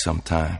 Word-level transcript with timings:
way 0.00 0.12
sometime. 0.12 0.58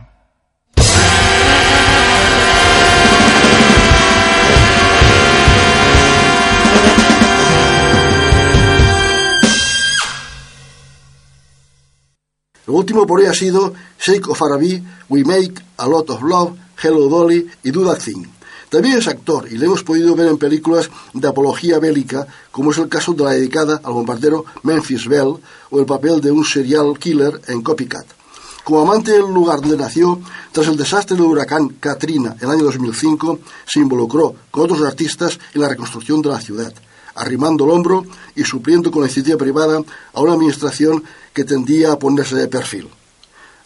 Lo 12.67 12.73
último 12.77 13.05
por 13.05 13.19
hoy 13.19 13.25
ha 13.25 13.33
sido 13.33 13.73
Shake 13.99 14.29
of 14.29 14.41
Arabi, 14.41 14.81
We 15.09 15.23
Make, 15.23 15.55
A 15.77 15.87
Lot 15.87 16.09
of 16.11 16.21
Love, 16.23 16.57
Hello 16.81 17.09
Dolly 17.09 17.45
y 17.63 17.71
Do 17.71 17.83
That 17.85 17.99
Thing. 17.99 18.25
También 18.69 18.97
es 18.97 19.07
actor 19.07 19.47
y 19.51 19.57
le 19.57 19.65
hemos 19.65 19.83
podido 19.83 20.15
ver 20.15 20.29
en 20.29 20.37
películas 20.37 20.89
de 21.13 21.27
apología 21.27 21.79
bélica, 21.79 22.25
como 22.51 22.71
es 22.71 22.77
el 22.77 22.87
caso 22.87 23.13
de 23.13 23.23
la 23.25 23.31
dedicada 23.31 23.81
al 23.83 23.91
bombardero 23.91 24.45
Memphis 24.63 25.07
Belle 25.07 25.35
o 25.69 25.79
el 25.79 25.85
papel 25.85 26.21
de 26.21 26.31
un 26.31 26.45
serial 26.45 26.97
killer 26.97 27.41
en 27.47 27.61
Copycat. 27.61 28.20
Como 28.63 28.81
amante 28.81 29.11
del 29.11 29.21
lugar 29.21 29.59
donde 29.59 29.77
nació, 29.77 30.19
tras 30.51 30.67
el 30.67 30.77
desastre 30.77 31.17
del 31.17 31.25
huracán 31.25 31.69
Katrina 31.79 32.35
en 32.39 32.47
el 32.47 32.51
año 32.51 32.65
2005, 32.65 33.39
se 33.65 33.79
involucró 33.79 34.35
con 34.51 34.63
otros 34.63 34.81
artistas 34.81 35.39
en 35.53 35.61
la 35.61 35.69
reconstrucción 35.69 36.21
de 36.21 36.29
la 36.29 36.39
ciudad, 36.39 36.73
arrimando 37.15 37.65
el 37.65 37.71
hombro 37.71 38.05
y 38.35 38.43
supliendo 38.43 38.91
con 38.91 39.01
la 39.01 39.07
iniciativa 39.07 39.37
privada 39.37 39.81
a 40.13 40.21
una 40.21 40.33
administración 40.33 41.03
que 41.33 41.43
tendía 41.43 41.91
a 41.91 41.99
ponerse 41.99 42.35
de 42.35 42.47
perfil. 42.47 42.87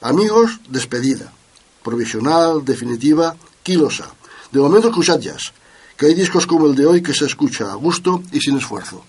Amigos, 0.01 0.59
despedida. 0.69 1.31
Provisional, 1.83 2.63
definitiva, 2.63 3.35
kilosa. 3.63 4.07
De 4.51 4.59
momento 4.59 4.89
escuchad 4.89 5.19
que 5.97 6.05
hay 6.05 6.13
discos 6.13 6.47
como 6.47 6.67
el 6.67 6.75
de 6.75 6.85
hoy 6.85 7.01
que 7.01 7.13
se 7.13 7.25
escucha 7.25 7.71
a 7.71 7.75
gusto 7.75 8.23
y 8.31 8.39
sin 8.39 8.57
esfuerzo. 8.57 9.03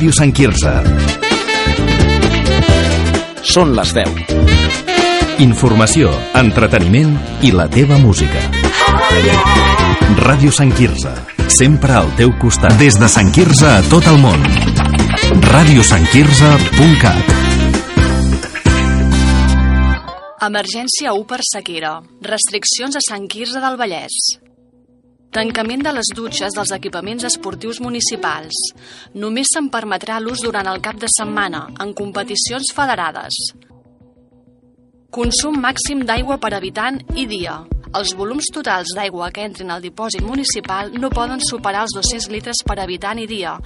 Ràdio 0.00 0.14
Sant 0.16 0.30
Quirze. 0.32 0.70
Són 3.44 3.74
les 3.76 3.90
10. 3.92 4.30
Informació, 5.44 6.08
entreteniment 6.40 7.12
i 7.44 7.52
la 7.52 7.66
teva 7.68 7.98
música. 8.00 8.40
Ràdio 10.24 10.56
Sant 10.56 10.72
Quirze. 10.72 11.12
Sempre 11.52 12.00
al 12.00 12.08
teu 12.16 12.32
costat. 12.40 12.80
Des 12.80 12.96
de 12.96 13.12
Sant 13.12 13.28
Quirze 13.28 13.68
a 13.68 13.84
tot 13.92 14.08
el 14.08 14.16
món. 14.24 14.40
radiosantquirze.cat 15.52 17.36
Emergència 20.48 21.12
1 21.12 21.28
per 21.28 21.44
sequera. 21.44 22.00
Restriccions 22.24 22.96
a 22.96 23.04
Sant 23.04 23.28
Quirze 23.28 23.60
del 23.60 23.76
Vallès. 23.76 24.16
Tancament 25.30 25.84
de 25.86 25.92
les 25.94 26.08
dutxes 26.10 26.56
dels 26.56 26.72
equipaments 26.74 27.22
esportius 27.28 27.78
municipals. 27.78 28.56
Només 29.14 29.52
se'n 29.54 29.68
permetrà 29.70 30.16
l'ús 30.18 30.42
durant 30.42 30.66
el 30.66 30.80
cap 30.82 30.98
de 30.98 31.06
setmana, 31.06 31.68
en 31.84 31.92
competicions 31.94 32.72
federades. 32.74 33.36
Consum 35.14 35.60
màxim 35.62 36.02
d'aigua 36.06 36.40
per 36.42 36.50
habitant 36.58 36.98
i 37.14 37.28
dia. 37.30 37.60
Els 37.94 38.16
volums 38.18 38.50
totals 38.54 38.90
d'aigua 38.94 39.30
que 39.30 39.46
entrin 39.46 39.70
al 39.70 39.86
dipòsit 39.86 40.26
municipal 40.26 40.90
no 40.98 41.14
poden 41.14 41.42
superar 41.46 41.86
els 41.86 41.94
200 41.94 42.30
litres 42.34 42.66
per 42.66 42.80
habitant 42.82 43.22
i 43.22 43.26
dia, 43.30 43.56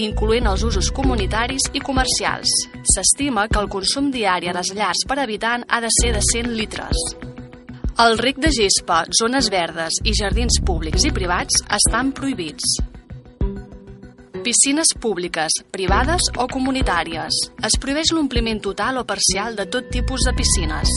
incloent 0.00 0.48
els 0.48 0.64
usos 0.64 0.88
comunitaris 0.88 1.68
i 1.76 1.84
comercials. 1.84 2.52
S'estima 2.96 3.48
que 3.48 3.60
el 3.60 3.68
consum 3.68 4.08
diari 4.12 4.48
a 4.48 4.56
les 4.56 4.72
llars 4.72 5.04
per 5.08 5.20
habitant 5.20 5.68
ha 5.68 5.84
de 5.84 5.92
ser 6.00 6.14
de 6.16 6.24
100 6.32 6.56
litres. 6.56 7.29
El 8.00 8.16
rec 8.16 8.38
de 8.40 8.48
gespa, 8.48 9.02
zones 9.12 9.50
verdes 9.52 9.98
i 10.08 10.14
jardins 10.16 10.54
públics 10.64 11.02
i 11.04 11.10
privats 11.12 11.58
estan 11.76 12.14
prohibits. 12.16 12.78
Piscines 14.40 14.94
públiques, 14.96 15.58
privades 15.68 16.30
o 16.40 16.46
comunitàries. 16.48 17.36
Es 17.68 17.74
prohibeix 17.76 18.14
l'ompliment 18.16 18.62
total 18.64 19.02
o 19.02 19.04
parcial 19.04 19.58
de 19.58 19.66
tot 19.68 19.90
tipus 19.92 20.24
de 20.24 20.32
piscines. 20.38 20.94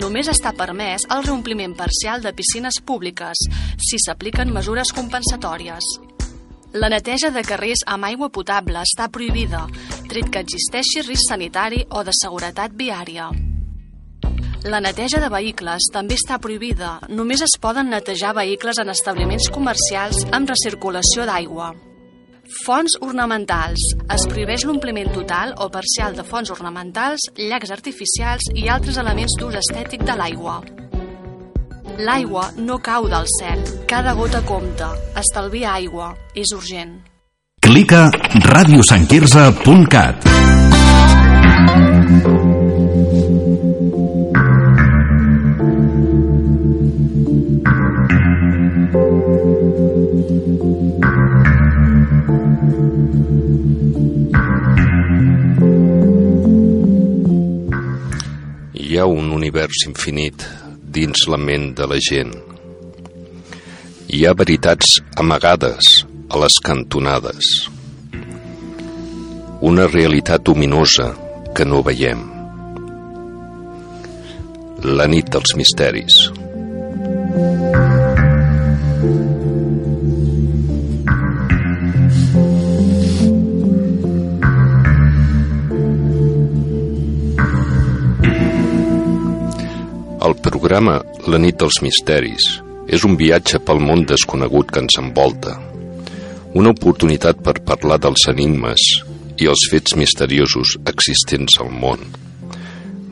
Només 0.00 0.30
està 0.32 0.54
permès 0.56 1.04
el 1.12 1.26
reompliment 1.26 1.74
parcial 1.76 2.24
de 2.24 2.32
piscines 2.38 2.80
públiques 2.80 3.42
si 3.76 4.00
s'apliquen 4.00 4.54
mesures 4.54 4.94
compensatòries. 4.96 5.90
La 6.72 6.88
neteja 6.88 7.28
de 7.36 7.42
carrers 7.44 7.84
amb 7.84 8.08
aigua 8.08 8.30
potable 8.32 8.80
està 8.80 9.10
prohibida, 9.12 9.66
tret 10.08 10.32
que 10.32 10.40
existeixi 10.46 11.04
risc 11.04 11.28
sanitari 11.28 11.84
o 11.90 12.00
de 12.00 12.16
seguretat 12.16 12.72
viària. 12.72 13.28
La 14.66 14.80
neteja 14.82 15.20
de 15.22 15.28
vehicles 15.30 15.84
també 15.94 16.16
està 16.18 16.40
prohibida. 16.42 16.96
Només 17.06 17.38
es 17.44 17.52
poden 17.62 17.86
netejar 17.92 18.32
vehicles 18.34 18.80
en 18.82 18.88
establiments 18.90 19.46
comercials 19.54 20.24
amb 20.34 20.50
recirculació 20.50 21.22
d'aigua. 21.28 21.68
Fonts 22.64 22.96
ornamentals. 23.02 23.78
Es 24.10 24.26
prohibeix 24.26 24.64
l'ompliment 24.66 25.12
total 25.14 25.54
o 25.62 25.68
parcial 25.70 26.18
de 26.18 26.24
fonts 26.26 26.50
ornamentals, 26.50 27.20
llacs 27.38 27.70
artificials 27.76 28.42
i 28.54 28.66
altres 28.66 28.98
elements 28.98 29.38
d'ús 29.38 29.54
estètic 29.62 30.02
de 30.02 30.18
l'aigua. 30.18 30.58
L'aigua 32.02 32.50
no 32.58 32.82
cau 32.82 33.06
del 33.12 33.26
cel. 33.38 33.62
Cada 33.86 34.18
gota 34.18 34.42
compta. 34.42 34.90
Estalvia 35.22 35.78
aigua. 35.78 36.10
És 36.34 36.50
urgent. 36.58 36.98
Clica 37.62 38.10
radiosantquirze.cat 38.50 40.26
Hi 58.96 59.00
ha 59.02 59.06
un 59.12 59.26
univers 59.36 59.82
infinit 59.84 60.40
dins 60.96 61.26
la 61.28 61.36
ment 61.36 61.66
de 61.76 61.84
la 61.90 61.98
gent. 62.04 62.30
Hi 64.08 64.20
ha 64.24 64.32
veritats 64.40 64.94
amagades 65.20 65.90
a 66.32 66.40
les 66.40 66.56
cantonades. 66.68 67.50
Una 69.72 69.84
realitat 69.90 70.48
ominosa 70.54 71.10
que 71.52 71.68
no 71.68 71.82
veiem. 71.90 72.24
La 74.96 75.10
nit 75.12 75.28
dels 75.36 75.52
misteris. 75.60 76.16
El 90.26 90.34
programa 90.42 90.96
La 91.30 91.38
nit 91.38 91.54
dels 91.60 91.76
misteris 91.84 92.46
és 92.96 93.04
un 93.06 93.12
viatge 93.20 93.60
pel 93.66 93.78
món 93.78 94.00
desconegut 94.10 94.72
que 94.74 94.80
ens 94.82 94.96
envolta. 94.98 95.52
Una 96.58 96.72
oportunitat 96.74 97.44
per 97.46 97.54
parlar 97.68 98.00
dels 98.02 98.24
enigmes 98.32 98.86
i 99.38 99.46
els 99.52 99.62
fets 99.70 99.94
misteriosos 100.00 100.72
existents 100.94 101.60
al 101.62 101.70
món. 101.84 102.02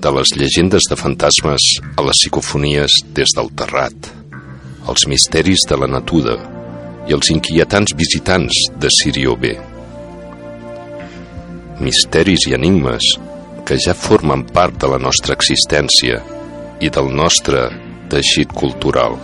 de 0.04 0.10
les 0.12 0.34
llegendes 0.36 0.84
de 0.90 0.96
fantasmes 1.00 1.66
a 1.96 2.02
les 2.04 2.18
psicofonies 2.18 2.98
des 3.16 3.30
del 3.36 3.46
terrat, 3.60 4.10
els 4.92 5.06
misteris 5.08 5.64
de 5.70 5.78
la 5.80 5.88
natura 5.88 6.34
i 7.08 7.16
els 7.16 7.30
inquietants 7.32 7.94
visitants 7.96 8.66
de 8.76 8.90
Sirio 8.98 9.38
B. 9.40 9.54
Misteris 11.80 12.44
i 12.50 12.58
enigmes 12.60 13.14
que 13.64 13.80
ja 13.86 13.96
formen 13.96 14.44
part 14.44 14.76
de 14.76 14.92
la 14.92 15.00
nostra 15.08 15.32
existència 15.40 16.20
i 16.80 16.90
del 16.90 17.12
nostre 17.14 17.68
teixit 18.10 18.52
cultural. 18.52 19.18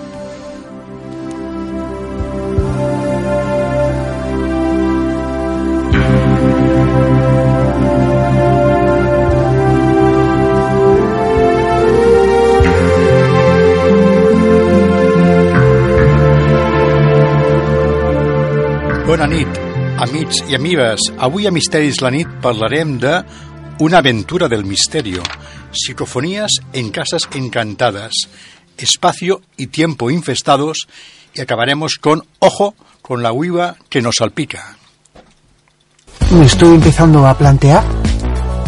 Bona 19.11 19.27
nit, 19.27 19.57
amics 20.01 20.39
i 20.49 20.55
amigues. 20.55 21.09
Avui 21.19 21.49
a 21.49 21.51
Misteris 21.51 21.99
la 22.01 22.13
nit 22.15 22.31
parlarem 22.41 22.95
de 23.03 23.19
Una 23.81 23.97
aventura 23.97 24.47
del 24.47 24.67
misterio, 24.67 25.23
psicofonías 25.73 26.51
en 26.75 26.91
casas 26.91 27.27
encantadas, 27.33 28.13
espacio 28.77 29.41
y 29.57 29.69
tiempo 29.69 30.11
infestados 30.11 30.87
y 31.33 31.41
acabaremos 31.41 31.95
con 31.97 32.23
Ojo 32.41 32.75
con 33.01 33.23
la 33.23 33.33
huiva 33.33 33.77
que 33.89 34.03
nos 34.03 34.17
salpica. 34.19 34.77
Me 36.31 36.45
estoy 36.45 36.75
empezando 36.75 37.27
a 37.27 37.39
plantear 37.39 37.83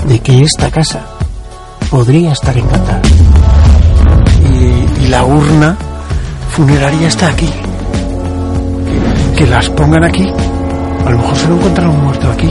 de 0.07 0.19
que 0.21 0.41
esta 0.41 0.71
casa 0.71 1.07
podría 1.91 2.33
estar 2.33 2.57
encantada. 2.57 3.03
Y, 4.51 5.05
y 5.05 5.09
la 5.09 5.25
urna 5.27 5.77
funeraria 6.53 7.09
está 7.09 7.29
aquí. 7.29 7.51
Que, 9.37 9.47
las 9.47 9.69
pongan 9.69 10.05
aquí. 10.05 10.27
A 11.05 11.11
lo 11.11 11.19
mejor 11.19 11.37
se 11.37 11.49
lo 11.49 11.57
encontraron 11.57 12.03
muerto 12.03 12.33
aquí. 12.33 12.51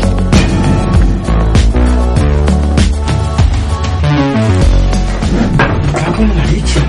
En 6.22 6.38
la 6.38 6.46
leche. 6.46 6.80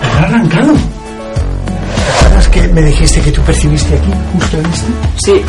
Me 0.00 0.06
lo 0.06 0.14
ha 0.14 0.28
arrancado. 0.28 0.72
¿Te 0.74 2.24
acuerdas 2.24 2.48
que 2.50 2.68
me 2.68 2.82
dijiste 2.82 3.20
que 3.20 3.32
tú 3.32 3.42
percibiste 3.42 3.96
aquí, 3.96 4.12
justo 4.32 4.58
en 4.58 4.66
este? 4.66 4.86
Sí. 5.24 5.44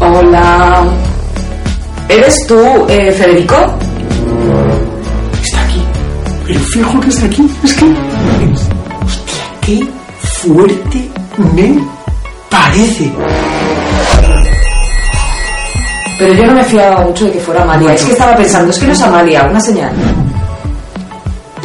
Hola. 0.00 0.82
¿Eres 2.08 2.36
tú, 2.48 2.56
eh, 2.88 3.12
Federico? 3.12 3.54
Está 5.42 5.60
aquí. 5.60 5.82
Pero 6.46 6.60
fijo 6.60 7.00
que 7.00 7.08
está 7.10 7.26
aquí. 7.26 7.50
Es 7.62 7.74
que. 7.74 7.84
Hostia, 9.04 9.44
qué 9.60 9.88
fuerte 10.22 11.10
me 11.54 11.84
parece. 12.48 13.12
Pero 16.18 16.32
yo 16.32 16.46
no 16.46 16.54
me 16.54 16.64
fiaba 16.64 17.02
mucho 17.02 17.26
de 17.26 17.32
que 17.32 17.40
fuera 17.40 17.62
Amalia. 17.62 17.92
Es 17.92 18.04
que 18.04 18.12
estaba 18.12 18.34
pensando, 18.36 18.70
es 18.70 18.78
que 18.78 18.86
no 18.86 18.92
es 18.94 19.02
Amalia, 19.02 19.44
una 19.44 19.60
señal. 19.60 19.92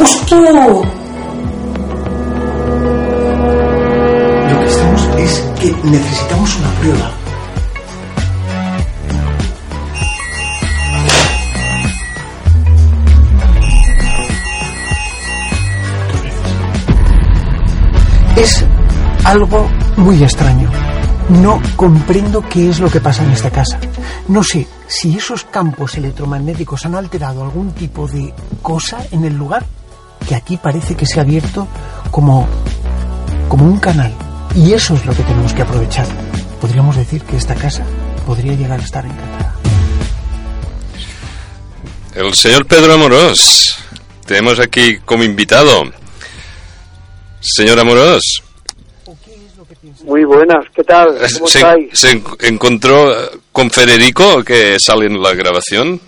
¡Hostia! 0.05 0.37
Lo 4.51 4.59
que 4.59 4.65
estamos 4.67 5.01
es 5.17 5.39
que 5.59 5.75
necesitamos 5.83 6.57
una 6.57 6.69
prueba. 6.79 7.11
Es 18.35 18.63
algo 19.23 19.67
muy 19.97 20.21
extraño. 20.23 20.69
No 21.29 21.59
comprendo 21.75 22.43
qué 22.47 22.69
es 22.69 22.79
lo 22.79 22.91
que 22.91 23.01
pasa 23.01 23.23
en 23.23 23.31
esta 23.31 23.49
casa. 23.49 23.79
No 24.27 24.43
sé 24.43 24.67
si 24.85 25.17
esos 25.17 25.45
campos 25.45 25.95
electromagnéticos 25.97 26.85
han 26.85 26.93
alterado 26.93 27.43
algún 27.43 27.71
tipo 27.71 28.07
de 28.07 28.31
cosa 28.61 28.99
en 29.09 29.25
el 29.25 29.35
lugar 29.35 29.65
que 30.27 30.35
aquí 30.35 30.57
parece 30.57 30.95
que 30.95 31.05
se 31.05 31.19
ha 31.19 31.23
abierto 31.23 31.67
como, 32.11 32.47
como 33.49 33.65
un 33.65 33.77
canal. 33.79 34.13
Y 34.55 34.73
eso 34.73 34.93
es 34.95 35.05
lo 35.05 35.13
que 35.13 35.23
tenemos 35.23 35.53
que 35.53 35.61
aprovechar. 35.61 36.07
Podríamos 36.61 36.95
decir 36.95 37.21
que 37.23 37.35
esta 37.37 37.55
casa 37.55 37.83
podría 38.25 38.53
llegar 38.53 38.79
a 38.79 38.83
estar 38.83 39.05
encantada. 39.05 39.55
El 42.15 42.33
señor 42.33 42.65
Pedro 42.65 42.93
Amorós, 42.93 43.75
tenemos 44.25 44.59
aquí 44.59 44.97
como 44.99 45.23
invitado. 45.23 45.83
Señor 47.41 47.77
Amorós, 47.79 48.23
Muy 50.05 50.23
buenas, 50.23 50.65
¿qué 50.73 50.83
tal? 50.83 51.09
¿Cómo 51.33 51.47
¿se, 51.47 51.59
estáis? 51.59 51.89
se 51.93 52.11
en- 52.11 52.23
encontró 52.41 53.11
eh, 53.11 53.29
con 53.51 53.69
Federico 53.69 54.43
que 54.43 54.77
sale 54.79 55.07
en 55.07 55.21
la 55.21 55.33
grabación? 55.33 55.99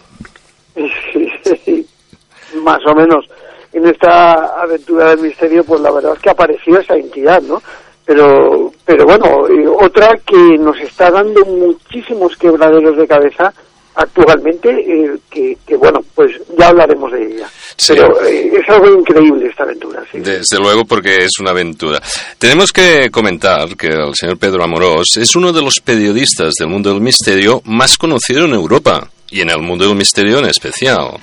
Más 2.64 2.80
o 2.88 2.96
menos. 2.96 3.26
En 3.74 3.86
esta 3.88 4.62
aventura 4.62 5.10
del 5.10 5.20
misterio, 5.20 5.64
pues 5.64 5.82
la 5.82 5.92
verdad 5.92 6.14
es 6.16 6.20
que 6.20 6.30
apareció 6.30 6.80
esa 6.80 6.96
entidad, 6.96 7.42
¿no? 7.42 7.62
Pero, 8.06 8.72
pero 8.86 9.06
bueno, 9.06 9.46
y 9.50 9.66
otra 9.66 10.10
que 10.26 10.58
nos 10.58 10.80
está 10.80 11.12
dando 11.12 11.44
muchísimos 11.46 12.38
quebraderos 12.38 12.96
de 12.98 13.06
cabeza 13.08 13.54
actualmente, 13.98 14.70
eh, 14.70 15.18
que, 15.30 15.58
que 15.66 15.76
bueno, 15.76 16.00
pues 16.16 16.32
ya 16.58 16.68
hablaremos 16.68 17.12
de 17.12 17.26
ella. 17.26 17.50
Sí. 17.76 17.94
Pero 17.94 18.22
eh, 18.26 18.52
es 18.54 18.70
algo 18.70 19.00
increíble 19.00 19.48
esta 19.50 19.64
aventura, 19.64 20.04
sí. 20.12 20.20
Desde 20.20 20.58
luego, 20.60 20.86
porque 20.86 21.26
es 21.26 21.32
una 21.40 21.52
aventura. 21.52 22.00
Tenemos 22.38 22.72
que 22.72 23.10
comentar 23.12 23.76
que 23.76 23.88
el 23.88 24.14
señor 24.14 24.38
Pedro 24.38 24.64
Amorós 24.64 25.18
es 25.18 25.36
uno 25.36 25.52
de 25.52 25.62
los 25.62 25.82
periodistas 25.82 26.54
del 26.60 26.70
mundo 26.70 26.92
del 26.92 27.02
misterio 27.02 27.62
más 27.66 27.98
conocido 27.98 28.46
en 28.46 28.54
Europa 28.54 29.10
y 29.30 29.42
en 29.42 29.50
el 29.50 29.62
mundo 29.62 29.86
del 29.86 29.98
misterio 29.98 30.40
en 30.40 30.46
especial. 30.46 31.18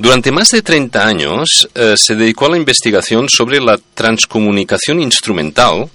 Durante 0.00 0.32
más 0.32 0.48
de 0.48 0.62
30 0.62 1.06
años 1.06 1.68
eh, 1.74 1.92
se 1.94 2.14
dedicó 2.14 2.46
a 2.46 2.52
la 2.52 2.56
investigación 2.56 3.28
sobre 3.28 3.60
la 3.60 3.78
transcomunicación 3.92 4.98
instrumental 4.98 5.90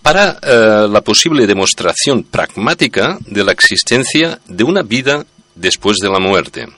para 0.00 0.38
eh, 0.40 0.86
la 0.88 1.00
posible 1.00 1.44
demostración 1.44 2.22
pragmática 2.22 3.18
de 3.26 3.42
la 3.42 3.50
existencia 3.50 4.38
de 4.46 4.62
una 4.62 4.82
vida 4.82 5.26
después 5.56 5.96
de 5.96 6.08
la 6.08 6.20
muerte. 6.20 6.68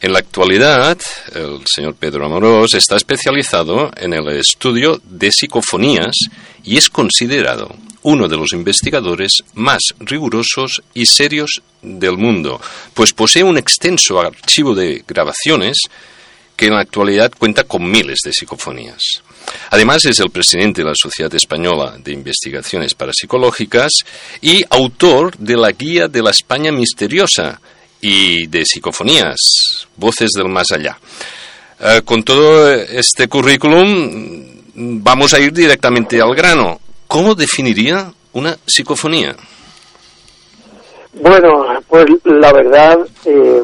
En 0.00 0.12
la 0.12 0.18
actualidad, 0.18 0.98
el 1.34 1.60
señor 1.66 1.94
Pedro 1.94 2.26
Amorós 2.26 2.74
está 2.74 2.96
especializado 2.96 3.90
en 3.96 4.12
el 4.12 4.28
estudio 4.28 5.00
de 5.04 5.30
psicofonías 5.30 6.14
y 6.64 6.76
es 6.76 6.90
considerado 6.90 7.74
uno 8.02 8.28
de 8.28 8.36
los 8.36 8.52
investigadores 8.52 9.32
más 9.54 9.80
rigurosos 9.98 10.82
y 10.94 11.06
serios 11.06 11.60
del 11.82 12.16
mundo, 12.16 12.60
pues 12.94 13.12
posee 13.12 13.42
un 13.42 13.58
extenso 13.58 14.20
archivo 14.20 14.74
de 14.74 15.02
grabaciones 15.06 15.76
que 16.56 16.66
en 16.66 16.74
la 16.74 16.80
actualidad 16.80 17.32
cuenta 17.36 17.64
con 17.64 17.90
miles 17.90 18.20
de 18.24 18.32
psicofonías. 18.32 19.00
Además, 19.70 20.04
es 20.04 20.18
el 20.20 20.30
presidente 20.30 20.82
de 20.82 20.88
la 20.88 20.94
Sociedad 20.94 21.34
Española 21.34 21.96
de 21.98 22.12
Investigaciones 22.12 22.94
Parapsicológicas 22.94 23.92
y 24.40 24.64
autor 24.70 25.36
de 25.36 25.56
la 25.56 25.72
Guía 25.72 26.08
de 26.08 26.22
la 26.22 26.30
España 26.30 26.72
Misteriosa 26.72 27.60
y 28.08 28.46
de 28.46 28.64
Psicofonías, 28.64 29.36
Voces 29.96 30.30
del 30.36 30.48
Más 30.48 30.70
Allá. 30.70 30.96
Eh, 31.80 32.02
con 32.04 32.22
todo 32.22 32.70
este 32.72 33.26
currículum, 33.26 34.44
vamos 35.02 35.34
a 35.34 35.40
ir 35.40 35.52
directamente 35.52 36.20
al 36.20 36.32
grano. 36.36 36.78
¿Cómo 37.08 37.34
definiría 37.34 38.12
una 38.32 38.56
psicofonía? 38.64 39.34
Bueno, 41.14 41.66
pues 41.88 42.06
la 42.24 42.52
verdad, 42.52 42.98
eh, 43.24 43.62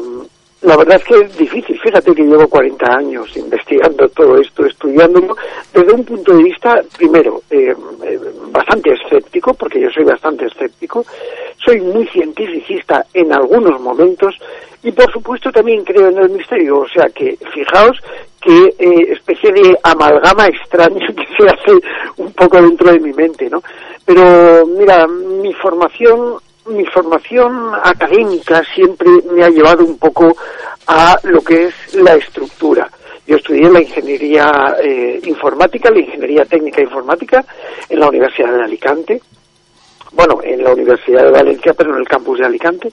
la 0.63 0.77
verdad 0.77 0.97
es 0.97 1.03
que 1.03 1.15
es 1.15 1.37
difícil. 1.37 1.79
Fíjate 1.79 2.13
que 2.13 2.23
llevo 2.23 2.47
40 2.47 2.85
años 2.97 3.35
investigando 3.35 4.07
todo 4.09 4.37
esto, 4.37 4.65
estudiándolo 4.65 5.35
desde 5.73 5.93
un 5.93 6.05
punto 6.05 6.35
de 6.35 6.43
vista, 6.43 6.81
primero, 6.97 7.41
eh, 7.49 7.75
eh, 8.03 8.19
bastante 8.51 8.93
escéptico, 8.93 9.53
porque 9.53 9.81
yo 9.81 9.89
soy 9.89 10.05
bastante 10.05 10.45
escéptico, 10.45 11.05
soy 11.63 11.81
muy 11.81 12.07
cientificista 12.07 13.05
en 13.13 13.33
algunos 13.33 13.79
momentos 13.81 14.35
y 14.83 14.91
por 14.91 15.11
supuesto 15.11 15.51
también 15.51 15.83
creo 15.83 16.09
en 16.09 16.17
el 16.17 16.29
misterio. 16.29 16.79
O 16.79 16.87
sea 16.87 17.05
que, 17.13 17.37
fijaos 17.53 17.97
qué 18.41 18.73
eh, 18.79 19.13
especie 19.13 19.51
de 19.51 19.77
amalgama 19.83 20.47
extraña 20.47 21.07
que 21.15 21.27
se 21.37 21.47
hace 21.47 21.71
un 22.17 22.31
poco 22.33 22.61
dentro 22.61 22.91
de 22.91 22.99
mi 22.99 23.13
mente, 23.13 23.49
¿no? 23.49 23.61
Pero 24.05 24.65
mira, 24.65 25.07
mi 25.07 25.53
formación 25.53 26.39
mi 26.67 26.85
formación 26.85 27.71
académica 27.83 28.63
siempre 28.73 29.09
me 29.31 29.43
ha 29.43 29.49
llevado 29.49 29.83
un 29.83 29.97
poco 29.97 30.35
a 30.87 31.17
lo 31.23 31.41
que 31.41 31.65
es 31.65 31.95
la 31.95 32.15
estructura. 32.15 32.89
Yo 33.25 33.37
estudié 33.37 33.69
la 33.69 33.81
ingeniería 33.81 34.75
eh, 34.81 35.19
informática, 35.23 35.89
la 35.89 35.99
ingeniería 35.99 36.43
técnica 36.43 36.81
informática 36.81 37.43
en 37.89 37.99
la 37.99 38.09
Universidad 38.09 38.53
de 38.53 38.63
Alicante, 38.63 39.21
bueno, 40.11 40.39
en 40.43 40.63
la 40.63 40.73
Universidad 40.73 41.23
de 41.23 41.31
Valencia, 41.31 41.73
pero 41.73 41.93
en 41.93 42.01
el 42.01 42.07
campus 42.07 42.39
de 42.39 42.45
Alicante. 42.45 42.89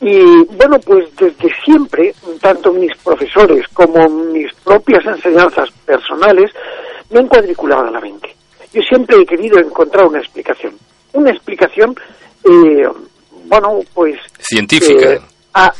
Y 0.00 0.44
bueno, 0.56 0.78
pues 0.84 1.14
desde 1.16 1.50
siempre, 1.64 2.14
tanto 2.40 2.72
mis 2.72 2.96
profesores 2.98 3.66
como 3.68 4.08
mis 4.08 4.52
propias 4.64 5.04
enseñanzas 5.06 5.70
personales 5.84 6.50
me 7.10 7.20
han 7.20 7.28
cuadriculado 7.28 7.90
la 7.90 8.00
mente. 8.00 8.34
Yo 8.72 8.82
siempre 8.82 9.16
he 9.16 9.26
querido 9.26 9.58
encontrar 9.58 10.06
una 10.06 10.18
explicación. 10.18 10.74
Una 11.12 11.30
explicación, 11.30 11.94
eh, 12.44 12.88
bueno, 13.46 13.80
pues... 13.94 14.16
Científica. 14.40 15.12
eh, 15.12 15.20
a- 15.54 15.72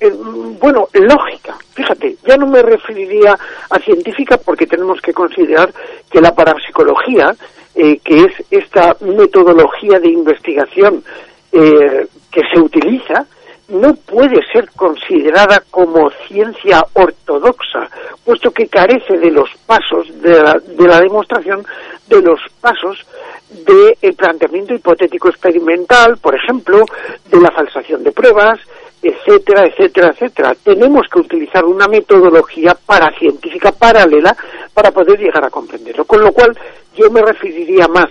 eh, 0.00 0.10
bueno, 0.58 0.88
lógica. 0.94 1.56
Fíjate, 1.74 2.16
ya 2.26 2.36
no 2.36 2.46
me 2.46 2.62
referiría 2.62 3.36
a 3.68 3.78
científica 3.80 4.38
porque 4.38 4.66
tenemos 4.66 4.98
que 5.02 5.12
considerar 5.12 5.72
que 6.10 6.20
la 6.22 6.34
parapsicología, 6.34 7.34
eh, 7.74 7.98
que 8.02 8.20
es 8.24 8.32
esta 8.50 8.96
metodología 9.00 9.98
de 10.00 10.08
investigación 10.08 11.04
eh, 11.52 12.06
que 12.30 12.40
se 12.52 12.58
utiliza, 12.60 13.26
no 13.68 13.94
puede 13.94 14.40
ser 14.52 14.70
considerada 14.70 15.62
como 15.70 16.10
ciencia 16.26 16.84
ortodoxa, 16.94 17.88
puesto 18.24 18.50
que 18.52 18.66
carece 18.68 19.16
de 19.18 19.30
los 19.30 19.50
pasos 19.66 20.08
de 20.22 20.42
la, 20.42 20.54
de 20.54 20.88
la 20.88 20.98
demostración 21.00 21.64
de 22.08 22.22
los 22.22 22.40
pasos 22.60 23.06
del 23.50 24.14
planteamiento 24.14 24.74
hipotético 24.74 25.28
experimental, 25.28 26.18
por 26.18 26.34
ejemplo, 26.34 26.84
de 27.30 27.40
la 27.40 27.50
falsación 27.50 28.02
de 28.02 28.12
pruebas, 28.12 28.60
etcétera, 29.02 29.66
etcétera, 29.66 30.10
etcétera. 30.12 30.54
Tenemos 30.62 31.06
que 31.12 31.20
utilizar 31.20 31.64
una 31.64 31.86
metodología 31.88 32.76
paracientífica 32.86 33.72
paralela 33.72 34.36
para 34.74 34.90
poder 34.90 35.18
llegar 35.18 35.44
a 35.44 35.50
comprenderlo. 35.50 36.04
Con 36.04 36.20
lo 36.20 36.32
cual, 36.32 36.56
yo 36.96 37.10
me 37.10 37.22
referiría 37.22 37.88
más 37.88 38.08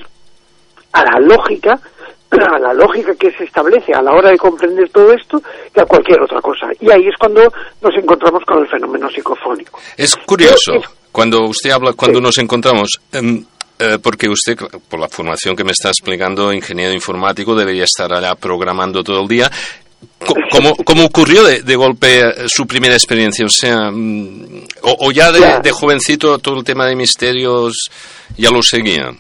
a 0.92 1.04
la 1.04 1.20
lógica, 1.20 1.80
a 2.32 2.60
la 2.60 2.74
lógica 2.74 3.14
que 3.16 3.32
se 3.32 3.44
establece 3.44 3.94
a 3.94 4.02
la 4.02 4.12
hora 4.12 4.32
de 4.32 4.38
comprender 4.38 4.90
todo 4.90 5.14
esto, 5.14 5.42
que 5.74 5.82
a 5.82 5.86
cualquier 5.86 6.22
otra 6.22 6.42
cosa. 6.42 6.68
Y 6.80 6.92
ahí 6.92 7.08
es 7.08 7.16
cuando 7.20 7.42
nos 7.82 7.96
encontramos 7.96 8.44
con 8.46 8.60
el 8.60 8.68
fenómeno 8.68 9.10
psicofónico. 9.10 9.80
Es 9.96 10.16
curioso, 10.16 10.74
cuando 11.12 11.46
usted 11.46 11.70
habla, 11.70 11.94
cuando 11.94 12.20
nos 12.20 12.38
encontramos, 12.40 13.00
em, 13.12 13.46
eh, 13.80 13.98
porque 14.02 14.28
usted, 14.28 14.58
por 14.90 15.00
la 15.00 15.08
formación 15.08 15.56
que 15.56 15.64
me 15.64 15.72
está 15.72 15.90
explicando, 15.90 16.54
ingeniero 16.54 16.94
informático, 16.94 17.56
debería 17.56 17.86
estar 17.86 18.12
allá 18.14 18.36
programando 18.36 19.04
todo 19.04 19.22
el 19.22 19.28
día. 19.28 19.50
¿Cómo, 20.52 20.76
cómo 20.84 21.06
ocurrió 21.06 21.44
de, 21.44 21.62
de 21.62 21.76
golpe 21.76 22.20
eh, 22.20 22.34
su 22.48 22.68
primera 22.68 22.94
experiencia? 22.94 23.46
O 23.46 23.50
sea, 23.50 23.90
mm, 23.92 24.64
o, 24.84 25.08
o 25.08 25.12
ya 25.12 25.32
de, 25.32 25.60
de 25.64 25.72
jovencito 25.72 26.38
todo 26.40 26.58
el 26.58 26.64
tema 26.64 26.86
de 26.86 26.96
misterios 26.96 27.90
ya 28.38 28.52
lo 28.52 28.62
seguía. 28.62 29.12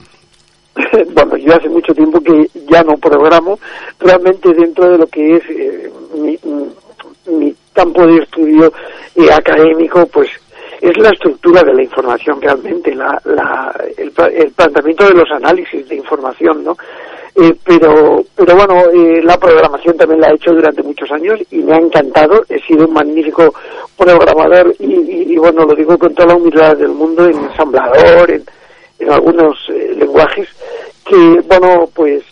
bueno, 1.13 1.37
yo 1.37 1.55
hace 1.55 1.69
mucho 1.69 1.93
tiempo 1.93 2.19
que 2.21 2.49
ya 2.69 2.83
no 2.83 2.97
programo, 2.97 3.59
realmente 3.99 4.53
dentro 4.53 4.91
de 4.91 4.97
lo 4.97 5.07
que 5.07 5.35
es 5.35 5.43
eh, 5.49 5.91
mi, 6.15 6.37
mi 7.31 7.55
campo 7.73 8.05
de 8.05 8.17
estudio 8.23 8.71
eh, 9.15 9.31
académico, 9.31 10.05
pues 10.07 10.29
es 10.81 10.97
la 10.97 11.09
estructura 11.09 11.61
de 11.63 11.73
la 11.73 11.83
información 11.83 12.41
realmente, 12.41 12.95
la, 12.95 13.21
la, 13.25 13.73
el, 13.97 14.11
el 14.33 14.51
planteamiento 14.51 15.07
de 15.07 15.13
los 15.13 15.31
análisis 15.31 15.87
de 15.87 15.95
información, 15.95 16.63
¿no? 16.63 16.77
Eh, 17.35 17.55
pero, 17.63 18.23
pero 18.35 18.55
bueno, 18.55 18.89
eh, 18.89 19.21
la 19.23 19.37
programación 19.37 19.95
también 19.95 20.19
la 20.19 20.29
he 20.29 20.35
hecho 20.35 20.51
durante 20.51 20.83
muchos 20.83 21.09
años 21.11 21.39
y 21.51 21.57
me 21.59 21.73
ha 21.73 21.77
encantado. 21.77 22.43
He 22.49 22.59
sido 22.61 22.85
un 22.85 22.93
magnífico 22.93 23.53
programador 23.95 24.73
y, 24.79 25.37
bueno, 25.37 25.63
lo 25.63 25.75
digo 25.75 25.97
con 25.97 26.13
toda 26.13 26.29
la 26.29 26.35
humildad 26.35 26.75
del 26.75 26.89
mundo 26.89 27.25
en 27.25 27.37
ensamblador, 27.37 28.31
en, 28.31 28.43
en 28.99 29.11
algunos 29.11 29.57
eh, 29.69 29.93
lenguajes 29.95 30.49
que, 31.05 31.41
bueno, 31.47 31.87
pues 31.93 32.23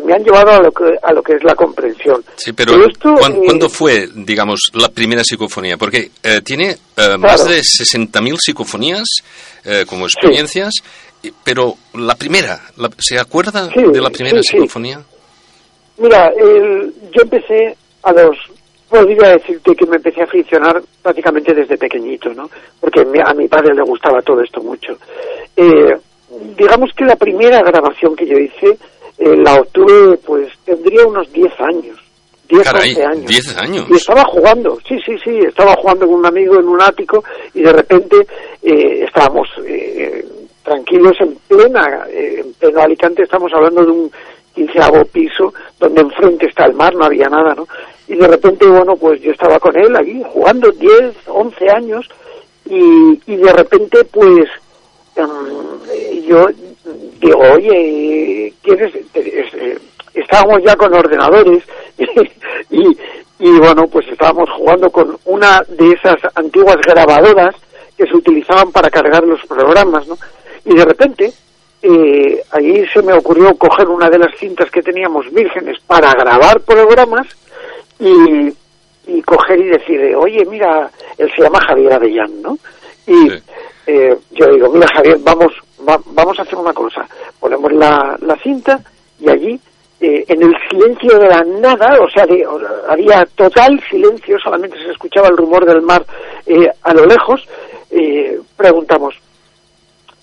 me 0.00 0.12
han 0.14 0.22
llevado 0.24 0.50
a 0.52 0.60
lo 0.62 0.70
que, 0.72 0.84
a 1.02 1.12
lo 1.12 1.22
que 1.22 1.34
es 1.34 1.44
la 1.44 1.54
comprensión. 1.54 2.24
Sí, 2.36 2.52
pero 2.52 2.72
Pero 2.72 2.86
esto, 2.88 3.14
¿cuán- 3.14 3.34
eh, 3.36 3.40
¿cuándo 3.44 3.68
fue, 3.68 4.08
digamos, 4.14 4.70
la 4.74 4.88
primera 4.88 5.22
psicofonía? 5.24 5.76
Porque 5.76 6.10
eh, 6.22 6.40
tiene 6.44 6.76
eh, 6.96 7.16
más 7.18 7.46
de 7.48 7.60
60.000 7.60 8.36
psicofonías 8.38 9.06
eh, 9.64 9.84
como 9.88 10.04
experiencias, 10.06 10.74
pero 11.42 11.74
la 11.94 12.14
primera, 12.14 12.60
la- 12.76 12.90
¿se 12.98 13.18
acuerda 13.18 13.68
Sí, 13.72 13.82
de 13.82 14.00
la 14.00 14.10
primera 14.10 14.42
sí, 14.42 14.48
psicofonía? 14.56 15.00
Mira, 15.98 16.28
el- 16.36 16.92
yo 17.12 17.22
empecé 17.22 17.76
a 18.02 18.12
los, 18.12 18.36
podría 18.88 19.30
decirte 19.30 19.74
que 19.74 19.86
me 19.86 19.96
empecé 19.96 20.20
a 20.20 20.24
aficionar 20.24 20.82
prácticamente 21.02 21.54
desde 21.54 21.78
pequeñito, 21.78 22.30
¿no? 22.34 22.50
Porque 22.80 23.00
a 23.24 23.32
mi 23.34 23.48
padre 23.48 23.74
le 23.74 23.82
gustaba 23.82 24.20
todo 24.22 24.40
esto 24.42 24.60
mucho. 24.60 24.98
Eh, 25.56 25.96
digamos 26.56 26.90
que 26.96 27.04
la 27.04 27.16
primera 27.16 27.62
grabación 27.62 28.16
que 28.16 28.26
yo 28.26 28.36
hice 28.36 28.76
eh, 29.18 29.36
la 29.36 29.54
obtuve, 29.54 30.16
pues 30.18 30.52
tendría 30.64 31.06
unos 31.06 31.30
10 31.32 31.52
años. 31.60 32.04
10, 32.48 32.62
Caray, 32.62 32.90
11 32.90 33.04
años. 33.04 33.26
10 33.26 33.56
años. 33.56 33.86
Y 33.88 33.94
estaba 33.94 34.24
jugando, 34.24 34.78
sí, 34.86 34.96
sí, 35.04 35.16
sí, 35.24 35.38
estaba 35.38 35.74
jugando 35.76 36.06
con 36.06 36.16
un 36.16 36.26
amigo 36.26 36.58
en 36.58 36.68
un 36.68 36.80
ático 36.80 37.24
y 37.54 37.62
de 37.62 37.72
repente 37.72 38.16
eh, 38.62 39.04
estábamos 39.04 39.48
eh, 39.66 40.24
tranquilos 40.62 41.16
en 41.20 41.36
plena, 41.48 42.06
eh, 42.08 42.42
en 42.44 42.52
pleno 42.54 42.80
Alicante, 42.80 43.22
estamos 43.22 43.50
hablando 43.54 43.84
de 43.84 43.90
un 43.90 44.12
quinceavo 44.54 45.04
piso 45.06 45.52
donde 45.80 46.02
enfrente 46.02 46.46
está 46.46 46.66
el 46.66 46.74
mar, 46.74 46.94
no 46.94 47.04
había 47.04 47.28
nada, 47.28 47.54
¿no? 47.54 47.66
Y 48.06 48.16
de 48.16 48.28
repente, 48.28 48.66
bueno, 48.66 48.94
pues 48.96 49.20
yo 49.22 49.32
estaba 49.32 49.58
con 49.58 49.76
él 49.76 49.96
allí 49.96 50.22
jugando 50.32 50.70
10, 50.70 51.14
11 51.26 51.70
años 51.70 52.08
y, 52.66 53.20
y 53.26 53.36
de 53.36 53.52
repente, 53.52 54.04
pues 54.04 54.48
em, 55.16 56.24
yo 56.26 56.46
digo, 57.20 57.40
oye, 57.54 58.52
¿quieres? 58.62 58.94
Es- 59.14 59.54
eh, 59.54 59.78
Estábamos 60.14 60.62
ya 60.64 60.76
con 60.76 60.94
ordenadores 60.94 61.64
y, 62.70 62.82
y 63.40 63.58
bueno, 63.58 63.82
pues 63.90 64.06
estábamos 64.08 64.48
jugando 64.56 64.88
con 64.88 65.18
una 65.24 65.60
de 65.68 65.90
esas 65.90 66.16
antiguas 66.36 66.76
grabadoras 66.86 67.52
que 67.98 68.06
se 68.06 68.16
utilizaban 68.16 68.70
para 68.70 68.90
cargar 68.90 69.24
los 69.24 69.40
programas, 69.46 70.06
¿no? 70.06 70.16
Y 70.64 70.76
de 70.76 70.84
repente, 70.84 71.32
eh, 71.82 72.40
ahí 72.52 72.86
se 72.92 73.02
me 73.02 73.12
ocurrió 73.12 73.54
coger 73.56 73.88
una 73.88 74.08
de 74.08 74.18
las 74.20 74.38
cintas 74.38 74.70
que 74.70 74.82
teníamos 74.82 75.28
vírgenes 75.32 75.78
para 75.84 76.12
grabar 76.12 76.60
programas 76.60 77.26
y, 77.98 78.52
y 79.08 79.20
coger 79.22 79.58
y 79.58 79.64
decirle, 79.64 80.14
oye, 80.14 80.44
mira, 80.44 80.88
él 81.18 81.28
se 81.34 81.42
llama 81.42 81.58
Javier 81.66 81.92
Avellán, 81.92 82.40
¿no? 82.40 82.56
Y 83.06 83.32
eh, 83.88 84.16
yo 84.30 84.46
digo, 84.46 84.70
mira, 84.72 84.86
Javier, 84.94 85.18
vamos, 85.24 85.52
va- 85.88 86.00
vamos 86.06 86.38
a 86.38 86.42
hacer 86.42 86.56
una 86.56 86.72
cosa. 86.72 87.06
Ponemos 87.40 87.72
la, 87.72 88.16
la 88.20 88.36
cinta 88.36 88.80
y 89.20 89.28
allí, 89.28 89.60
eh, 90.00 90.24
en 90.28 90.42
el 90.42 90.54
silencio 90.70 91.18
de 91.18 91.28
la 91.28 91.42
nada, 91.44 91.98
o 92.00 92.08
sea, 92.10 92.26
de- 92.26 92.46
había 92.88 93.24
total 93.34 93.80
silencio, 93.90 94.38
solamente 94.38 94.76
se 94.78 94.90
escuchaba 94.90 95.28
el 95.28 95.36
rumor 95.36 95.64
del 95.64 95.82
mar 95.82 96.04
eh, 96.46 96.68
a 96.82 96.92
lo 96.94 97.06
lejos, 97.06 97.46
eh, 97.90 98.38
preguntamos, 98.56 99.14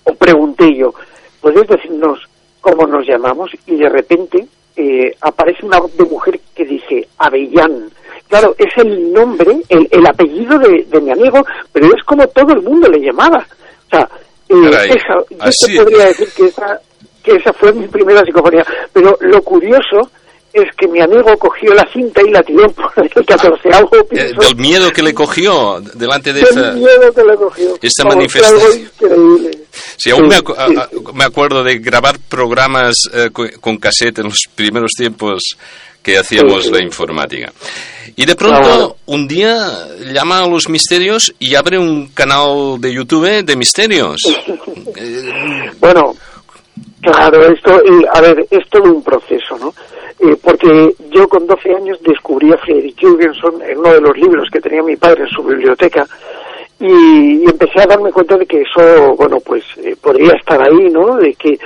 o 0.04 0.14
pregunté 0.14 0.74
yo, 0.74 0.92
¿puedes 1.40 1.66
decirnos 1.68 2.20
cómo 2.60 2.86
nos 2.86 3.06
llamamos? 3.06 3.50
Y 3.66 3.76
de 3.76 3.88
repente 3.88 4.46
eh, 4.76 5.14
aparece 5.20 5.64
una 5.66 5.80
mujer 6.10 6.40
que 6.54 6.64
dice 6.64 7.08
Avellán. 7.18 7.90
Claro, 8.28 8.54
es 8.56 8.72
el 8.78 9.12
nombre, 9.12 9.60
el, 9.68 9.86
el 9.90 10.06
apellido 10.06 10.58
de, 10.58 10.84
de 10.84 11.00
mi 11.00 11.10
amigo, 11.10 11.44
pero 11.72 11.86
es 11.94 12.02
como 12.04 12.26
todo 12.28 12.52
el 12.54 12.62
mundo 12.62 12.88
le 12.88 12.98
llamaba. 13.00 13.44
O 13.86 13.90
sea, 13.90 14.08
Caray, 14.70 14.90
esa, 14.90 15.14
yo 15.30 15.36
así- 15.40 15.66
te 15.76 15.82
podría 15.82 16.04
decir 16.06 16.28
que 16.36 16.44
esa, 16.46 16.80
que 17.22 17.32
esa 17.36 17.52
fue 17.52 17.72
mi 17.72 17.86
primera 17.88 18.20
psicofonía. 18.24 18.64
Pero 18.92 19.16
lo 19.20 19.42
curioso 19.42 20.10
es 20.52 20.64
que 20.76 20.86
mi 20.86 21.00
amigo 21.00 21.34
cogió 21.38 21.72
la 21.72 21.86
cinta 21.90 22.20
y 22.20 22.30
la 22.30 22.42
tiró 22.42 22.68
por 22.72 22.92
el 22.96 23.24
catorceavo 23.24 23.88
Eh, 23.96 24.04
piso. 24.04 24.40
del 24.40 24.56
miedo 24.56 24.90
que 24.90 25.02
le 25.02 25.14
cogió 25.14 25.80
delante 25.94 26.32
de 26.34 26.40
Del 26.42 26.48
esa... 26.50 26.72
miedo 26.72 27.12
que 27.14 27.22
le 27.24 27.34
cogió. 27.36 27.68
Vamos, 27.68 27.92
algo 28.00 28.14
manifestación. 28.16 28.88
increíble. 29.00 29.58
Sí, 29.96 30.10
aún 30.10 30.28
me, 30.28 30.36
acu- 30.36 31.12
me 31.14 31.24
acuerdo 31.24 31.64
de 31.64 31.78
grabar 31.78 32.18
programas 32.28 32.96
eh, 33.14 33.30
co- 33.32 33.46
con 33.62 33.78
cassette 33.78 34.18
en 34.18 34.24
los 34.24 34.42
primeros 34.54 34.90
tiempos 34.94 35.56
que 36.02 36.18
hacíamos 36.18 36.62
Sí, 36.64 36.68
sí. 36.68 36.74
la 36.74 36.82
informática. 36.82 37.52
Y 38.16 38.26
de 38.26 38.34
pronto, 38.34 38.60
Claro. 38.60 38.96
un 39.06 39.26
día 39.28 39.56
llama 40.12 40.40
a 40.44 40.46
los 40.48 40.68
misterios 40.68 41.32
y 41.38 41.54
abre 41.54 41.78
un 41.78 42.08
canal 42.08 42.80
de 42.80 42.92
YouTube 42.92 43.44
de 43.44 43.56
misterios. 43.56 44.20
Eh, 44.96 45.70
Bueno, 45.80 46.14
claro, 47.00 47.46
esto, 47.52 47.78
eh, 47.80 48.06
a 48.12 48.20
ver, 48.20 48.46
es 48.50 48.68
todo 48.68 48.84
un 48.92 49.02
proceso, 49.02 49.56
¿no? 49.58 49.72
Eh, 50.20 50.36
porque 50.42 50.94
yo 51.10 51.26
con 51.28 51.46
12 51.46 51.74
años 51.74 51.98
descubrí 52.02 52.52
a 52.52 52.56
Friedrich 52.58 52.96
Jürgenson 53.00 53.60
en 53.62 53.78
uno 53.78 53.92
de 53.94 54.00
los 54.00 54.16
libros 54.16 54.48
que 54.52 54.60
tenía 54.60 54.82
mi 54.82 54.96
padre 54.96 55.24
en 55.24 55.30
su 55.30 55.42
biblioteca 55.42 56.06
y, 56.78 57.42
y 57.42 57.44
empecé 57.44 57.80
a 57.82 57.86
darme 57.86 58.12
cuenta 58.12 58.36
de 58.36 58.46
que 58.46 58.60
eso, 58.62 59.14
bueno, 59.16 59.38
pues 59.44 59.64
eh, 59.78 59.96
podría 60.00 60.32
estar 60.38 60.60
ahí, 60.62 60.90
¿no? 60.90 61.16
De 61.16 61.34
que, 61.34 61.58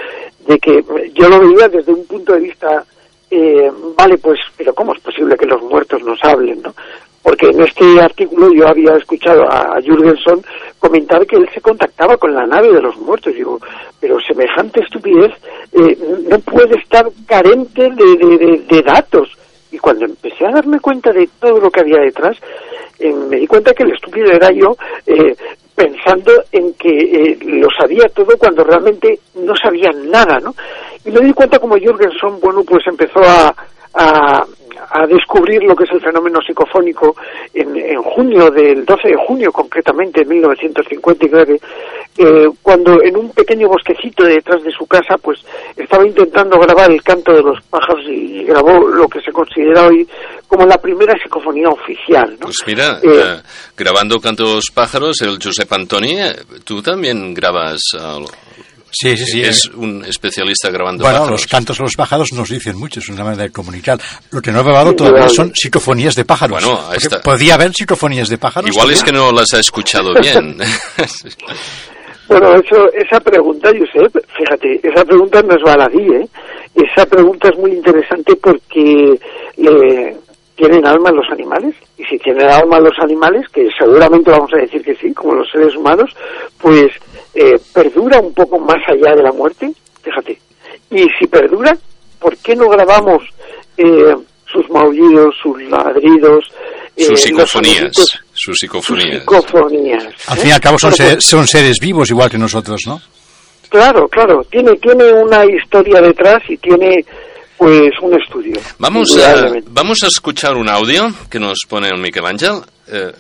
de 0.47 0.59
que 0.59 0.83
yo 1.15 1.29
lo 1.29 1.41
veía 1.41 1.69
desde 1.69 1.93
un 1.93 2.07
punto 2.07 2.33
de 2.35 2.41
vista, 2.41 2.85
eh, 3.31 3.71
vale, 3.97 4.19
pues, 4.19 4.39
pero 4.57 4.75
¿cómo 4.75 4.93
es 4.95 5.01
posible 5.01 5.37
que 5.37 5.47
los 5.47 5.63
muertos 5.63 6.03
nos 6.03 6.23
hablen, 6.25 6.63
no? 6.63 6.75
Porque 7.23 7.47
en 7.49 7.61
este 7.61 8.01
artículo 8.01 8.53
yo 8.53 8.69
había 8.69 8.95
escuchado 8.97 9.51
a 9.51 9.81
Jürgenson 9.83 10.45
comentar 10.79 11.27
que 11.27 11.35
él 11.37 11.49
se 11.53 11.61
contactaba 11.61 12.17
con 12.19 12.33
la 12.33 12.47
nave 12.47 12.73
de 12.73 12.81
los 12.81 12.97
muertos. 12.99 13.35
Digo, 13.35 13.59
pero 13.99 14.21
semejante 14.21 14.81
estupidez 14.81 15.33
eh, 15.73 15.99
no 16.31 16.39
puede 16.39 16.79
estar 16.79 17.05
carente 17.27 17.91
de, 17.91 18.63
de- 18.69 18.83
datos. 18.83 19.29
Y 19.73 19.77
Y 19.77 19.79
cuando 19.81 20.05
empecé 20.05 20.47
a 20.47 20.53
darme 20.53 20.79
cuenta 20.79 21.11
de 21.13 21.29
todo 21.41 21.59
lo 21.59 21.69
que 21.71 21.81
había 21.81 21.99
detrás, 21.99 22.37
eh, 23.01 23.13
me 23.13 23.37
di 23.39 23.47
cuenta 23.49 23.75
que 23.75 23.83
el 23.83 23.93
estúpido 23.93 24.31
era 24.31 24.53
yo 24.53 24.77
eh, 25.05 25.35
pensando 25.77 26.33
en 26.51 26.73
que 26.75 26.89
eh, 26.89 27.39
lo 27.43 27.69
sabía 27.79 28.09
todo 28.09 28.37
cuando 28.39 28.65
realmente 28.65 29.21
no 29.35 29.55
sabía 29.55 29.91
nada, 29.93 30.39
¿no? 30.41 30.55
Y 31.05 31.11
me 31.11 31.21
di 31.21 31.33
cuenta 31.35 31.59
como 31.59 31.77
Jürgenson, 31.77 32.41
bueno, 32.41 32.65
pues 32.65 32.85
empezó 32.87 33.21
a, 33.21 33.55
a, 33.95 34.47
a 34.91 35.07
descubrir 35.07 35.63
lo 35.63 35.77
que 35.77 35.85
es 35.85 35.91
el 35.93 36.01
fenómeno 36.01 36.41
psicofónico 36.41 37.15
en, 37.53 37.77
en 37.77 38.03
junio 38.03 38.51
del 38.51 38.85
12 38.87 39.09
de 39.09 39.17
junio 39.27 39.53
concretamente 39.53 40.25
de 40.25 40.35
1959 40.35 41.61
eh, 42.19 42.49
cuando 42.63 43.03
en 43.03 43.17
un 43.17 43.31
pequeño 43.31 43.69
bosquecito 43.69 44.25
detrás 44.25 44.63
de 44.63 44.71
su 44.71 44.87
casa 44.87 45.17
pues 45.23 45.39
estaba 45.77 46.07
intentando 46.07 46.59
grabar 46.59 46.91
el 46.91 47.03
canto 47.03 47.33
de 47.33 47.43
los 47.43 47.63
pájaros 47.69 48.05
y 48.09 48.45
grabó 48.45 48.79
lo 48.89 49.07
que 49.09 49.21
se 49.21 49.33
considera 49.33 49.87
hoy 49.87 50.07
como 50.49 50.65
la 50.67 50.79
primera 50.79 51.15
psicofonía 51.23 51.69
oficial 51.69 52.31
¿no? 52.41 52.47
Pues 52.47 52.57
mira, 52.67 52.99
Eh, 53.03 53.09
eh, 53.09 53.41
grabando 53.77 54.21
Canto 54.21 54.47
de 54.49 54.55
los 54.55 54.71
Pájaros, 54.73 55.21
el 55.23 55.39
Josep 55.43 55.71
Antoni, 55.73 56.19
eh, 56.21 56.37
tú 56.65 56.81
también 56.83 57.35
grabas... 57.35 57.81
ah, 57.99 58.19
Sí, 58.99 59.15
sí, 59.15 59.27
sí. 59.27 59.43
Es 59.43 59.67
un 59.67 60.03
especialista 60.07 60.71
grabando 60.71 61.03
Bueno, 61.03 61.19
pájaros. 61.19 61.41
los 61.43 61.47
cantos 61.51 61.77
de 61.77 61.83
los 61.83 61.95
pájaros 61.97 62.33
nos 62.33 62.49
dicen 62.49 62.79
mucho, 62.79 63.01
es 63.01 63.09
una 63.11 63.25
manera 63.25 63.43
de 63.43 63.51
comunicar. 63.51 63.99
Lo 64.31 64.41
que 64.41 64.51
no 64.51 64.61
he 64.61 64.63
probado 64.63 64.95
todavía 64.95 65.29
son 65.29 65.53
psicofonías 65.55 66.15
de 66.15 66.25
pájaros. 66.25 66.65
Bueno, 66.65 66.81
esta- 66.95 67.21
¿Podría 67.21 67.55
haber 67.55 67.73
psicofonías 67.75 68.29
de 68.31 68.39
pájaros? 68.39 68.71
Igual 68.71 68.93
es 68.93 69.03
que 69.03 69.13
no 69.13 69.33
las 69.33 69.53
ha 69.53 69.61
escuchado 69.61 70.15
bien. 70.19 70.57
Bueno, 72.29 72.55
eso, 72.55 72.93
esa 72.93 73.21
pregunta, 73.21 73.71
Josep, 73.71 74.17
fíjate, 74.37 74.81
esa 74.83 75.05
pregunta 75.05 75.43
no 75.43 75.55
es 75.55 75.63
baladí, 75.63 76.07
¿eh? 76.15 76.29
Esa 76.75 77.07
pregunta 77.07 77.49
es 77.49 77.59
muy 77.59 77.73
interesante 77.73 78.35
porque 78.37 79.19
le- 79.57 80.17
¿tienen 80.57 80.87
alma 80.87 81.11
los 81.13 81.27
animales? 81.31 81.75
Y 81.99 82.05
si 82.05 82.19
tienen 82.19 82.49
alma 82.49 82.81
los 82.81 82.99
animales, 83.01 83.47
que 83.53 83.69
seguramente 83.79 84.31
vamos 84.31 84.53
a 84.55 84.59
decir 84.59 84.83
que 84.83 84.95
sí, 84.97 85.13
como 85.15 85.35
los 85.35 85.51
seres 85.51 85.75
humanos, 85.77 86.11
pues 86.59 86.87
eh, 87.35 87.59
perdura 87.73 88.19
un 88.21 88.33
poco 88.35 88.59
más 88.59 88.83
allá 88.89 89.15
de 89.15 89.23
la 89.23 89.33
muerte, 89.33 89.71
fíjate. 90.03 90.39
Y 90.91 91.07
si 91.19 91.27
perdura, 91.27 91.77
¿por 92.19 92.37
qué 92.39 92.57
no 92.57 92.69
grabamos 92.69 93.23
eh, 93.77 94.17
sus 94.47 94.69
maullidos, 94.71 95.35
sus 95.43 95.61
ladridos, 95.65 96.45
eh, 96.97 97.05
sus 97.05 97.11
los 97.11 97.51
psicofonías. 97.91 98.23
Sus 98.37 98.59
sus 98.59 98.59
psicofonías. 98.59 99.25
Al 100.29 100.39
¿eh? 100.39 100.41
fin 100.41 100.51
y 100.51 100.53
al 100.53 100.61
cabo 100.61 100.79
son, 100.79 100.91
pues, 100.91 100.97
seres, 100.97 101.25
son 101.25 101.47
seres 101.47 101.79
vivos 101.81 102.11
igual 102.11 102.31
que 102.31 102.39
nosotros, 102.39 102.83
¿no? 102.87 103.01
Claro, 103.69 104.07
claro, 104.09 104.43
tiene 104.51 104.77
tiene 104.77 105.13
una 105.13 105.45
historia 105.45 106.01
detrás 106.01 106.43
y 106.49 106.57
tiene 106.59 107.05
pues 107.57 107.91
un 108.03 108.15
estudio. 108.21 108.61
Vamos 108.79 109.17
a, 109.19 109.47
vamos 109.71 109.99
a 110.03 110.07
escuchar 110.09 110.55
un 110.55 110.69
audio 110.69 111.13
que 111.31 111.41
nos 111.41 111.59
pone 111.69 111.89
el 111.89 111.99
Miguel 111.99 112.27
Ángel. 112.27 112.61
Eh, 112.87 113.13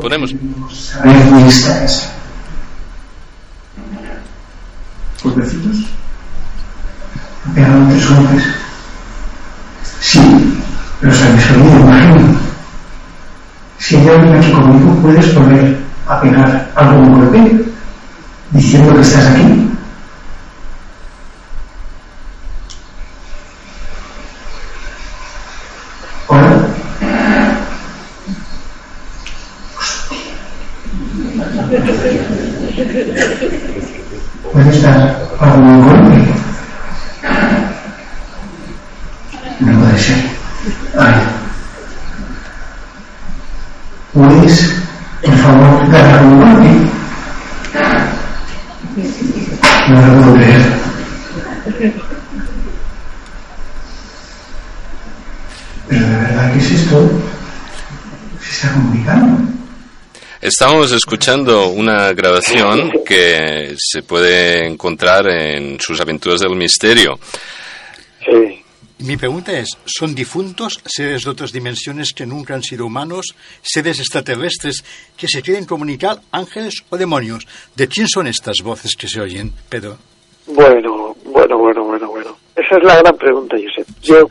ponemos. 0.00 0.34
Muy 0.34 1.42
extrañas. 1.44 2.12
¿Pueblecitos? 5.22 5.76
Pegaron 7.54 7.88
tres 7.88 8.10
golpes. 8.10 8.44
Sí, 10.00 10.20
pero 11.00 11.14
sabes 11.14 11.50
oído, 11.50 11.80
imagino. 11.80 12.47
Si 13.78 13.96
hay 13.96 14.08
alguien 14.08 14.36
aquí 14.36 14.50
conmigo, 14.52 14.94
puedes 15.02 15.34
volver 15.34 15.78
a 16.06 16.20
pegar 16.20 16.70
algún 16.74 17.20
golpe 17.20 17.64
diciendo 18.50 18.94
que 18.94 19.00
estás 19.00 19.26
aquí. 19.26 19.70
Estamos 60.60 60.90
escuchando 60.90 61.68
una 61.68 62.12
grabación 62.14 62.90
que 63.06 63.76
se 63.78 64.02
puede 64.02 64.66
encontrar 64.66 65.28
en 65.28 65.78
sus 65.78 66.00
aventuras 66.00 66.40
del 66.40 66.56
misterio. 66.56 67.16
Mi 68.98 69.16
pregunta 69.16 69.56
es, 69.56 69.68
¿son 69.84 70.16
difuntos 70.16 70.80
seres 70.84 71.22
de 71.22 71.30
otras 71.30 71.52
dimensiones 71.52 72.12
que 72.12 72.26
nunca 72.26 72.54
han 72.54 72.64
sido 72.64 72.86
humanos, 72.86 73.36
seres 73.62 74.00
extraterrestres 74.00 74.82
que 75.16 75.28
se 75.28 75.42
quieren 75.42 75.64
comunicar, 75.64 76.16
ángeles 76.32 76.82
o 76.90 76.96
demonios? 76.96 77.46
¿De 77.76 77.86
quién 77.86 78.08
son 78.08 78.26
estas 78.26 78.56
voces 78.60 78.96
que 78.96 79.06
se 79.06 79.20
oyen, 79.20 79.52
Pedro? 79.68 79.96
Bueno, 80.48 81.14
bueno, 81.24 81.56
bueno, 81.56 81.84
bueno, 81.84 82.08
bueno. 82.08 82.36
Esa 82.56 82.78
es 82.78 82.82
la 82.82 82.96
gran 82.96 83.16
pregunta, 83.16 83.56
Josep. 83.56 83.86
Yo 84.02 84.28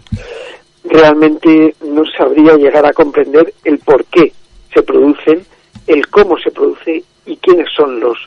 realmente 0.83 1.73
no 1.85 2.03
sabría 2.17 2.57
llegar 2.57 2.85
a 2.85 2.91
comprender 2.91 3.53
el 3.63 3.79
por 3.79 4.03
qué 4.07 4.33
se 4.73 4.83
producen, 4.83 5.45
el 5.87 6.07
cómo 6.07 6.37
se 6.37 6.51
produce 6.51 7.03
y 7.25 7.37
quiénes 7.37 7.67
son 7.75 7.99
los, 7.99 8.17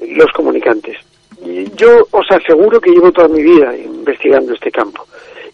los 0.00 0.30
comunicantes. 0.32 0.96
Yo 1.76 2.06
os 2.10 2.26
aseguro 2.30 2.80
que 2.80 2.90
llevo 2.90 3.12
toda 3.12 3.28
mi 3.28 3.42
vida 3.42 3.76
investigando 3.76 4.54
este 4.54 4.70
campo 4.70 5.06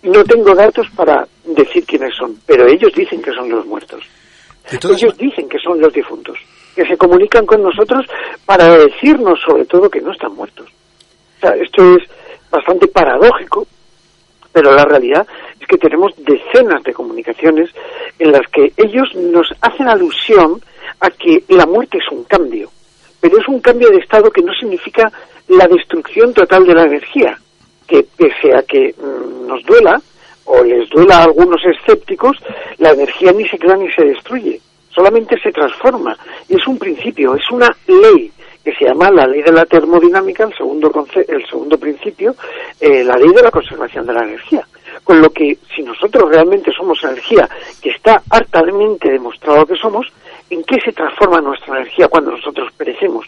y 0.02 0.08
no 0.08 0.24
tengo 0.24 0.54
datos 0.54 0.86
para 0.94 1.26
decir 1.44 1.84
quiénes 1.84 2.14
son, 2.14 2.36
pero 2.46 2.66
ellos 2.66 2.92
dicen 2.94 3.20
que 3.20 3.32
son 3.32 3.50
los 3.50 3.66
muertos. 3.66 4.02
Ellos 4.70 5.16
dicen 5.16 5.48
que 5.48 5.58
son 5.58 5.80
los 5.80 5.92
difuntos, 5.92 6.38
que 6.76 6.86
se 6.86 6.96
comunican 6.96 7.44
con 7.44 7.62
nosotros 7.62 8.06
para 8.46 8.76
decirnos 8.76 9.40
sobre 9.40 9.64
todo 9.64 9.90
que 9.90 10.00
no 10.00 10.12
están 10.12 10.34
muertos. 10.34 10.68
O 11.38 11.40
sea, 11.40 11.54
esto 11.56 11.96
es 11.96 12.08
bastante 12.50 12.86
paradójico, 12.86 13.66
pero 14.52 14.72
la 14.72 14.84
realidad 14.84 15.26
es 15.58 15.66
que 15.66 15.78
tenemos 15.78 16.12
decenas 16.18 16.82
de 16.84 16.92
comunicaciones 16.92 17.70
en 18.18 18.32
las 18.32 18.46
que 18.52 18.72
ellos 18.76 19.08
nos 19.16 19.52
hacen 19.60 19.88
alusión 19.88 20.60
a 21.00 21.10
que 21.10 21.44
la 21.48 21.66
muerte 21.66 21.98
es 21.98 22.08
un 22.12 22.24
cambio, 22.24 22.70
pero 23.20 23.38
es 23.38 23.48
un 23.48 23.60
cambio 23.60 23.90
de 23.90 23.98
estado 23.98 24.30
que 24.30 24.42
no 24.42 24.52
significa 24.54 25.10
la 25.48 25.66
destrucción 25.66 26.32
total 26.34 26.64
de 26.66 26.74
la 26.74 26.84
energía, 26.84 27.38
que 27.86 28.06
pese 28.16 28.54
a 28.54 28.62
que 28.62 28.94
mm, 28.96 29.46
nos 29.46 29.62
duela, 29.64 30.00
o 30.44 30.62
les 30.62 30.88
duela 30.90 31.18
a 31.18 31.24
algunos 31.24 31.60
escépticos, 31.64 32.36
la 32.78 32.90
energía 32.90 33.32
ni 33.32 33.46
se 33.48 33.58
crea 33.58 33.76
ni 33.76 33.90
se 33.92 34.04
destruye, 34.04 34.60
solamente 34.90 35.38
se 35.40 35.52
transforma. 35.52 36.16
Y 36.48 36.54
es 36.56 36.66
un 36.66 36.78
principio, 36.78 37.34
es 37.34 37.48
una 37.50 37.68
ley 37.86 38.30
que 38.64 38.74
se 38.74 38.84
llama 38.84 39.10
la 39.10 39.26
ley 39.26 39.42
de 39.42 39.52
la 39.52 39.64
termodinámica, 39.64 40.44
el 40.44 40.54
segundo, 40.54 40.90
conce- 40.92 41.24
el 41.28 41.46
segundo 41.46 41.78
principio, 41.78 42.34
eh, 42.80 43.02
la 43.04 43.16
ley 43.16 43.30
de 43.32 43.42
la 43.42 43.50
conservación 43.50 44.06
de 44.06 44.12
la 44.12 44.24
energía. 44.24 44.66
Con 45.04 45.20
lo 45.20 45.30
que, 45.30 45.56
si 45.74 45.82
nosotros 45.82 46.28
realmente 46.30 46.70
somos 46.72 47.02
energía, 47.04 47.48
que 47.80 47.90
está 47.90 48.22
hartamente 48.28 49.08
demostrado 49.10 49.64
que 49.64 49.76
somos, 49.76 50.06
¿en 50.50 50.64
qué 50.64 50.80
se 50.80 50.92
transforma 50.92 51.40
nuestra 51.40 51.76
energía 51.76 52.08
cuando 52.08 52.32
nosotros 52.32 52.70
perecemos? 52.76 53.26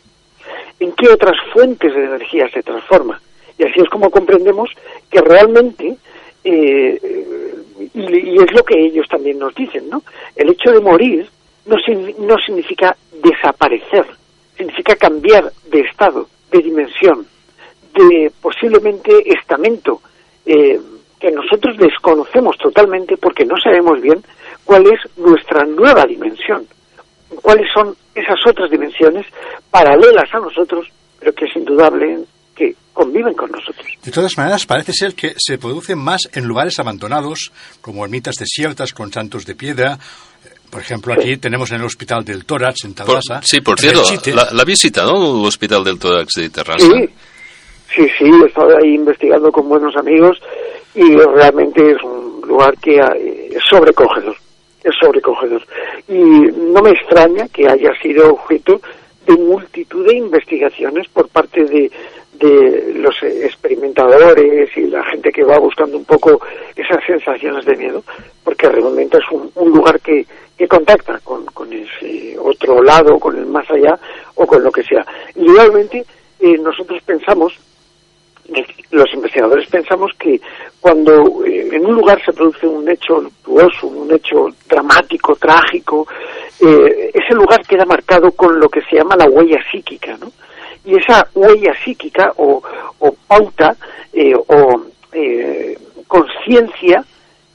¿En 0.80 0.92
qué 0.92 1.08
otras 1.08 1.36
fuentes 1.52 1.94
de 1.94 2.04
energía 2.04 2.48
se 2.50 2.62
transforma? 2.62 3.20
Y 3.58 3.64
así 3.64 3.80
es 3.80 3.88
como 3.88 4.10
comprendemos 4.10 4.70
que 5.10 5.20
realmente, 5.20 5.96
eh, 6.44 7.00
y, 7.94 8.36
es 8.42 8.52
lo 8.52 8.64
que 8.64 8.78
ellos 8.78 9.06
también 9.08 9.38
nos 9.38 9.54
dicen, 9.54 9.88
¿no? 9.88 10.02
El 10.34 10.50
hecho 10.50 10.70
de 10.72 10.80
morir 10.80 11.28
no, 11.66 11.76
no 12.18 12.38
significa 12.38 12.96
desaparecer, 13.22 14.06
significa 14.56 14.96
cambiar 14.96 15.52
de 15.70 15.80
estado, 15.80 16.26
de 16.50 16.58
dimensión, 16.58 17.26
de 17.94 18.32
posiblemente 18.40 19.12
estamento, 19.32 20.00
eh, 20.44 20.80
que 21.20 21.30
nosotros 21.30 21.76
desconocemos 21.76 22.58
totalmente 22.58 23.16
porque 23.16 23.44
no 23.44 23.54
sabemos 23.62 24.00
bien 24.00 24.24
cuál 24.64 24.86
es 24.86 24.98
nuestra 25.16 25.64
nueva 25.64 26.04
dimensión, 26.04 26.66
cuáles 27.36 27.66
son 27.72 27.94
esas 28.14 28.38
otras 28.46 28.70
dimensiones 28.70 29.26
paralelas 29.70 30.28
a 30.32 30.38
nosotros, 30.38 30.86
pero 31.18 31.32
que 31.32 31.44
es 31.46 31.56
indudable 31.56 32.18
que 32.54 32.74
conviven 32.92 33.34
con 33.34 33.50
nosotros. 33.50 33.86
De 34.04 34.10
todas 34.10 34.36
maneras, 34.36 34.66
parece 34.66 34.92
ser 34.92 35.14
que 35.14 35.32
se 35.38 35.56
producen 35.58 35.98
más 35.98 36.28
en 36.34 36.44
lugares 36.46 36.78
abandonados, 36.78 37.50
como 37.80 38.04
ermitas 38.04 38.34
desiertas 38.36 38.92
con 38.92 39.10
santos 39.12 39.46
de 39.46 39.54
piedra. 39.54 39.98
Por 40.70 40.80
ejemplo, 40.80 41.12
aquí 41.14 41.36
tenemos 41.36 41.70
en 41.70 41.78
el 41.80 41.84
Hospital 41.86 42.24
del 42.24 42.44
Tórax, 42.44 42.84
en 42.84 42.94
Por- 42.94 43.06
Tarrasa. 43.06 43.40
sí, 43.42 43.60
por 43.60 43.78
cierto, 43.78 44.02
la, 44.34 44.48
la 44.52 44.64
visita, 44.64 45.04
¿no? 45.04 45.40
El 45.40 45.46
Hospital 45.46 45.84
del 45.84 45.98
Tórax 45.98 46.32
de 46.34 46.50
Terrassa. 46.50 46.86
Sí, 46.86 47.08
sí, 47.94 48.08
sí, 48.18 48.24
he 48.42 48.46
estado 48.46 48.70
ahí 48.82 48.94
investigando 48.94 49.50
con 49.52 49.68
buenos 49.68 49.94
amigos 49.96 50.38
y 50.94 51.14
realmente 51.14 51.90
es 51.92 52.02
un 52.02 52.40
lugar 52.46 52.74
que 52.78 52.96
eh, 52.96 53.48
es 53.52 53.62
sobrecogedor, 53.68 54.36
es 54.84 54.94
sobrecogedor. 55.00 55.62
Y 56.08 56.20
no 56.20 56.82
me 56.82 56.90
extraña 56.90 57.48
que 57.48 57.68
haya 57.68 57.92
sido 58.00 58.32
objeto 58.32 58.80
de 59.26 59.36
multitud 59.36 60.06
de 60.06 60.16
investigaciones 60.16 61.08
por 61.08 61.28
parte 61.28 61.64
de, 61.64 61.90
de 62.34 62.94
los 62.96 63.14
experimentadores 63.22 64.76
y 64.76 64.86
la 64.86 65.04
gente 65.04 65.30
que 65.30 65.44
va 65.44 65.58
buscando 65.58 65.96
un 65.96 66.04
poco 66.04 66.40
esas 66.74 67.04
sensaciones 67.06 67.64
de 67.64 67.76
miedo, 67.76 68.02
porque 68.42 68.68
realmente 68.68 69.18
es 69.18 69.24
un, 69.30 69.50
un 69.54 69.70
lugar 69.70 70.00
que, 70.00 70.26
que 70.56 70.66
contacta 70.66 71.20
con, 71.22 71.44
con, 71.46 71.72
ese 71.72 72.36
otro 72.38 72.82
lado, 72.82 73.18
con 73.18 73.36
el 73.36 73.46
más 73.46 73.70
allá 73.70 73.98
o 74.34 74.46
con 74.46 74.62
lo 74.62 74.72
que 74.72 74.82
sea. 74.82 75.06
Y 75.36 75.46
realmente 75.46 76.04
eh, 76.40 76.58
nosotros 76.58 77.00
pensamos, 77.04 77.54
los 78.90 79.14
investigadores 79.14 79.68
pensamos 79.68 80.10
que 80.18 80.40
cuando 80.80 81.44
eh, 81.44 81.68
en 81.72 81.86
un 81.86 81.94
lugar 81.94 82.22
se 82.24 82.32
produce 82.32 82.66
un 82.66 82.88
hecho 82.88 83.20
luctuoso, 83.20 83.86
un 83.86 84.12
hecho 84.12 84.48
dramático, 84.68 85.36
trágico, 85.36 86.06
eh, 86.60 87.10
ese 87.14 87.34
lugar 87.34 87.64
queda 87.66 87.84
marcado 87.84 88.32
con 88.32 88.58
lo 88.58 88.68
que 88.68 88.82
se 88.82 88.96
llama 88.96 89.16
la 89.16 89.26
huella 89.26 89.58
psíquica, 89.70 90.16
¿no? 90.18 90.30
y 90.84 90.96
esa 90.96 91.26
huella 91.34 91.74
psíquica 91.84 92.32
o, 92.36 92.62
pauta 93.26 93.76
eh, 94.12 94.34
o 94.34 94.82
eh, 95.12 95.78
conciencia 96.06 97.04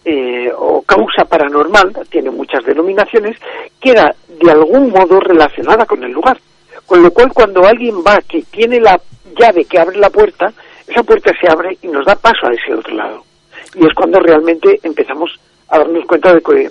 eh, 0.06 0.50
o 0.56 0.82
causa 0.84 1.26
paranormal, 1.26 1.94
tiene 2.10 2.32
muchas 2.32 2.64
denominaciones, 2.64 3.38
queda 3.80 4.16
de 4.28 4.52
algún 4.52 4.90
modo 4.90 5.20
relacionada 5.20 5.86
con 5.86 6.04
el 6.04 6.12
lugar. 6.12 6.40
Con 6.86 7.04
lo 7.04 7.12
cual 7.12 7.34
cuando 7.34 7.66
alguien 7.66 7.96
va 7.98 8.20
que 8.22 8.44
tiene 8.44 8.80
la 8.80 9.00
llave 9.38 9.66
que 9.66 9.78
abre 9.78 9.98
la 9.98 10.10
puerta, 10.10 10.54
esa 10.88 11.04
puerta 11.04 11.32
se 11.40 11.52
abre 11.52 11.78
y 11.82 11.88
nos 11.88 12.06
da 12.06 12.16
paso 12.16 12.48
a 12.48 12.54
ese 12.54 12.74
otro 12.74 12.96
lado. 12.96 13.24
Y 13.76 13.86
es 13.86 13.94
cuando 13.94 14.20
realmente 14.20 14.80
empezamos 14.84 15.32
a 15.70 15.80
darnos 15.80 16.06
cuenta 16.06 16.34
de 16.34 16.42
que 16.42 16.70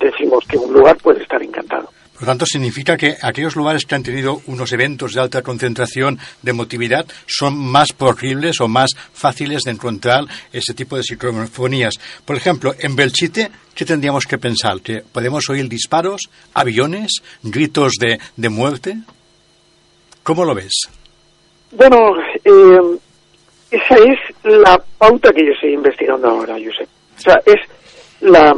decimos 0.00 0.44
que 0.48 0.56
un 0.56 0.72
lugar 0.72 0.96
puede 0.96 1.22
estar 1.22 1.42
encantado. 1.42 1.88
Por 2.22 2.28
lo 2.28 2.34
tanto, 2.34 2.46
significa 2.46 2.96
que 2.96 3.16
aquellos 3.20 3.56
lugares 3.56 3.84
que 3.84 3.96
han 3.96 4.04
tenido 4.04 4.42
unos 4.46 4.72
eventos 4.72 5.12
de 5.12 5.20
alta 5.20 5.42
concentración 5.42 6.20
de 6.40 6.52
emotividad 6.52 7.04
son 7.26 7.58
más 7.58 7.92
posibles 7.92 8.60
o 8.60 8.68
más 8.68 8.90
fáciles 9.12 9.62
de 9.62 9.72
encontrar 9.72 10.24
ese 10.52 10.72
tipo 10.72 10.96
de 10.96 11.02
psicofonías. 11.02 11.94
Por 12.24 12.36
ejemplo, 12.36 12.74
en 12.78 12.94
Belchite, 12.94 13.50
¿qué 13.74 13.84
tendríamos 13.84 14.26
que 14.26 14.38
pensar? 14.38 14.80
¿Que 14.82 15.00
podemos 15.00 15.50
oír 15.50 15.68
disparos, 15.68 16.30
aviones, 16.54 17.22
gritos 17.42 17.94
de, 17.98 18.20
de 18.36 18.48
muerte? 18.48 18.98
¿Cómo 20.22 20.44
lo 20.44 20.54
ves? 20.54 20.88
Bueno, 21.72 22.14
eh, 22.44 22.98
esa 23.72 23.96
es 23.96 24.18
la 24.44 24.80
pauta 24.98 25.32
que 25.32 25.44
yo 25.44 25.52
estoy 25.52 25.74
investigando 25.74 26.28
ahora, 26.28 26.54
Josep. 26.54 26.88
O 27.16 27.20
sea, 27.20 27.40
es 27.44 27.60
la, 28.20 28.54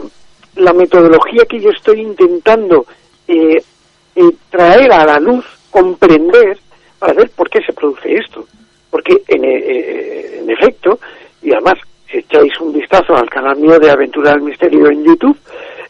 metodología 0.72 1.44
que 1.48 1.60
yo 1.60 1.70
estoy 1.70 2.00
intentando 2.00 2.86
eh, 3.26 3.62
eh, 4.16 4.30
traer 4.50 4.92
a 4.92 5.04
la 5.04 5.18
luz, 5.18 5.44
comprender, 5.70 6.58
para 6.98 7.14
ver 7.14 7.30
por 7.30 7.48
qué 7.48 7.60
se 7.62 7.72
produce 7.72 8.14
esto. 8.14 8.44
Porque, 8.90 9.22
en, 9.28 9.44
eh, 9.44 10.40
en 10.40 10.50
efecto, 10.50 10.98
y 11.42 11.52
además, 11.52 11.74
si 12.10 12.18
echáis 12.18 12.58
un 12.60 12.72
vistazo 12.72 13.14
al 13.14 13.28
canal 13.28 13.56
mío 13.56 13.78
de 13.78 13.90
Aventura 13.90 14.32
del 14.32 14.42
Misterio 14.42 14.88
en 14.90 15.04
YouTube, 15.04 15.38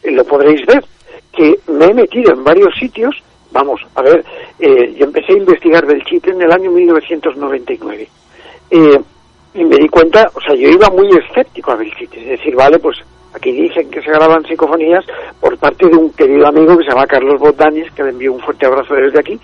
eh, 0.03 0.11
lo 0.11 0.23
podréis 0.25 0.65
ver, 0.65 0.83
que 1.31 1.59
me 1.67 1.85
he 1.85 1.93
metido 1.93 2.33
en 2.33 2.43
varios 2.43 2.73
sitios, 2.79 3.15
vamos, 3.51 3.81
a 3.95 4.01
ver, 4.01 4.23
eh, 4.59 4.93
yo 4.97 5.05
empecé 5.05 5.33
a 5.33 5.37
investigar 5.37 5.85
del 5.85 6.03
chip 6.03 6.27
en 6.27 6.41
el 6.41 6.51
año 6.51 6.71
1999. 6.71 8.07
Eh, 8.69 8.99
y 9.55 9.63
me 9.63 9.77
di 9.77 9.87
cuenta, 9.87 10.29
o 10.33 10.41
sea, 10.41 10.53
yo 10.53 10.67
iba 10.67 10.89
muy 10.89 11.09
escéptico 11.17 11.71
a 11.71 11.75
Belchite, 11.75 12.19
es 12.19 12.39
decir, 12.39 12.53
vale, 12.55 12.77
pues 12.77 12.97
aquí 13.33 13.51
dicen 13.53 13.89
que 13.89 14.01
se 14.01 14.11
graban 14.11 14.43
psicofonías 14.45 15.05
por 15.39 15.57
parte 15.57 15.87
de 15.87 15.95
un 15.95 16.11
querido 16.11 16.45
amigo 16.47 16.77
que 16.77 16.83
se 16.83 16.89
llama 16.89 17.07
Carlos 17.07 17.39
Botanis, 17.39 17.89
que 17.91 18.03
le 18.03 18.09
envío 18.09 18.33
un 18.33 18.41
fuerte 18.41 18.65
abrazo 18.65 18.93
desde 18.95 19.19
aquí, 19.19 19.39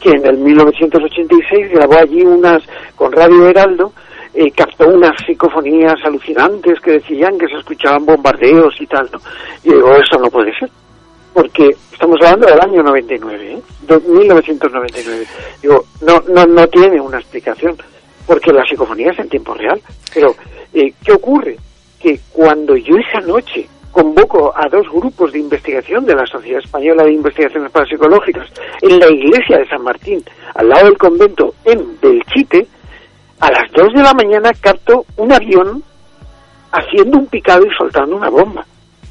que 0.00 0.10
en 0.10 0.24
el 0.24 0.38
1986 0.38 1.70
grabó 1.70 1.98
allí 1.98 2.22
unas, 2.22 2.62
con 2.94 3.10
Radio 3.10 3.48
Heraldo, 3.48 3.92
eh, 4.34 4.52
captó 4.52 4.88
unas 4.88 5.12
psicofonías 5.26 5.96
alucinantes 6.04 6.78
que 6.80 6.92
decían 6.92 7.36
que 7.36 7.48
se 7.48 7.56
escuchaban 7.56 8.06
bombardeos 8.06 8.80
y 8.80 8.86
tal, 8.86 9.08
¿no? 9.12 9.18
Y 9.64 9.74
digo, 9.74 9.96
eso 9.96 10.16
no 10.20 10.30
puede 10.30 10.56
ser, 10.58 10.70
porque 11.34 11.70
estamos 11.92 12.18
hablando 12.22 12.46
del 12.46 12.60
año 12.60 12.82
99, 12.84 13.52
¿eh? 13.52 13.62
De 13.88 13.98
1999. 13.98 15.26
Digo, 15.60 15.84
no, 16.02 16.22
no, 16.28 16.44
no 16.44 16.66
tiene 16.68 17.00
una 17.00 17.18
explicación, 17.18 17.76
porque 18.26 18.52
la 18.52 18.64
psicofonía 18.64 19.12
es 19.12 19.18
en 19.18 19.28
tiempo 19.28 19.54
real. 19.54 19.80
Pero, 20.12 20.34
eh, 20.74 20.92
¿qué 21.04 21.12
ocurre? 21.12 21.56
Que 22.00 22.20
cuando 22.32 22.76
yo 22.76 22.96
esa 22.96 23.20
noche 23.26 23.68
convoco 23.90 24.52
a 24.54 24.68
dos 24.68 24.86
grupos 24.92 25.32
de 25.32 25.38
investigación 25.38 26.04
de 26.04 26.14
la 26.14 26.26
Sociedad 26.26 26.60
Española 26.62 27.04
de 27.04 27.14
Investigaciones 27.14 27.70
Parapsicológicas 27.70 28.46
en 28.82 28.98
la 28.98 29.10
iglesia 29.10 29.56
de 29.58 29.68
San 29.68 29.82
Martín, 29.82 30.22
al 30.54 30.68
lado 30.68 30.84
del 30.86 30.98
convento 30.98 31.54
en 31.64 31.98
Belchite, 32.00 32.66
a 33.40 33.50
las 33.50 33.70
2 33.72 33.94
de 33.94 34.02
la 34.02 34.12
mañana 34.12 34.50
capto 34.60 35.06
un 35.16 35.32
avión 35.32 35.82
haciendo 36.72 37.18
un 37.18 37.26
picado 37.26 37.64
y 37.64 37.74
soltando 37.76 38.16
una 38.16 38.28
bomba. 38.28 38.66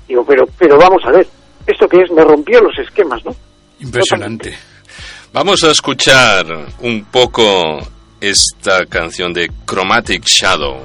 Digo, 0.08 0.24
pero, 0.24 0.46
pero 0.58 0.78
vamos 0.78 1.02
a 1.06 1.12
ver, 1.12 1.28
¿esto 1.66 1.88
qué 1.88 2.02
es? 2.04 2.12
Me 2.12 2.24
rompió 2.24 2.62
los 2.62 2.78
esquemas, 2.78 3.24
¿no? 3.26 3.36
Impresionante. 3.80 4.56
Vamos 5.34 5.64
a 5.64 5.72
escuchar 5.72 6.46
un 6.82 7.06
poco 7.06 7.80
esta 8.22 8.86
canción 8.86 9.34
de 9.34 9.52
Chromatic 9.66 10.26
Shadow. 10.26 10.80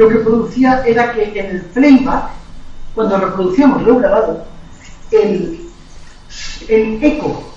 Lo 0.00 0.08
que 0.08 0.16
producía 0.16 0.82
era 0.86 1.12
que 1.12 1.38
en 1.38 1.46
el 1.56 1.60
playback, 1.60 2.30
cuando 2.94 3.18
reproducíamos 3.18 3.82
lo 3.82 3.98
grabado, 3.98 4.44
el, 5.10 5.60
el 6.68 7.04
eco 7.04 7.52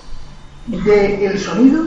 del 0.66 1.38
sonido 1.38 1.84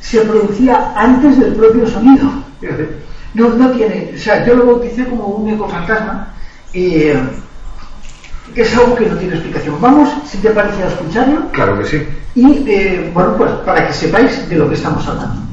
se 0.00 0.20
producía 0.22 0.92
antes 0.96 1.38
del 1.38 1.54
propio 1.54 1.86
sonido. 1.86 2.30
No, 3.34 3.48
no 3.48 3.72
tiene, 3.72 4.12
o 4.14 4.16
sea, 4.16 4.46
yo 4.46 4.54
lo 4.54 4.64
bauticé 4.64 5.06
como 5.06 5.26
un 5.26 5.48
eco 5.48 5.68
fantasma 5.68 6.32
eh, 6.72 7.20
es 8.54 8.76
algo 8.76 8.94
que 8.94 9.06
no 9.06 9.16
tiene 9.16 9.34
explicación. 9.34 9.80
Vamos, 9.80 10.08
si 10.24 10.38
te 10.38 10.50
parece, 10.50 10.84
a 10.84 10.86
escucharlo. 10.86 11.50
Claro 11.50 11.76
que 11.80 11.84
sí. 11.84 12.06
Y, 12.36 12.64
eh, 12.70 13.10
bueno, 13.12 13.36
pues 13.36 13.50
para 13.66 13.88
que 13.88 13.92
sepáis 13.92 14.48
de 14.48 14.54
lo 14.54 14.68
que 14.68 14.76
estamos 14.76 15.04
hablando. 15.08 15.44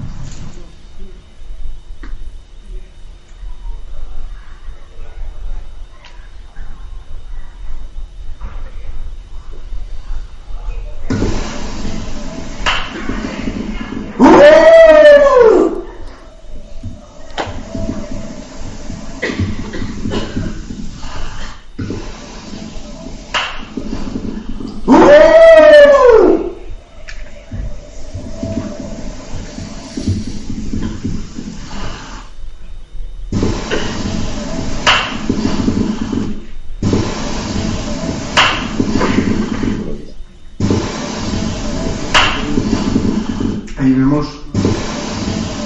Ahí 43.81 43.93
vemos 43.93 44.27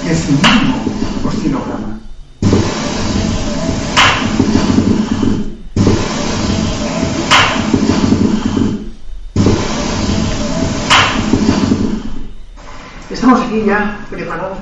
que 0.02 0.10
es 0.10 0.28
el 0.28 0.36
mismo 0.36 0.84
oscilograma. 1.22 2.00
Estamos 13.10 13.40
aquí 13.42 13.55
ya 13.66 14.06
podemos 14.08 14.58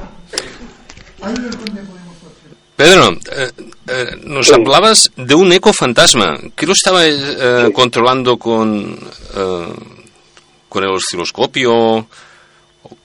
Pedro, 2.77 3.13
eh, 3.13 3.51
eh, 3.89 4.17
nos 4.25 4.53
hablabas 4.53 5.13
de 5.17 5.35
un 5.37 5.53
eco 5.53 5.73
fantasma. 5.73 6.37
¿Qué 6.57 6.67
lo 6.67 6.73
estaba 6.73 7.07
eh, 7.07 7.71
controlando 7.73 8.37
con, 8.37 8.99
eh, 9.37 9.67
con 10.69 10.83
el 10.83 10.91
osciloscopio? 10.91 12.07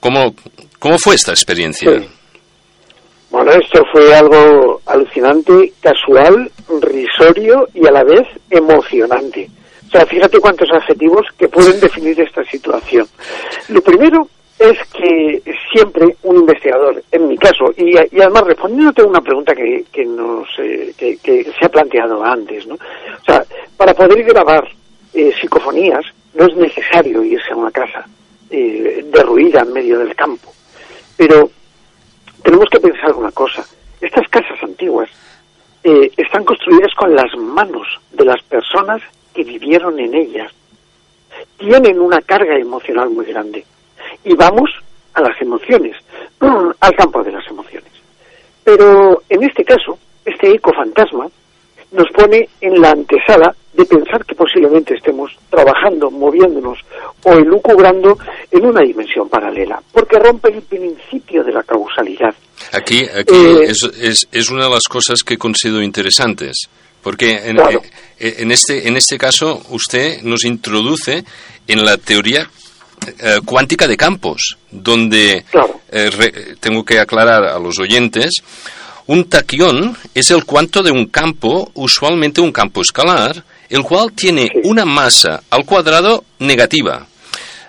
¿Cómo, 0.00 0.34
¿Cómo 0.78 0.96
fue 0.98 1.14
esta 1.14 1.30
experiencia? 1.30 2.00
Sí. 2.00 2.08
Bueno, 3.30 3.52
esto 3.52 3.84
fue 3.92 4.12
algo 4.12 4.80
alucinante, 4.86 5.72
casual, 5.80 6.50
risorio 6.80 7.68
y 7.72 7.86
a 7.86 7.92
la 7.92 8.02
vez 8.02 8.26
emocionante. 8.50 9.48
O 9.86 9.90
sea, 9.90 10.04
fíjate 10.04 10.40
cuántos 10.40 10.68
adjetivos 10.72 11.26
que 11.38 11.48
pueden 11.48 11.78
definir 11.78 12.20
esta 12.20 12.42
situación. 12.44 13.06
Lo 13.68 13.80
primero 13.82 14.28
es 14.60 14.78
que 14.92 15.42
siempre 15.72 16.16
un 16.22 16.36
investigador, 16.36 17.02
en 17.10 17.28
mi 17.28 17.38
caso, 17.38 17.72
y, 17.78 17.94
y 17.94 18.20
además 18.20 18.44
respondiéndote 18.44 19.00
a 19.00 19.06
una 19.06 19.22
pregunta 19.22 19.54
que, 19.54 19.86
que, 19.90 20.04
nos, 20.04 20.46
eh, 20.58 20.92
que, 20.96 21.44
se 21.58 21.64
ha 21.64 21.68
planteado 21.70 22.22
antes, 22.22 22.66
¿no? 22.66 22.74
O 22.74 23.24
sea, 23.24 23.42
para 23.78 23.94
poder 23.94 24.22
grabar 24.22 24.68
eh, 25.14 25.32
psicofonías 25.40 26.04
no 26.34 26.44
es 26.44 26.54
necesario 26.56 27.24
irse 27.24 27.52
a 27.52 27.56
una 27.56 27.70
casa 27.70 28.06
eh, 28.50 29.02
derruida 29.10 29.62
en 29.62 29.72
medio 29.72 29.98
del 29.98 30.14
campo. 30.14 30.52
Pero 31.16 31.50
tenemos 32.42 32.68
que 32.70 32.80
pensar 32.80 33.14
una 33.14 33.32
cosa. 33.32 33.64
Estas 33.98 34.28
casas 34.28 34.62
antiguas 34.62 35.08
eh, 35.82 36.10
están 36.16 36.44
construidas 36.44 36.92
con 36.94 37.14
las 37.14 37.34
manos 37.36 37.86
de 38.12 38.26
las 38.26 38.42
personas 38.42 39.00
que 39.34 39.42
vivieron 39.42 39.98
en 39.98 40.14
ellas. 40.14 40.52
Tienen 41.56 41.98
una 41.98 42.20
carga 42.20 42.56
emocional 42.58 43.08
muy 43.08 43.24
grande. 43.24 43.64
Y 44.24 44.34
vamos 44.34 44.70
a 45.14 45.20
las 45.22 45.40
emociones, 45.40 45.96
al 46.80 46.94
campo 46.96 47.22
de 47.22 47.32
las 47.32 47.46
emociones. 47.48 47.90
Pero 48.64 49.22
en 49.28 49.42
este 49.42 49.64
caso, 49.64 49.98
este 50.24 50.50
eco 50.54 50.72
fantasma 50.72 51.26
nos 51.92 52.08
pone 52.10 52.48
en 52.60 52.80
la 52.80 52.90
antesala 52.90 53.54
de 53.72 53.84
pensar 53.84 54.24
que 54.24 54.34
posiblemente 54.34 54.94
estemos 54.94 55.32
trabajando, 55.48 56.10
moviéndonos 56.10 56.78
o 57.24 57.32
elucubrando 57.32 58.16
en 58.50 58.66
una 58.66 58.82
dimensión 58.82 59.28
paralela, 59.28 59.80
porque 59.92 60.18
rompe 60.18 60.52
el 60.52 60.62
principio 60.62 61.42
de 61.42 61.52
la 61.52 61.62
causalidad. 61.62 62.34
Aquí, 62.72 63.00
aquí 63.04 63.34
Eh, 63.34 63.62
es, 63.64 63.82
es, 64.00 64.28
es 64.30 64.50
una 64.50 64.64
de 64.64 64.70
las 64.70 64.84
cosas 64.88 65.22
que 65.24 65.38
considero 65.38 65.82
interesantes, 65.82 66.68
porque 67.02 67.48
en, 67.48 67.56
Claro. 67.56 67.80
eh, 68.18 68.34
en, 68.38 68.52
este, 68.52 68.86
en 68.86 68.96
este 68.96 69.16
caso 69.18 69.60
usted 69.70 70.20
nos 70.22 70.44
introduce 70.44 71.24
en 71.66 71.84
la 71.84 71.96
teoría 71.96 72.48
eh, 73.18 73.40
cuántica 73.44 73.86
de 73.88 73.96
campos, 73.96 74.56
donde 74.70 75.44
eh, 75.92 76.10
re- 76.10 76.56
tengo 76.60 76.84
que 76.84 76.98
aclarar 76.98 77.44
a 77.44 77.58
los 77.58 77.78
oyentes, 77.78 78.30
un 79.06 79.24
taquión 79.28 79.96
es 80.14 80.30
el 80.30 80.44
cuanto 80.44 80.82
de 80.82 80.90
un 80.90 81.06
campo, 81.06 81.70
usualmente 81.74 82.40
un 82.40 82.52
campo 82.52 82.80
escalar, 82.82 83.42
el 83.68 83.82
cual 83.82 84.12
tiene 84.12 84.48
una 84.64 84.84
masa 84.84 85.42
al 85.50 85.64
cuadrado 85.64 86.24
negativa. 86.38 87.06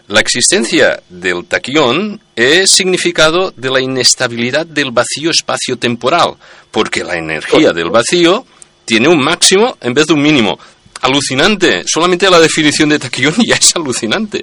La 0.07 0.19
existencia 0.19 1.01
del 1.09 1.45
taquión 1.45 2.19
es 2.35 2.69
significado 2.71 3.51
de 3.55 3.69
la 3.71 3.79
inestabilidad 3.79 4.65
del 4.65 4.91
vacío 4.91 5.31
espacio-temporal, 5.31 6.35
porque 6.69 7.03
la 7.03 7.15
energía 7.17 7.71
del 7.71 7.89
vacío 7.89 8.45
tiene 8.83 9.07
un 9.07 9.23
máximo 9.23 9.77
en 9.79 9.93
vez 9.93 10.07
de 10.07 10.13
un 10.13 10.21
mínimo. 10.21 10.59
Alucinante. 11.01 11.83
Solamente 11.87 12.29
la 12.29 12.39
definición 12.39 12.89
de 12.89 12.99
taquión 12.99 13.33
ya 13.45 13.55
es 13.55 13.75
alucinante. 13.75 14.41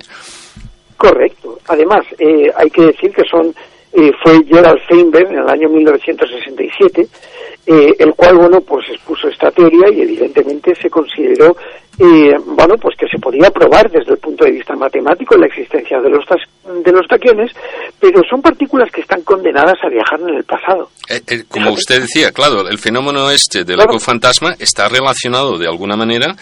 Correcto. 0.98 1.58
Además, 1.68 2.04
eh, 2.18 2.50
hay 2.54 2.68
que 2.68 2.82
decir 2.82 3.10
que 3.12 3.22
son 3.30 3.54
eh, 3.92 4.12
fue 4.22 4.44
Gerald 4.46 4.80
Feinberg 4.86 5.30
en 5.32 5.38
el 5.38 5.48
año 5.48 5.68
1967, 5.70 7.08
eh, 7.66 7.94
el 7.98 8.12
cual, 8.14 8.36
bueno, 8.36 8.60
pues 8.60 8.86
expuso 8.90 9.28
esta 9.28 9.50
teoría 9.50 9.88
y 9.90 10.02
evidentemente 10.02 10.74
se 10.74 10.90
consideró, 10.90 11.56
eh, 11.98 12.36
bueno, 12.44 12.74
pues 12.80 12.96
que 12.98 13.08
se 13.08 13.18
podía 13.18 13.50
probar 13.50 13.90
desde 13.90 14.12
el 14.12 14.18
punto 14.18 14.44
de 14.44 14.52
vista 14.52 14.76
matemático 14.76 15.36
la 15.36 15.46
existencia 15.46 16.00
de 16.00 16.10
los, 16.10 16.24
de 16.84 16.92
los 16.92 17.08
taquiones, 17.08 17.50
pero 17.98 18.20
son 18.28 18.42
partículas 18.42 18.90
que 18.92 19.00
están 19.00 19.22
condenadas 19.22 19.78
a 19.82 19.88
viajar 19.88 20.20
en 20.20 20.34
el 20.36 20.44
pasado. 20.44 20.90
Eh, 21.08 21.20
eh, 21.26 21.44
como 21.48 21.72
usted 21.72 22.02
decía, 22.02 22.30
claro, 22.30 22.68
el 22.68 22.78
fenómeno 22.78 23.30
este 23.30 23.64
del 23.64 23.76
Claro. 23.76 23.90
ecofantasma 23.92 24.54
está 24.58 24.88
relacionado 24.88 25.56
de 25.56 25.66
alguna 25.66 25.96
manera 25.96 26.36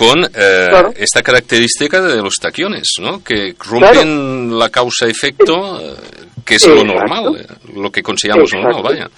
con 0.00 0.24
eh, 0.24 0.28
Claro. 0.70 0.92
esta 0.96 1.22
característica 1.22 2.00
de 2.00 2.22
los 2.22 2.36
taquiones, 2.36 2.88
¿no? 3.02 3.22
Que 3.22 3.54
rompen 3.68 4.58
la 4.58 4.70
causa-efecto, 4.70 5.78
eh, 5.78 5.94
que 6.42 6.54
es 6.54 6.66
lo 6.66 6.82
normal, 6.82 7.36
eh, 7.38 7.46
lo 7.74 7.90
que 7.90 8.02
consideramos 8.02 8.50
normal, 8.54 8.82
vaya. 8.82 9.10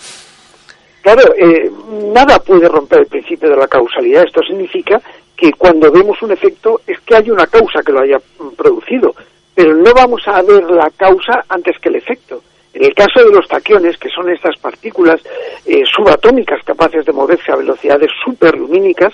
Claro, 1.03 1.35
eh, 1.37 1.71
nada 2.12 2.40
puede 2.40 2.66
romper 2.68 3.01
el 3.01 3.07
principio 3.07 3.49
de 3.51 3.57
la 3.57 3.68
causalidad. 3.68 4.25
Esto 4.27 4.40
significa 4.42 5.01
que 5.37 5.53
cuando 5.53 5.88
vemos 5.92 6.21
un 6.21 6.33
efecto 6.33 6.81
es 6.85 6.99
que 7.07 7.14
hay 7.14 7.31
una 7.31 7.47
causa 7.47 7.81
que 7.87 7.92
lo 7.92 8.01
haya 8.01 8.18
mm, 8.18 8.49
producido, 8.57 9.14
pero 9.55 9.77
no 9.77 9.92
vamos 9.95 10.23
a 10.27 10.42
ver 10.42 10.64
la 10.64 10.90
causa 10.97 11.45
antes 11.49 11.77
que 11.81 11.90
el 11.90 11.97
efecto. 11.97 12.42
En 12.75 12.85
el 12.87 12.95
caso 12.95 13.23
de 13.23 13.33
los 13.33 13.47
taquiones, 13.47 13.99
que 13.99 14.09
son 14.09 14.31
estas 14.31 14.57
partículas 14.59 15.21
eh, 15.66 15.83
subatómicas 15.95 16.64
capaces 16.64 17.05
de 17.05 17.12
moverse 17.12 17.53
a 17.53 17.57
velocidades 17.57 18.11
superlumínicas, 18.25 19.12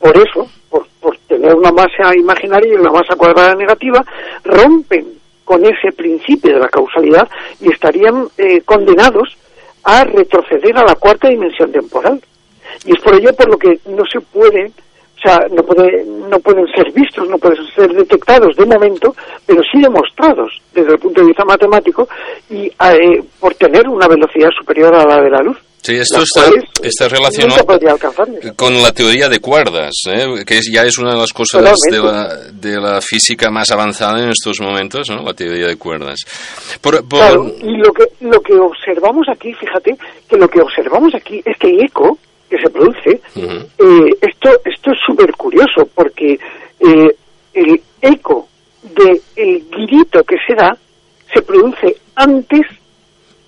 por 0.00 0.16
eso, 0.16 0.48
por, 0.68 0.86
por 1.00 1.16
tener 1.28 1.54
una 1.54 1.70
masa 1.70 2.16
imaginaria 2.16 2.72
y 2.72 2.76
una 2.76 2.90
masa 2.90 3.14
cuadrada 3.16 3.54
negativa, 3.54 4.02
rompen 4.44 5.20
con 5.44 5.64
ese 5.64 5.92
principio 5.96 6.54
de 6.54 6.60
la 6.60 6.68
causalidad 6.68 7.28
y 7.60 7.72
estarían 7.72 8.28
eh, 8.38 8.60
condenados 8.62 9.36
a 9.84 10.04
retroceder 10.04 10.76
a 10.78 10.84
la 10.84 10.94
cuarta 10.94 11.28
dimensión 11.28 11.72
temporal. 11.72 12.20
Y 12.84 12.92
es 12.92 13.00
por 13.02 13.14
ello 13.14 13.34
por 13.34 13.48
lo 13.50 13.58
que 13.58 13.80
no 13.86 14.04
se 14.06 14.20
puede, 14.20 14.66
o 14.66 15.20
sea, 15.20 15.38
no, 15.50 15.62
puede, 15.64 16.04
no 16.04 16.38
pueden 16.38 16.66
ser 16.68 16.92
vistos, 16.92 17.28
no 17.28 17.36
pueden 17.38 17.66
ser 17.74 17.92
detectados 17.92 18.56
de 18.56 18.64
momento, 18.64 19.14
pero 19.44 19.60
sí 19.70 19.82
demostrados 19.82 20.52
desde 20.72 20.92
el 20.92 20.98
punto 20.98 21.20
de 21.20 21.26
vista 21.26 21.44
matemático 21.44 22.08
y 22.48 22.66
eh, 22.66 23.22
por 23.38 23.54
tener 23.54 23.88
una 23.88 24.06
velocidad 24.06 24.50
superior 24.56 24.94
a 24.94 25.04
la 25.04 25.20
de 25.20 25.30
la 25.30 25.42
luz. 25.42 25.58
Sí, 25.82 25.94
esto 25.96 26.20
está, 26.82 27.08
relacionado 27.08 27.64
con 28.54 28.82
la 28.82 28.92
teoría 28.92 29.28
de 29.28 29.40
cuerdas, 29.40 29.92
¿eh? 30.08 30.44
que 30.46 30.58
es- 30.58 30.70
ya 30.72 30.82
es 30.82 30.98
una 30.98 31.12
de 31.14 31.18
las 31.20 31.32
cosas 31.32 31.62
de 31.90 31.98
la, 32.12 32.36
de 32.52 32.80
la 32.80 33.00
física 33.00 33.50
más 33.50 33.70
avanzada 33.70 34.22
en 34.22 34.30
estos 34.30 34.60
momentos, 34.60 35.08
¿no? 35.08 35.22
la 35.22 35.32
teoría 35.32 35.66
de 35.68 35.76
cuerdas. 35.76 36.20
Por, 36.80 36.96
por- 37.08 37.18
Claro, 37.20 37.46
y 37.62 37.76
lo 37.78 37.92
que, 37.92 38.04
lo 38.20 38.40
que 38.42 38.54
observamos 38.54 39.26
aquí, 39.30 39.54
fíjate, 39.54 39.96
que 40.28 40.36
lo 40.36 40.48
que 40.48 40.60
observamos 40.60 41.14
aquí, 41.14 41.42
este 41.44 41.68
eco 41.84 42.18
que 42.50 42.58
se 42.58 42.68
produce, 42.68 43.20
eh, 43.36 44.10
esto, 44.20 44.50
esto 44.64 44.90
es 44.92 44.98
súper 45.06 45.32
curioso, 45.32 45.88
porque 45.94 46.32
eh, 46.80 47.16
el 47.54 47.80
eco 48.02 48.48
del 48.82 49.20
el 49.36 49.64
grito 49.70 50.22
que 50.24 50.36
se 50.46 50.54
da 50.54 50.76
se 51.32 51.40
produce 51.42 51.96
antes 52.16 52.62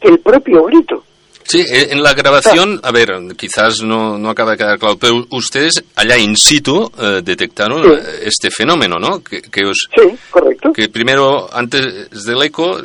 que 0.01 0.09
el 0.09 0.19
propio 0.21 0.65
grito. 0.65 1.05
Sí, 1.45 1.61
eh, 1.61 1.89
en 1.91 2.03
la 2.03 2.15
grabación, 2.15 2.81
a 2.83 2.91
ver, 2.93 3.09
quizás 3.37 3.83
no, 3.83 4.17
no 4.19 4.31
acaba 4.31 4.53
de 4.53 4.57
quedar 4.59 4.79
claro, 4.79 4.97
pero 4.99 5.27
ustedes 5.31 5.83
allá 5.97 6.17
in 6.17 6.37
situ 6.37 6.91
eh, 6.99 7.21
detectaron 7.23 7.85
eh, 7.93 8.01
este 8.25 8.51
fenómeno, 8.51 8.99
¿no? 8.99 9.23
Que, 9.23 9.43
que 9.43 9.65
os, 9.65 9.89
Sí, 9.95 10.09
correcto. 10.31 10.73
que 10.73 10.89
primero, 10.89 11.49
antes 11.53 12.11
del 12.25 12.43
eco, 12.43 12.79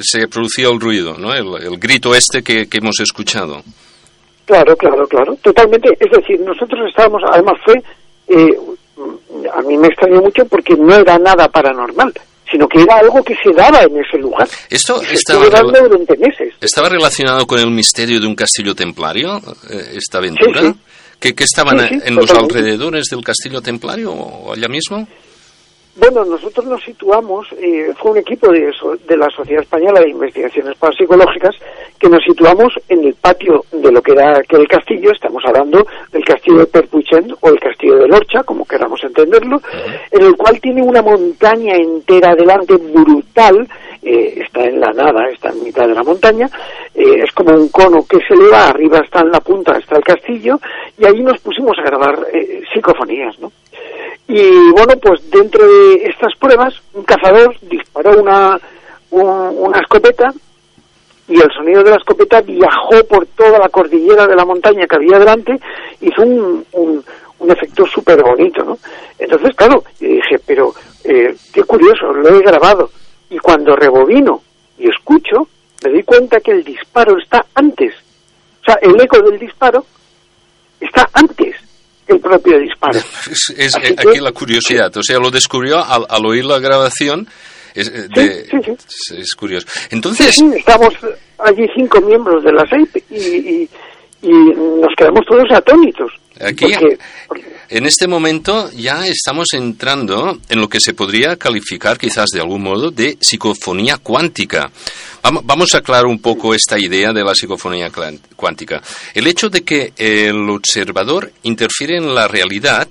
se 0.00 0.26
producía 0.28 0.68
el 0.68 0.80
ruido, 0.80 1.16
¿no? 1.18 1.32
El, 1.32 1.46
el 1.62 1.78
grito 1.78 2.14
este 2.14 2.42
que, 2.42 2.66
que 2.68 2.78
hemos 2.78 2.98
escuchado. 3.00 3.62
Claro, 4.46 4.76
claro, 4.76 5.06
claro. 5.08 5.36
Totalmente. 5.42 5.90
Es 5.98 6.10
decir, 6.10 6.40
nosotros 6.40 6.80
estábamos, 6.88 7.22
además 7.32 7.54
fue, 7.64 7.74
eh, 8.28 8.56
a 9.52 9.60
mí 9.62 9.76
me 9.76 9.88
extrañó 9.88 10.20
mucho 10.20 10.44
porque 10.46 10.74
no 10.76 10.94
era 10.94 11.18
nada 11.18 11.48
paranormal, 11.48 12.12
sino 12.50 12.68
que 12.68 12.80
era 12.82 12.96
algo 12.98 13.22
que 13.24 13.34
se 13.42 13.52
daba 13.52 13.82
en 13.82 13.96
ese 13.98 14.18
lugar. 14.18 14.48
Esto 14.70 15.00
Se 15.02 15.14
estaba, 15.14 15.48
dando 15.48 15.80
durante 15.88 16.16
meses. 16.16 16.54
estaba 16.60 16.88
relacionado 16.88 17.46
con 17.46 17.58
el 17.58 17.70
misterio 17.70 18.20
de 18.20 18.26
un 18.26 18.34
castillo 18.34 18.74
templario, 18.74 19.38
eh, 19.70 19.94
esta 19.96 20.18
aventura. 20.18 20.60
Sí, 20.62 20.66
sí. 20.68 20.74
¿Que, 21.18 21.34
que 21.34 21.44
estaban 21.44 21.78
Sí, 21.88 21.98
en 22.04 22.14
los 22.14 22.30
alrededores 22.30 23.06
del 23.06 23.24
castillo 23.24 23.60
templario 23.62 24.12
o 24.12 24.52
allá 24.52 24.68
mismo? 24.68 25.08
Bueno, 25.98 26.24
nosotros 26.26 26.66
nos 26.66 26.82
situamos, 26.84 27.46
eh, 27.58 27.90
fue 27.98 28.10
un 28.12 28.18
equipo 28.18 28.52
de, 28.52 28.70
so- 28.74 28.96
de 28.96 29.16
la 29.16 29.30
Sociedad 29.30 29.62
Española 29.62 30.00
de 30.00 30.10
Investigaciones 30.10 30.76
Parapsicológicas 30.76 31.56
que 31.98 32.10
nos 32.10 32.22
situamos 32.22 32.74
en 32.90 33.04
el 33.04 33.14
patio 33.14 33.64
de 33.72 33.90
lo 33.90 34.02
que 34.02 34.12
era 34.12 34.36
aquel 34.38 34.68
castillo, 34.68 35.10
estamos 35.12 35.42
hablando 35.46 35.86
del 36.12 36.22
castillo 36.22 36.58
de 36.58 36.66
Perpuchen 36.66 37.34
o 37.40 37.48
el 37.48 37.58
castillo 37.58 37.96
de 37.96 38.08
Lorcha, 38.08 38.42
como 38.42 38.66
queramos 38.66 39.02
entenderlo, 39.04 39.62
en 40.10 40.22
el 40.22 40.36
cual 40.36 40.60
tiene 40.60 40.82
una 40.82 41.00
montaña 41.00 41.74
entera 41.76 42.34
delante 42.34 42.76
brutal, 42.76 43.66
eh, 44.02 44.34
está 44.44 44.64
en 44.66 44.78
la 44.78 44.92
nada, 44.92 45.30
está 45.30 45.48
en 45.48 45.64
mitad 45.64 45.88
de 45.88 45.94
la 45.94 46.02
montaña, 46.04 46.50
eh, 46.94 47.22
es 47.24 47.32
como 47.32 47.54
un 47.54 47.68
cono 47.70 48.04
que 48.06 48.18
se 48.28 48.34
eleva, 48.34 48.68
arriba 48.68 48.98
está 48.98 49.20
en 49.20 49.30
la 49.32 49.40
punta, 49.40 49.78
está 49.78 49.96
el 49.96 50.04
castillo, 50.04 50.60
y 50.98 51.06
ahí 51.06 51.22
nos 51.22 51.40
pusimos 51.40 51.76
a 51.78 51.82
grabar 51.82 52.18
eh, 52.34 52.60
psicofonías, 52.72 53.38
¿no? 53.40 53.50
Y 54.28 54.70
bueno, 54.72 54.94
pues 55.00 55.30
dentro 55.30 55.64
de 55.66 56.04
estas 56.06 56.34
pruebas, 56.36 56.74
un 56.94 57.04
cazador 57.04 57.56
disparó 57.62 58.20
una, 58.20 58.58
un- 59.10 59.54
una 59.58 59.78
escopeta 59.80 60.32
y 61.28 61.40
el 61.40 61.50
sonido 61.52 61.82
de 61.84 61.90
la 61.90 61.96
escopeta 61.96 62.40
viajó 62.40 63.04
por 63.08 63.26
toda 63.26 63.58
la 63.58 63.68
cordillera 63.68 64.26
de 64.26 64.34
la 64.36 64.44
montaña 64.44 64.86
que 64.86 64.96
había 64.96 65.18
delante, 65.18 65.58
hizo 66.00 66.22
un, 66.22 66.64
un, 66.72 67.04
un 67.38 67.50
efecto 67.50 67.84
súper 67.86 68.22
bonito, 68.22 68.64
¿no? 68.64 68.78
Entonces, 69.18 69.54
claro, 69.54 69.84
dije, 70.00 70.40
pero 70.44 70.72
eh, 71.04 71.34
qué 71.52 71.62
curioso, 71.64 72.12
lo 72.12 72.28
he 72.28 72.42
grabado. 72.42 72.90
Y 73.30 73.38
cuando 73.38 73.74
rebobino 73.76 74.42
y 74.78 74.88
escucho, 74.88 75.48
me 75.84 75.90
doy 75.90 76.02
cuenta 76.04 76.40
que 76.40 76.52
el 76.52 76.64
disparo 76.64 77.16
está 77.18 77.44
antes. 77.54 77.94
O 78.62 78.64
sea, 78.64 78.74
el 78.82 79.00
eco 79.00 79.20
del 79.20 79.38
disparo 79.38 79.84
está 80.80 81.08
antes 81.12 81.56
el 82.08 82.20
propio 82.20 82.58
disparo. 82.58 82.98
Es, 82.98 83.74
eh, 83.76 83.94
que- 83.96 84.08
aquí 84.10 84.20
la 84.20 84.32
curiosidad, 84.32 84.96
o 84.96 85.02
sea, 85.02 85.18
lo 85.18 85.30
descubrió 85.30 85.84
al, 85.84 86.06
al 86.08 86.26
oír 86.26 86.44
la 86.44 86.58
grabación. 86.58 87.26
Es, 87.74 87.88
eh, 87.88 88.08
de- 88.14 88.40
es- 88.42 89.10
es 89.18 89.34
curioso. 89.34 89.66
Entonces, 89.90 90.34
Sí, 90.34 90.40
sí, 90.50 90.58
estamos 90.58 90.94
allí 91.38 91.66
cinco 91.74 92.00
miembros 92.00 92.42
de 92.44 92.52
la 92.52 92.64
SEIP 92.68 92.96
y, 93.10 93.16
y, 93.16 93.68
y 94.22 94.30
nos 94.30 94.94
quedamos 94.96 95.20
todos 95.28 95.44
atónitos. 95.50 96.10
Aquí, 96.40 96.66
Porque- 97.28 97.44
en 97.68 97.86
este 97.86 98.06
momento, 98.06 98.70
ya 98.72 99.06
estamos 99.06 99.48
entrando 99.52 100.38
en 100.48 100.60
lo 100.60 100.68
que 100.68 100.80
se 100.80 100.94
podría 100.94 101.36
calificar, 101.36 101.98
quizás 101.98 102.30
de 102.30 102.40
algún 102.40 102.62
modo, 102.62 102.90
de 102.90 103.16
psicofonía 103.20 103.98
cuántica. 103.98 104.70
Vam- 105.22 105.40
Vamos 105.44 105.74
a 105.74 105.78
aclarar 105.78 106.06
un 106.06 106.20
poco 106.20 106.54
esta 106.54 106.78
idea 106.78 107.12
de 107.12 107.24
la 107.24 107.34
psicofonía 107.34 107.90
cuántica. 108.36 108.80
El 109.14 109.26
hecho 109.26 109.48
de 109.48 109.62
que 109.62 109.92
el 109.96 110.48
observador 110.50 111.32
interfiere 111.42 111.96
en 111.96 112.14
la 112.14 112.28
realidad 112.28 112.88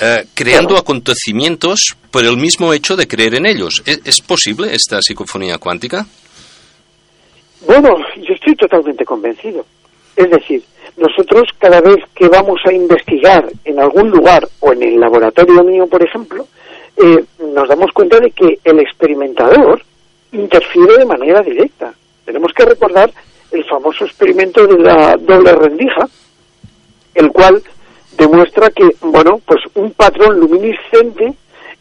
eh, 0.00 0.26
creando 0.34 0.76
acontecimientos 0.76 1.96
por 2.10 2.24
el 2.24 2.36
mismo 2.36 2.72
hecho 2.72 2.96
de 2.96 3.08
creer 3.08 3.34
en 3.34 3.46
ellos. 3.46 3.82
¿Es, 3.84 4.00
es 4.04 4.20
posible 4.20 4.72
esta 4.74 5.02
psicofonía 5.02 5.58
cuántica? 5.58 6.06
Bueno, 7.66 7.96
yo 8.16 8.34
estoy 8.34 8.54
totalmente 8.54 9.04
convencido. 9.04 9.66
Es 10.16 10.30
decir, 10.30 10.62
nosotros 10.98 11.48
cada 11.58 11.80
vez 11.80 11.98
que 12.14 12.28
vamos 12.28 12.60
a 12.66 12.72
investigar 12.72 13.48
en 13.64 13.78
algún 13.78 14.10
lugar 14.10 14.48
o 14.60 14.72
en 14.72 14.82
el 14.82 15.00
laboratorio 15.00 15.62
mío, 15.62 15.86
por 15.86 16.02
ejemplo, 16.02 16.46
eh, 16.96 17.24
nos 17.38 17.68
damos 17.68 17.92
cuenta 17.92 18.18
de 18.18 18.30
que 18.32 18.58
el 18.64 18.80
experimentador 18.80 19.82
interfiere 20.32 20.98
de 20.98 21.04
manera 21.04 21.40
directa. 21.40 21.94
Tenemos 22.24 22.52
que 22.52 22.64
recordar 22.64 23.10
el 23.52 23.64
famoso 23.64 24.04
experimento 24.04 24.66
de 24.66 24.78
la 24.78 25.16
doble 25.16 25.52
rendija, 25.54 26.08
el 27.14 27.30
cual 27.30 27.62
demuestra 28.16 28.70
que, 28.70 28.88
bueno, 29.00 29.40
pues 29.46 29.60
un 29.74 29.92
patrón 29.92 30.40
luminiscente 30.40 31.34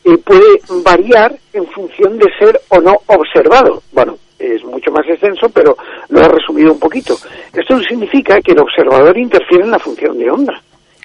eh, 0.03 0.17
puede 0.19 0.61
variar 0.83 1.35
en 1.53 1.65
función 1.67 2.17
de 2.17 2.27
ser 2.37 2.61
o 2.69 2.79
no 2.79 2.93
observado. 3.07 3.81
Bueno, 3.91 4.17
es 4.39 4.63
mucho 4.63 4.91
más 4.91 5.07
extenso, 5.07 5.49
pero 5.49 5.75
lo 6.09 6.21
he 6.21 6.27
resumido 6.27 6.71
un 6.73 6.79
poquito. 6.79 7.17
Esto 7.53 7.79
significa 7.83 8.39
que 8.41 8.51
el 8.51 8.59
observador 8.59 9.17
interfiere 9.17 9.63
en 9.63 9.71
la 9.71 9.79
función 9.79 10.17
de 10.17 10.29
onda. 10.29 10.61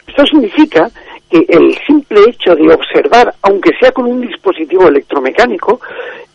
Esto 0.07 0.25
significa 0.27 0.91
que 1.31 1.47
el 1.49 1.77
simple 1.87 2.21
hecho 2.29 2.55
de 2.55 2.73
observar, 2.75 3.35
aunque 3.43 3.71
sea 3.81 3.93
con 3.93 4.07
un 4.07 4.21
dispositivo 4.21 4.89
electromecánico, 4.89 5.81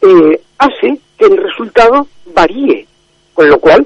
eh, 0.01 0.41
hace 0.57 0.97
que 1.17 1.25
el 1.25 1.37
resultado 1.37 2.07
varíe, 2.33 2.87
con 3.33 3.47
lo 3.49 3.59
cual 3.59 3.85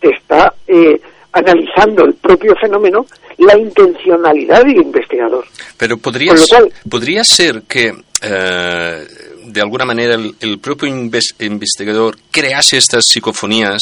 te 0.00 0.10
está 0.10 0.54
eh, 0.68 1.00
analizando 1.32 2.04
el 2.04 2.14
propio 2.14 2.54
fenómeno 2.60 3.06
la 3.38 3.58
intencionalidad 3.58 4.62
del 4.62 4.76
investigador. 4.82 5.44
Pero 5.76 5.96
podría, 5.96 6.34
cual- 6.48 6.72
podría 6.88 7.24
ser 7.24 7.62
que, 7.62 7.92
eh, 8.22 9.04
de 9.44 9.60
alguna 9.60 9.84
manera, 9.84 10.14
el, 10.14 10.34
el 10.40 10.58
propio 10.58 10.88
inves- 10.88 11.34
investigador 11.40 12.16
crease 12.30 12.76
estas 12.78 13.04
psicofonías 13.06 13.80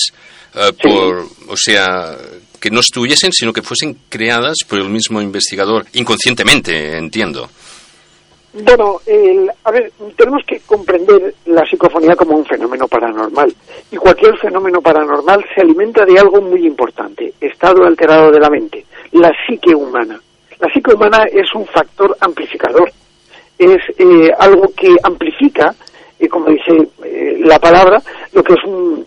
eh, 0.55 0.73
por, 0.83 1.27
o 1.49 1.57
sea, 1.57 2.17
que 2.61 2.71
no 2.71 2.81
estuviesen, 2.81 3.33
sino 3.33 3.53
que 3.53 3.63
fuesen 3.63 3.97
creadas 4.09 4.59
por 4.69 4.79
el 4.79 4.89
mismo 4.89 5.21
investigador, 5.21 5.87
inconscientemente, 5.95 6.97
entiendo. 6.97 7.49
Bueno, 8.55 9.01
el- 9.07 9.51
a 9.65 9.71
ver, 9.71 9.91
tenemos 10.17 10.43
que 10.47 10.61
comprender 10.61 11.35
la 11.47 11.65
psicofonía 11.65 12.15
como 12.15 12.37
un 12.37 12.45
fenómeno 12.45 12.87
paranormal. 12.87 13.55
Y 13.91 13.97
cualquier 13.97 14.37
fenómeno 14.39 14.83
paranormal 14.83 15.43
se 15.55 15.63
alimenta 15.63 16.05
de 16.05 16.19
algo 16.19 16.41
muy 16.43 16.67
importante, 16.67 17.33
estado 17.41 17.85
alterado 17.87 18.31
de 18.31 18.39
la 18.41 18.51
mente, 18.51 18.85
la 19.13 19.33
psique 19.47 19.75
humana. 19.75 20.21
La 20.61 20.69
psique 20.73 20.95
humana 20.95 21.25
es 21.33 21.47
un 21.55 21.67
factor 21.67 22.15
amplificador. 22.21 22.93
Es 23.59 23.81
eh, 23.99 24.33
algo 24.39 24.73
que 24.77 24.97
amplifica, 25.03 25.75
eh, 26.19 26.29
como 26.29 26.47
dice 26.47 26.89
eh, 27.05 27.41
la 27.45 27.59
palabra, 27.59 28.03
lo 28.33 28.43
que 28.43 28.55
es 28.55 28.65
un, 28.65 29.07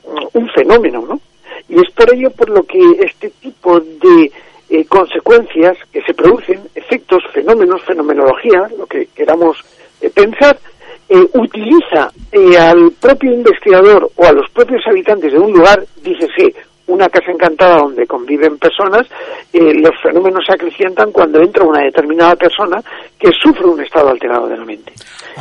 fenómeno, 0.54 1.04
¿no? 1.08 1.20
Y 1.68 1.76
es 1.76 1.92
por 1.94 2.14
ello 2.14 2.30
por 2.32 2.50
lo 2.50 2.64
que 2.64 2.80
este 3.00 3.30
tipo 3.42 3.80
de 3.80 4.32
eh, 4.70 4.86
consecuencias 4.86 5.78
que 5.92 6.02
se 6.04 6.14
producen, 6.14 6.62
efectos, 6.76 7.24
fenómenos, 7.34 7.82
fenomenología, 7.84 8.70
lo 8.78 8.86
que 8.86 9.08
queramos 9.08 9.58
eh, 10.02 10.10
pensar, 10.10 10.58
utiliza 11.34 12.12
al 12.60 12.92
propio 13.00 13.32
investigador 13.32 14.10
o 14.16 14.26
a 14.26 14.32
los 14.32 14.50
propios 14.50 14.82
habitantes 14.88 15.32
de 15.34 15.40
un 15.40 15.54
lugar, 15.54 15.86
dícese 16.02 16.56
una 16.88 17.10
casa 17.10 17.32
encantada 17.32 17.78
donde 17.78 18.06
conviven 18.06 18.58
personas, 18.58 19.08
eh, 19.52 19.74
los 19.74 20.00
fenómenos 20.02 20.46
se 20.46 20.54
acrecientan 20.54 21.12
cuando 21.12 21.40
entra 21.42 21.64
una 21.64 21.84
determinada 21.84 22.36
persona 22.36 22.82
que 23.18 23.32
sufre 23.32 23.66
un 23.66 23.82
estado 23.82 24.10
alterado 24.10 24.48
de 24.48 24.58
la 24.58 24.66
mente. 24.66 24.94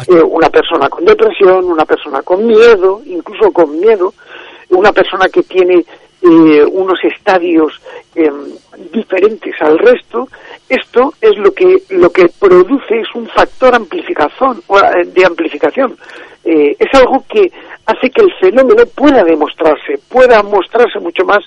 Eh, 0.09 0.23
una 0.23 0.49
persona 0.49 0.89
con 0.89 1.05
depresión, 1.05 1.65
una 1.65 1.85
persona 1.85 2.23
con 2.23 2.47
miedo, 2.47 3.01
incluso 3.05 3.51
con 3.53 3.79
miedo, 3.79 4.15
una 4.71 4.93
persona 4.93 5.29
que 5.29 5.43
tiene 5.43 5.85
eh, 6.23 6.65
unos 6.65 6.99
estadios 7.05 7.81
eh, 8.15 8.31
diferentes 8.91 9.55
al 9.61 9.79
resto, 9.79 10.29
esto 10.69 11.15
es 11.21 11.37
lo 11.39 11.53
que 11.53 11.83
lo 11.91 12.11
que 12.11 12.27
produce 12.39 13.01
es 13.01 13.09
un 13.15 13.27
factor 13.29 13.75
amplificación 13.75 14.62
eh, 14.69 15.07
de 15.07 15.25
amplificación. 15.27 15.97
Eh, 16.45 16.77
es 16.79 16.89
algo 17.01 17.25
que 17.29 17.51
hace 17.87 18.11
que 18.11 18.23
el 18.23 18.33
fenómeno 18.41 18.85
pueda 18.95 19.23
demostrarse, 19.25 19.99
pueda 20.09 20.43
mostrarse 20.43 20.99
mucho 21.01 21.25
más 21.25 21.39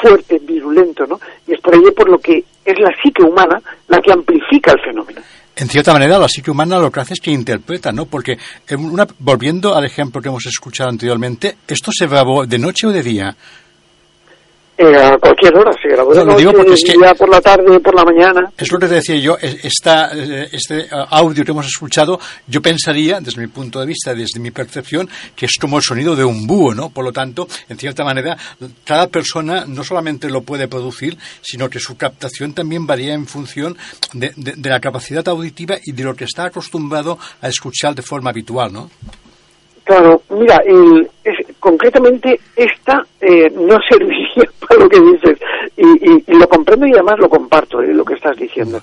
fuerte, 0.00 0.38
virulento, 0.42 1.04
¿no? 1.06 1.18
Y 1.46 1.54
es 1.54 1.60
por 1.60 1.74
ello 1.74 1.92
por 1.94 2.08
lo 2.08 2.18
que 2.18 2.44
es 2.64 2.78
la 2.78 2.90
psique 3.02 3.22
humana 3.22 3.60
la 3.88 3.98
que 4.00 4.12
amplifica 4.12 4.72
el 4.72 4.80
fenómeno. 4.80 5.20
En 5.56 5.68
cierta 5.68 5.92
manera, 5.92 6.18
la 6.18 6.28
psique 6.28 6.50
humana 6.52 6.78
lo 6.78 6.90
que 6.90 7.00
hace 7.00 7.14
es 7.14 7.20
que 7.20 7.32
interpreta, 7.32 7.90
¿no? 7.90 8.06
Porque, 8.06 8.38
en 8.68 8.84
una- 8.84 9.08
volviendo 9.18 9.74
al 9.74 9.84
ejemplo 9.84 10.20
que 10.22 10.28
hemos 10.28 10.46
escuchado 10.46 10.88
anteriormente, 10.88 11.56
¿esto 11.66 11.90
se 11.92 12.06
grabó 12.06 12.46
de 12.46 12.58
noche 12.58 12.86
o 12.86 12.90
de 12.90 13.02
día? 13.02 13.34
Eh, 14.80 14.94
a 14.94 15.18
cualquier 15.18 15.56
hora 15.56 15.72
No, 16.14 16.24
lo 16.24 16.36
digo 16.36 16.52
porque 16.52 16.74
es 16.74 16.84
que- 16.84 16.92
día 16.92 17.12
por 17.12 17.28
la 17.28 17.40
tarde, 17.40 17.80
por 17.80 17.96
la 17.96 18.04
mañana. 18.04 18.52
Es 18.56 18.70
lo 18.70 18.78
que 18.78 18.86
te 18.86 18.94
decía 18.94 19.16
yo, 19.16 19.36
es- 19.36 19.64
esta, 19.64 20.12
eh, 20.16 20.48
este 20.52 20.82
eh, 20.82 20.88
audio 21.10 21.44
que 21.44 21.50
hemos 21.50 21.66
escuchado, 21.66 22.20
yo 22.46 22.62
pensaría, 22.62 23.18
desde 23.20 23.40
mi 23.40 23.48
punto 23.48 23.80
de 23.80 23.86
vista, 23.86 24.14
desde 24.14 24.38
mi 24.38 24.52
percepción, 24.52 25.08
que 25.34 25.46
es 25.46 25.54
como 25.60 25.78
el 25.78 25.82
sonido 25.82 26.14
de 26.14 26.22
un 26.24 26.46
búho, 26.46 26.74
¿no? 26.76 26.90
Por 26.90 27.04
lo 27.04 27.12
tanto, 27.12 27.48
en 27.68 27.76
cierta 27.76 28.04
manera, 28.04 28.36
cada 28.84 29.08
persona 29.08 29.64
no 29.66 29.82
solamente 29.82 30.30
lo 30.30 30.42
puede 30.42 30.68
producir, 30.68 31.18
sino 31.42 31.68
que 31.68 31.80
su 31.80 31.96
captación 31.96 32.52
también 32.54 32.86
varía 32.86 33.14
en 33.14 33.26
función 33.26 33.76
de, 34.12 34.32
de- 34.36 34.52
de 34.56 34.70
la 34.70 34.78
capacidad 34.78 35.26
auditiva 35.26 35.76
y 35.84 35.90
de 35.90 36.04
lo 36.04 36.14
que 36.14 36.22
está 36.22 36.44
acostumbrado 36.44 37.18
a 37.42 37.48
escuchar 37.48 37.96
de 37.96 38.02
forma 38.02 38.30
habitual, 38.30 38.72
¿no? 38.72 38.90
Claro, 39.84 40.22
mira, 40.30 40.60
el- 40.66 41.08
es- 41.24 41.37
concretamente 41.60 42.38
esta 42.56 43.04
eh, 43.20 43.50
no 43.50 43.76
serviría 43.88 44.44
para 44.68 44.80
lo 44.82 44.88
que 44.88 45.00
dices 45.00 45.38
y, 45.76 45.86
y- 46.12 46.24
y 46.26 46.34
lo 46.38 46.48
comprendo 46.48 46.86
y 46.86 46.92
además 46.92 47.16
lo 47.18 47.28
comparto 47.28 47.80
eh, 47.82 47.92
lo 47.92 48.04
que 48.04 48.14
estás 48.14 48.36
diciendo, 48.36 48.80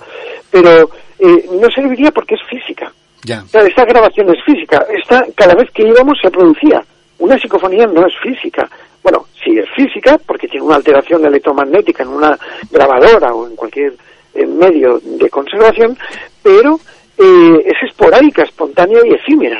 pero 0.50 0.90
eh, 1.18 1.46
no 1.60 1.68
serviría 1.70 2.10
porque 2.10 2.34
es 2.34 2.40
física. 2.48 2.92
Ya. 3.24 3.42
O 3.42 3.48
sea, 3.48 3.62
esta 3.62 3.84
grabación 3.84 4.28
es 4.34 4.44
física. 4.44 4.84
Esta, 4.88 5.24
cada 5.34 5.54
vez 5.54 5.70
que 5.72 5.82
íbamos 5.82 6.16
se 6.22 6.30
producía. 6.30 6.82
Una 7.18 7.36
psicofonía 7.38 7.86
no 7.86 8.06
es 8.06 8.12
física. 8.22 8.68
Bueno, 9.02 9.24
sí 9.42 9.58
es 9.58 9.68
física 9.74 10.18
porque 10.26 10.46
tiene 10.48 10.64
una 10.66 10.76
alteración 10.76 11.24
electromagnética 11.24 12.02
en 12.04 12.10
una 12.10 12.38
grabadora 12.70 13.32
o 13.34 13.46
en 13.48 13.56
cualquier 13.56 13.94
eh, 14.34 14.46
medio 14.46 15.00
de 15.02 15.28
conservación, 15.30 15.96
pero 16.42 16.78
eh, 17.18 17.62
es 17.64 17.88
esporádica, 17.90 18.42
espontánea 18.42 19.00
y 19.04 19.14
efímera, 19.14 19.58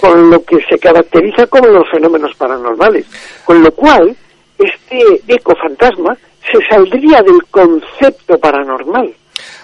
con 0.00 0.30
lo 0.30 0.42
que 0.44 0.58
se 0.68 0.78
caracteriza 0.78 1.46
como 1.46 1.66
los 1.68 1.88
fenómenos 1.90 2.34
paranormales. 2.36 3.06
Con 3.44 3.62
lo 3.62 3.70
cual, 3.72 4.16
este 4.58 5.22
eco 5.28 5.54
fantasma 5.60 6.16
se 6.50 6.58
saldría 6.70 7.22
del 7.22 7.42
concepto 7.50 8.38
paranormal. 8.38 9.14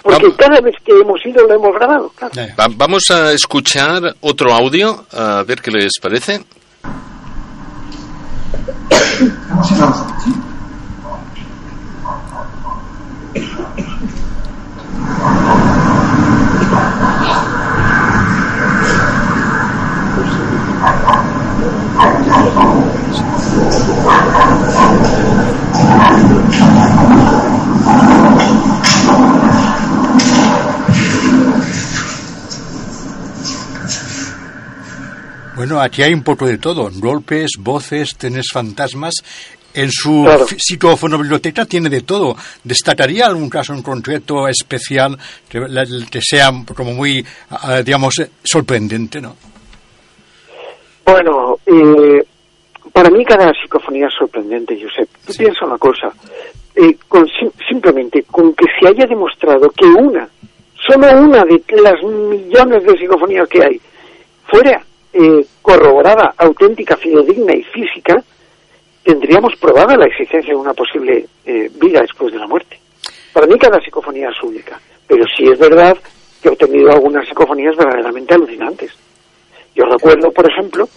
Porque 0.02 0.34
cada 0.36 0.60
vez 0.60 0.74
que 0.84 0.92
hemos 0.92 1.24
ido 1.24 1.46
lo 1.46 1.54
hemos 1.54 1.74
grabado, 1.74 2.10
claro. 2.16 2.34
Va- 2.58 2.68
vamos 2.76 3.04
a 3.10 3.32
escuchar 3.32 4.14
otro 4.20 4.52
audio, 4.52 5.06
a 5.12 5.44
ver 5.46 5.60
qué 5.62 5.70
les 5.70 5.92
parece. 6.00 6.40
Bueno, 35.54 35.80
aquí 35.80 36.02
hay 36.02 36.14
un 36.14 36.22
poco 36.22 36.46
de 36.46 36.58
todo. 36.58 36.90
Golpes, 36.94 37.52
voces, 37.58 38.16
tenés 38.16 38.46
fantasmas. 38.52 39.14
En 39.74 39.90
su 39.90 40.22
Claro. 40.24 40.46
psicofonobiblioteca 40.58 41.64
tiene 41.64 41.88
de 41.88 42.02
todo. 42.02 42.36
¿Destacaría 42.62 43.26
algún 43.26 43.48
caso 43.48 43.72
en 43.72 43.82
concreto 43.82 44.46
especial 44.48 45.18
que, 45.48 45.60
que 46.10 46.20
sea 46.22 46.50
como 46.74 46.92
muy, 46.92 47.24
ah, 47.50 47.80
digamos, 47.82 48.20
sorprendente, 48.44 49.20
no? 49.20 49.34
Bueno, 51.04 51.58
eh, 51.66 52.24
para 52.92 53.10
mí 53.10 53.24
cada 53.24 53.52
psicofonía 53.54 54.06
es 54.06 54.14
sorprendente, 54.18 54.78
Josep. 54.80 55.08
Tú 55.26 55.32
piensa 55.36 55.64
una 55.66 55.78
cosa, 55.78 56.12
eh, 56.76 56.96
con 57.08 57.26
sim- 57.28 57.52
simplemente 57.68 58.22
con 58.24 58.54
que 58.54 58.66
se 58.80 58.88
haya 58.88 59.06
demostrado 59.06 59.68
que 59.70 59.86
una, 59.86 60.28
solo 60.86 61.06
una 61.20 61.44
de 61.44 61.62
las 61.82 62.02
millones 62.02 62.84
de 62.84 62.96
psicofonías 62.98 63.48
que 63.48 63.62
hay, 63.62 63.80
fuera 64.48 64.82
eh, 65.12 65.44
corroborada, 65.60 66.34
auténtica, 66.38 66.96
fidedigna 66.96 67.54
y 67.54 67.62
física, 67.64 68.22
tendríamos 69.02 69.54
probada 69.56 69.96
la 69.96 70.06
existencia 70.06 70.52
de 70.54 70.60
una 70.60 70.72
posible 70.74 71.26
eh, 71.44 71.70
vida 71.80 72.00
después 72.00 72.32
de 72.32 72.38
la 72.38 72.46
muerte. 72.46 72.78
Para 73.32 73.46
mí 73.46 73.58
cada 73.58 73.80
psicofonía 73.80 74.28
es 74.30 74.42
única, 74.42 74.80
pero 75.06 75.24
sí 75.36 75.44
es 75.50 75.58
verdad 75.58 75.96
que 76.40 76.48
he 76.48 76.52
obtenido 76.52 76.90
algunas 76.90 77.26
psicofonías 77.26 77.76
verdaderamente 77.76 78.34
alucinantes. 78.34 78.92
Recuerdo, 80.02 80.32
por 80.32 80.50
ejemplo, 80.50 80.88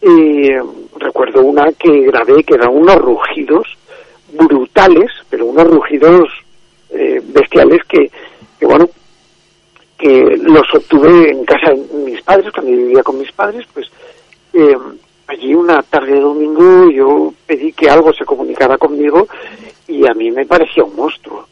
eh, 0.00 0.62
recuerdo 0.96 1.42
una 1.42 1.72
que 1.72 2.02
grabé 2.02 2.44
que 2.44 2.54
eran 2.54 2.72
unos 2.72 2.94
rugidos 2.94 3.66
brutales, 4.32 5.10
pero 5.28 5.46
unos 5.46 5.66
rugidos 5.66 6.30
eh, 6.90 7.20
bestiales 7.20 7.82
que, 7.88 8.08
que, 8.60 8.64
bueno, 8.64 8.88
que 9.98 10.38
los 10.40 10.72
obtuve 10.72 11.32
en 11.32 11.44
casa 11.44 11.70
de 11.70 11.78
mis 12.04 12.22
padres, 12.22 12.52
cuando 12.52 12.70
yo 12.70 12.76
vivía 12.76 13.02
con 13.02 13.18
mis 13.18 13.32
padres, 13.32 13.66
pues 13.74 13.90
eh, 14.52 14.76
allí 15.26 15.52
una 15.52 15.82
tarde 15.82 16.12
de 16.12 16.20
domingo 16.20 16.88
yo 16.92 17.34
pedí 17.44 17.72
que 17.72 17.90
algo 17.90 18.12
se 18.12 18.24
comunicara 18.24 18.78
conmigo 18.78 19.26
y 19.88 20.08
a 20.08 20.14
mí 20.14 20.30
me 20.30 20.46
parecía 20.46 20.84
un 20.84 20.94
monstruo, 20.94 21.44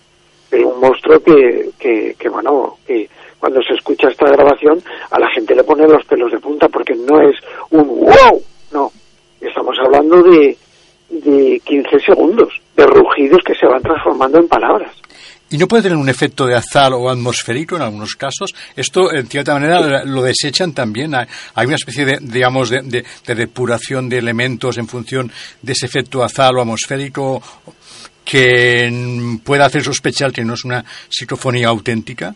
un 0.52 0.80
monstruo 0.80 1.18
que, 1.18 1.70
que, 1.80 2.14
que 2.16 2.28
bueno, 2.28 2.76
que 2.86 3.10
cuando 3.38 3.60
se 3.62 3.74
escucha 3.74 4.08
esta 4.08 4.26
grabación 4.30 4.82
a 5.10 5.18
la 5.18 5.28
gente 5.30 5.54
le 5.54 5.64
pone 5.64 5.86
los 5.86 6.04
pelos 6.06 6.32
de 6.32 6.38
punta 6.38 6.68
porque 6.68 6.94
no 6.94 7.20
es 7.20 7.36
un 7.70 7.86
wow, 7.86 8.42
no, 8.72 8.90
estamos 9.40 9.76
hablando 9.84 10.22
de, 10.22 10.56
de 11.10 11.60
15 11.64 12.00
segundos, 12.00 12.48
de 12.76 12.86
rugidos 12.86 13.42
que 13.44 13.54
se 13.54 13.66
van 13.66 13.82
transformando 13.82 14.38
en 14.38 14.48
palabras. 14.48 14.92
¿Y 15.48 15.58
no 15.58 15.68
puede 15.68 15.84
tener 15.84 15.96
un 15.96 16.08
efecto 16.08 16.44
de 16.44 16.56
azar 16.56 16.92
o 16.92 17.08
atmosférico 17.08 17.76
en 17.76 17.82
algunos 17.82 18.16
casos? 18.16 18.52
Esto, 18.74 19.12
en 19.14 19.28
cierta 19.28 19.52
manera, 19.54 20.04
lo 20.04 20.20
desechan 20.22 20.72
también. 20.72 21.14
Hay 21.14 21.66
una 21.66 21.76
especie 21.76 22.04
de, 22.04 22.18
digamos, 22.20 22.68
de, 22.68 22.82
de- 22.82 23.04
de 23.24 23.34
depuración 23.36 24.08
de 24.08 24.18
elementos 24.18 24.76
en 24.76 24.88
función 24.88 25.30
de 25.62 25.72
ese 25.72 25.86
efecto 25.86 26.24
azar 26.24 26.52
o 26.56 26.60
atmosférico 26.60 27.40
que 28.24 29.38
pueda 29.44 29.66
hacer 29.66 29.84
sospechar 29.84 30.32
que 30.32 30.44
no 30.44 30.54
es 30.54 30.64
una 30.64 30.84
psicofonía 31.08 31.68
auténtica. 31.68 32.34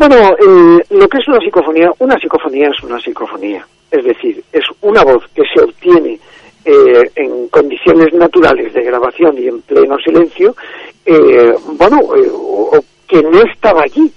Bueno, 0.00 0.16
eh, 0.16 0.82
lo 0.88 1.06
que 1.08 1.18
es 1.18 1.28
una 1.28 1.38
psicofonía, 1.40 1.92
una 1.98 2.18
psicofonía 2.18 2.70
es 2.70 2.82
una 2.82 2.98
psicofonía. 2.98 3.66
Es 3.90 4.02
decir, 4.02 4.42
es 4.50 4.64
una 4.80 5.04
voz 5.04 5.22
que 5.34 5.42
se 5.52 5.62
obtiene 5.62 6.18
eh, 6.64 7.10
en 7.16 7.48
condiciones 7.48 8.10
naturales 8.14 8.72
de 8.72 8.82
grabación 8.82 9.36
y 9.36 9.48
en 9.48 9.60
pleno 9.60 9.98
silencio, 9.98 10.56
eh, 11.04 11.54
bueno, 11.76 11.98
eh, 12.16 12.30
o, 12.32 12.82
que 13.06 13.22
no 13.22 13.42
estaba 13.42 13.82
allí 13.82 14.10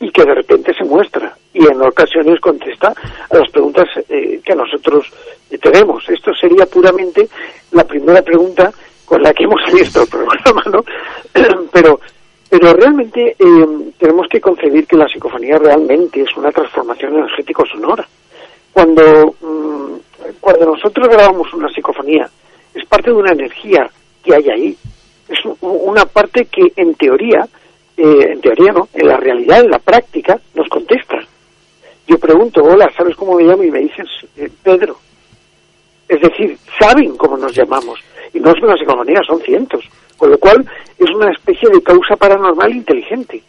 y 0.00 0.10
que 0.10 0.22
de 0.22 0.34
repente 0.34 0.74
se 0.74 0.84
muestra 0.84 1.34
y 1.54 1.66
en 1.66 1.80
ocasiones 1.80 2.38
contesta 2.38 2.92
a 3.30 3.34
las 3.34 3.50
preguntas 3.50 3.88
eh, 4.10 4.38
que 4.44 4.54
nosotros 4.54 5.10
tenemos. 5.62 6.06
Esto 6.10 6.34
sería 6.34 6.66
puramente 6.66 7.26
la 7.70 7.84
primera 7.84 8.20
pregunta 8.20 8.70
con 9.06 9.22
la 9.22 9.32
que 9.32 9.44
hemos 9.44 9.62
abierto 9.66 10.02
el 10.02 10.08
programa, 10.08 10.62
¿no? 10.70 10.84
Pero 11.72 12.00
pero 12.52 12.74
realmente 12.74 13.34
eh, 13.38 13.66
tenemos 13.98 14.28
que 14.28 14.38
concebir 14.38 14.86
que 14.86 14.94
la 14.94 15.08
psicofonía 15.08 15.56
realmente 15.56 16.20
es 16.20 16.36
una 16.36 16.52
transformación 16.52 17.14
energético-sonora. 17.14 18.06
Cuando, 18.70 19.34
mm, 19.40 20.34
cuando 20.38 20.66
nosotros 20.66 21.08
grabamos 21.08 21.50
una 21.54 21.70
psicofonía, 21.70 22.28
es 22.74 22.84
parte 22.84 23.08
de 23.08 23.16
una 23.16 23.32
energía 23.32 23.88
que 24.22 24.34
hay 24.34 24.50
ahí. 24.50 24.76
Es 25.30 25.38
una 25.62 26.04
parte 26.04 26.44
que 26.44 26.74
en 26.76 26.92
teoría, 26.94 27.48
eh, 27.96 28.32
en 28.32 28.42
teoría 28.42 28.72
no, 28.72 28.86
en 28.92 29.08
la 29.08 29.16
realidad, 29.16 29.60
en 29.60 29.70
la 29.70 29.78
práctica, 29.78 30.38
nos 30.52 30.68
contesta. 30.68 31.20
Yo 32.06 32.18
pregunto, 32.18 32.62
hola, 32.62 32.92
¿sabes 32.94 33.16
cómo 33.16 33.36
me 33.36 33.44
llamo? 33.44 33.62
Y 33.62 33.70
me 33.70 33.78
dicen, 33.78 34.04
"Eh, 34.36 34.50
Pedro. 34.62 34.98
Es 36.06 36.20
decir, 36.20 36.58
saben 36.78 37.16
cómo 37.16 37.38
nos 37.38 37.54
llamamos. 37.54 37.98
Y 38.34 38.40
no 38.40 38.50
es 38.50 38.62
una 38.62 38.76
psicofonía, 38.76 39.22
son 39.26 39.40
cientos. 39.40 39.82
Con 40.18 40.30
lo 40.30 40.38
cual, 40.38 40.64
una 41.14 41.30
especie 41.30 41.68
de 41.70 41.82
causa 41.82 42.16
paranormal 42.16 42.74
inteligente. 42.74 43.42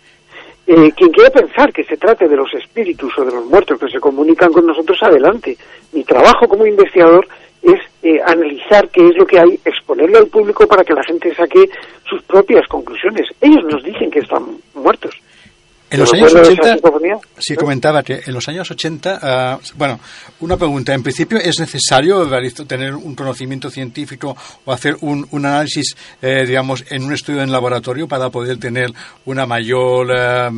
Eh, 0.66 0.92
quien 0.96 1.12
quiera 1.12 1.30
pensar 1.30 1.74
que 1.74 1.84
se 1.84 1.98
trate 1.98 2.28
de 2.28 2.38
los 2.38 2.54
espíritus 2.54 3.12
o 3.18 3.26
de 3.26 3.34
los 3.34 3.46
muertos 3.46 3.80
que 3.80 3.90
se 3.90 4.00
comunican 4.00 4.54
con 4.54 4.66
nosotros, 4.66 4.98
adelante. 5.04 5.58
Mi 5.92 6.04
trabajo 6.04 6.48
como 6.48 6.66
investigador 6.66 7.28
es 7.62 7.80
eh, 8.02 8.20
analizar 8.26 8.90
qué 8.90 9.08
es 9.08 9.16
lo 9.18 9.26
que 9.26 9.40
hay, 9.40 9.60
exponerlo 9.66 10.18
al 10.18 10.28
público 10.28 10.68
para 10.68 10.84
que 10.84 10.94
la 10.94 11.04
gente 11.04 11.34
saque 11.36 11.70
sus 12.10 12.22
propias 12.24 12.68
conclusiones. 12.68 13.28
Ellos 13.42 13.64
nos 13.70 13.84
dicen 13.84 14.10
que 14.10 14.20
están. 14.20 14.46
En 15.94 16.00
los 16.00 16.10
¿Te 16.10 16.18
años 16.18 16.34
recuerdas 16.34 16.60
esa 16.60 16.64
80, 16.64 16.76
psicofonía? 16.78 17.18
sí 17.38 17.56
comentaba 17.56 18.02
que 18.02 18.22
en 18.26 18.34
los 18.34 18.48
años 18.48 18.70
80, 18.72 19.20
ah, 19.22 19.60
bueno, 19.76 20.00
una 20.40 20.58
pregunta. 20.58 20.92
En 20.94 21.04
principio, 21.04 21.38
¿es 21.38 21.60
necesario 21.60 22.28
tener 22.68 22.96
un 22.96 23.14
conocimiento 23.14 23.70
científico 23.70 24.36
o 24.66 24.72
hacer 24.74 24.96
un, 25.02 25.28
un 25.30 25.46
análisis, 25.46 25.96
eh, 26.20 26.46
digamos, 26.48 26.84
en 26.92 27.04
un 27.04 27.14
estudio 27.14 27.44
en 27.44 27.52
laboratorio 27.52 28.08
para 28.08 28.32
poder 28.32 28.58
tener 28.60 28.90
una 29.26 29.46
mayor 29.46 30.08
eh, 30.18 30.50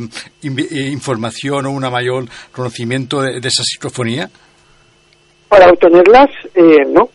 información 0.90 1.66
o 1.66 1.70
una 1.70 1.90
mayor 1.90 2.24
conocimiento 2.50 3.20
de, 3.20 3.38
de 3.38 3.48
esa 3.48 3.62
psicofonía? 3.62 4.30
Para 5.48 5.68
obtenerlas, 5.68 6.30
eh, 6.54 6.84
no. 6.88 7.10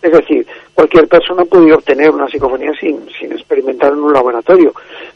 Es 0.00 0.12
decir, 0.12 0.46
cualquier 0.72 1.08
persona 1.08 1.44
puede 1.44 1.74
obtener 1.74 2.10
una 2.10 2.26
psicofonía 2.28 2.72
sin, 2.80 3.06
sin 3.18 3.32
experimentar 3.32 3.92
en 3.92 3.98
un 3.98 4.12
laboratorio, 4.12 4.72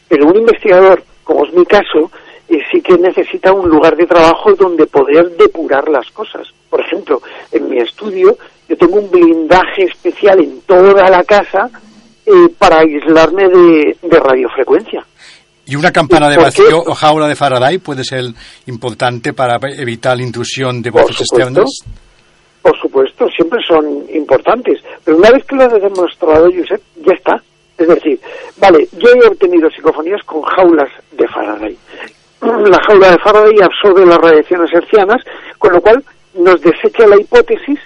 pero 0.07 0.27
un 0.27 0.37
investigador, 0.37 1.03
como 1.23 1.45
es 1.45 1.53
mi 1.53 1.65
caso, 1.65 2.11
eh, 2.51 2.59
sí 2.69 2.81
que 2.81 2.97
necesita 2.97 3.53
un 3.53 3.69
lugar 3.69 3.95
de 3.95 4.05
trabajo 4.05 4.53
donde 4.53 4.85
poder 4.85 5.37
depurar 5.37 5.87
las 5.87 6.11
cosas. 6.11 6.47
Por 6.69 6.81
ejemplo, 6.81 7.21
en 7.51 7.69
mi 7.69 7.77
estudio 7.77 8.37
yo 8.67 8.75
tengo 8.75 8.99
un 8.99 9.09
blindaje 9.09 9.83
especial 9.83 10.39
en 10.39 10.59
toda 10.61 11.09
la 11.09 11.23
casa 11.23 11.69
eh, 12.25 12.31
para 12.57 12.79
aislarme 12.79 13.47
de, 13.47 13.97
de 14.01 14.19
radiofrecuencia. 14.19 15.05
¿Y 15.65 15.75
una 15.75 15.91
campana 15.93 16.29
de 16.29 16.35
vacío 16.35 16.79
o 16.85 16.93
jaula 16.93 17.27
de 17.29 17.35
Faraday 17.35 17.77
puede 17.77 18.03
ser 18.03 18.25
importante 18.67 19.31
para 19.31 19.57
evitar 19.77 20.17
la 20.17 20.23
intrusión 20.23 20.81
de 20.81 20.89
voces 20.89 21.21
externas? 21.21 21.69
Por 22.61 22.77
supuesto, 22.77 23.27
siempre 23.29 23.59
son 23.65 23.85
importantes, 24.13 24.79
pero 25.05 25.17
una 25.17 25.31
vez 25.31 25.45
que 25.45 25.55
lo 25.55 25.63
has 25.63 25.81
demostrado, 25.81 26.49
Josep, 26.51 26.81
ya 26.97 27.13
está. 27.13 27.41
Es 27.77 27.87
decir, 27.87 28.19
vale, 28.57 28.87
yo 28.97 29.09
he 29.09 29.27
obtenido 29.27 29.69
psicofonías 29.69 30.21
con 30.25 30.41
jaulas 30.41 30.89
de 31.13 31.27
Faraday. 31.27 31.77
La 32.41 32.79
jaula 32.87 33.11
de 33.11 33.19
Faraday 33.19 33.61
absorbe 33.61 34.05
las 34.05 34.17
radiaciones 34.17 34.73
hercianas, 34.73 35.23
con 35.59 35.73
lo 35.73 35.81
cual 35.81 36.03
nos 36.33 36.59
desecha 36.61 37.05
la 37.05 37.19
hipótesis 37.19 37.79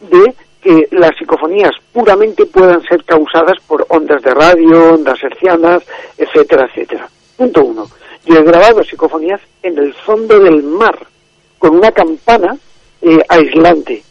de 0.00 0.34
que 0.62 0.88
las 0.92 1.16
psicofonías 1.16 1.72
puramente 1.92 2.46
puedan 2.46 2.82
ser 2.82 3.04
causadas 3.04 3.58
por 3.66 3.84
ondas 3.90 4.22
de 4.22 4.32
radio, 4.32 4.94
ondas 4.94 5.22
hercianas, 5.22 5.82
etcétera, 6.16 6.66
etcétera. 6.66 7.08
Punto 7.36 7.64
uno. 7.64 7.86
Yo 8.24 8.38
he 8.38 8.42
grabado 8.42 8.82
psicofonías 8.82 9.40
en 9.62 9.78
el 9.78 9.92
fondo 9.94 10.38
del 10.40 10.62
mar, 10.62 10.98
con 11.58 11.76
una 11.76 11.92
campana 11.92 12.56
eh, 13.02 13.22
aislante, 13.28 14.02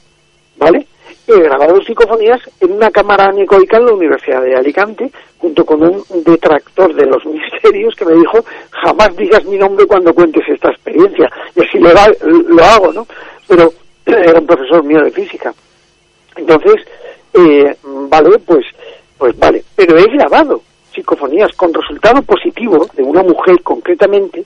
¿vale? 0.57 0.87
He 1.27 1.39
grabado 1.41 1.81
psicofonías 1.81 2.39
en 2.61 2.71
una 2.71 2.89
cámara 2.89 3.25
anecoica 3.25 3.77
en 3.77 3.85
la 3.85 3.93
Universidad 3.93 4.41
de 4.41 4.55
Alicante, 4.55 5.11
junto 5.37 5.65
con 5.65 5.83
un 5.83 6.03
detractor 6.23 6.93
de 6.93 7.05
los 7.05 7.25
misterios 7.25 7.93
que 7.95 8.05
me 8.05 8.13
dijo, 8.13 8.45
jamás 8.71 9.15
digas 9.17 9.43
mi 9.43 9.57
nombre 9.57 9.85
cuando 9.85 10.13
cuentes 10.13 10.47
esta 10.47 10.69
experiencia. 10.69 11.29
Y 11.53 11.65
así 11.65 11.79
lo, 11.79 11.89
lo 12.47 12.63
hago, 12.63 12.93
¿no? 12.93 13.07
Pero 13.45 13.73
era 14.05 14.39
un 14.39 14.47
profesor 14.47 14.83
mío 14.83 15.01
de 15.03 15.11
física. 15.11 15.53
Entonces, 16.37 16.85
eh, 17.33 17.75
vale, 17.83 18.39
pues, 18.45 18.65
pues 19.17 19.37
vale. 19.37 19.63
Pero 19.75 19.97
he 19.97 20.05
grabado 20.05 20.61
psicofonías 20.93 21.51
con 21.57 21.73
resultado 21.73 22.21
positivo 22.21 22.87
de 22.93 23.03
una 23.03 23.21
mujer 23.21 23.61
concretamente 23.63 24.45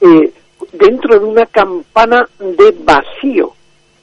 eh, 0.00 0.32
dentro 0.72 1.18
de 1.18 1.24
una 1.24 1.46
campana 1.46 2.28
de 2.38 2.74
vacío. 2.80 3.52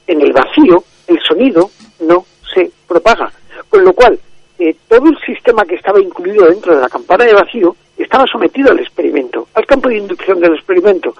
En 0.06 0.22
el 0.22 0.32
vacío 0.32 0.82
el 1.06 1.20
sonido 1.20 1.70
no 2.04 2.24
se 2.54 2.70
propaga, 2.86 3.32
con 3.68 3.84
lo 3.84 3.92
cual 3.92 4.18
eh, 4.58 4.76
todo 4.88 5.08
el 5.08 5.18
sistema 5.20 5.64
que 5.64 5.74
estaba 5.74 6.00
incluido 6.00 6.46
dentro 6.46 6.74
de 6.74 6.80
la 6.80 6.88
campana 6.88 7.24
de 7.24 7.34
vacío 7.34 7.76
estaba 7.96 8.24
sometido 8.26 8.70
al 8.70 8.80
experimento, 8.80 9.48
al 9.54 9.66
campo 9.66 9.88
de 9.88 9.98
inducción 9.98 10.40
del 10.40 10.54
experimento. 10.54 11.14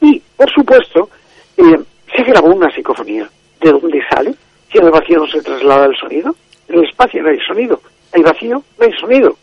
Y, 0.00 0.22
por 0.36 0.50
supuesto, 0.50 1.10
eh, 1.56 1.80
se 2.14 2.22
grabó 2.22 2.48
una 2.48 2.70
psicofonía. 2.70 3.28
¿De 3.60 3.70
dónde 3.72 4.00
sale? 4.08 4.34
Si 4.70 4.78
en 4.78 4.84
el 4.84 4.90
vacío 4.90 5.18
no 5.18 5.26
se 5.26 5.42
traslada 5.42 5.86
el 5.86 5.96
sonido, 5.96 6.34
en 6.68 6.78
el 6.78 6.88
espacio 6.88 7.22
no 7.22 7.30
hay 7.30 7.40
sonido, 7.40 7.80
hay 8.12 8.22
vacío, 8.22 8.62
no 8.78 8.86
hay 8.86 8.92
sonido. 8.92 9.36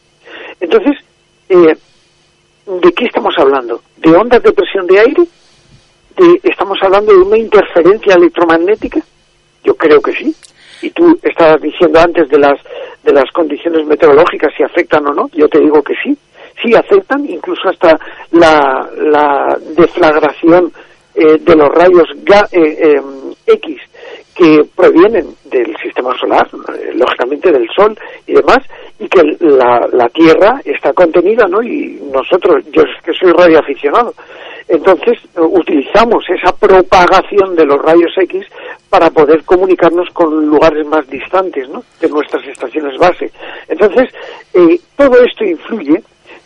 Entonces, 0.60 0.98
eh, 1.50 1.76
¿de 2.66 2.94
qué 2.94 3.06
estamos 3.06 3.36
hablando? 3.38 3.82
¿De 3.98 4.16
ondas 4.16 4.42
de 4.42 4.54
presión 4.54 4.88
de 4.88 5.00
aire? 5.00 5.24
¿De, 6.16 6.40
¿Estamos 6.44 6.78
hablando 6.82 7.12
de 7.12 7.20
una 7.20 7.38
interferencia 7.38 8.16
electromagnética? 8.16 9.02
Yo 9.64 9.76
creo 9.76 10.02
que 10.02 10.14
sí. 10.14 10.36
Y 10.86 10.90
tú 10.92 11.18
estabas 11.24 11.60
diciendo 11.62 12.00
antes 12.00 12.30
de 12.30 12.38
las 12.40 12.60
de 13.04 13.12
las 13.14 13.30
condiciones 13.32 13.86
meteorológicas 13.88 14.52
si 14.56 14.64
afectan 14.64 15.06
o 15.08 15.14
no. 15.14 15.30
Yo 15.34 15.48
te 15.48 15.60
digo 15.60 15.82
que 15.82 15.94
sí. 16.04 16.18
Sí 16.64 16.74
afectan, 16.76 17.26
incluso 17.30 17.70
hasta 17.70 18.00
la, 18.32 18.88
la 18.98 19.58
deflagración 19.76 20.72
eh, 21.16 21.38
de 21.40 21.56
los 21.56 21.70
rayos 21.70 22.08
ga- 22.24 22.48
eh, 22.52 22.78
eh, 22.98 23.02
X 23.48 23.78
que 24.36 24.66
provienen 24.76 25.28
del 25.46 25.76
sistema 25.78 26.16
solar, 26.20 26.48
eh, 26.78 26.92
lógicamente 26.94 27.52
del 27.52 27.68
Sol 27.76 27.98
y 28.28 28.34
demás, 28.34 28.60
y 29.00 29.08
que 29.08 29.22
la, 29.40 29.88
la 29.92 30.10
Tierra 30.10 30.62
está 30.66 30.92
contenida, 30.94 31.48
¿no? 31.48 31.64
Y 31.64 32.02
nosotros, 32.12 32.64
yo 32.72 32.82
es 32.82 33.04
que 33.04 33.14
soy 33.14 33.32
radioaficionado, 33.32 34.14
entonces 34.68 35.20
eh, 35.36 35.42
utilizamos 35.42 36.24
esa 36.30 36.56
propagación 36.56 37.56
de 37.56 37.66
los 37.66 37.82
rayos 37.82 38.12
X 38.18 38.46
para 38.90 39.10
poder 39.10 39.44
comunicarnos 39.44 40.10
con 40.12 40.48
lugares 40.48 40.86
más 40.88 41.08
distantes, 41.08 41.70
¿no? 41.70 41.84
De 42.00 42.10
nuestras 42.10 42.46
estaciones 42.48 42.98
base. 42.98 43.32
Entonces, 43.68 44.10
eh, 44.54 44.80
todo 44.98 45.24
esto 45.24 45.44
influye 45.44 46.02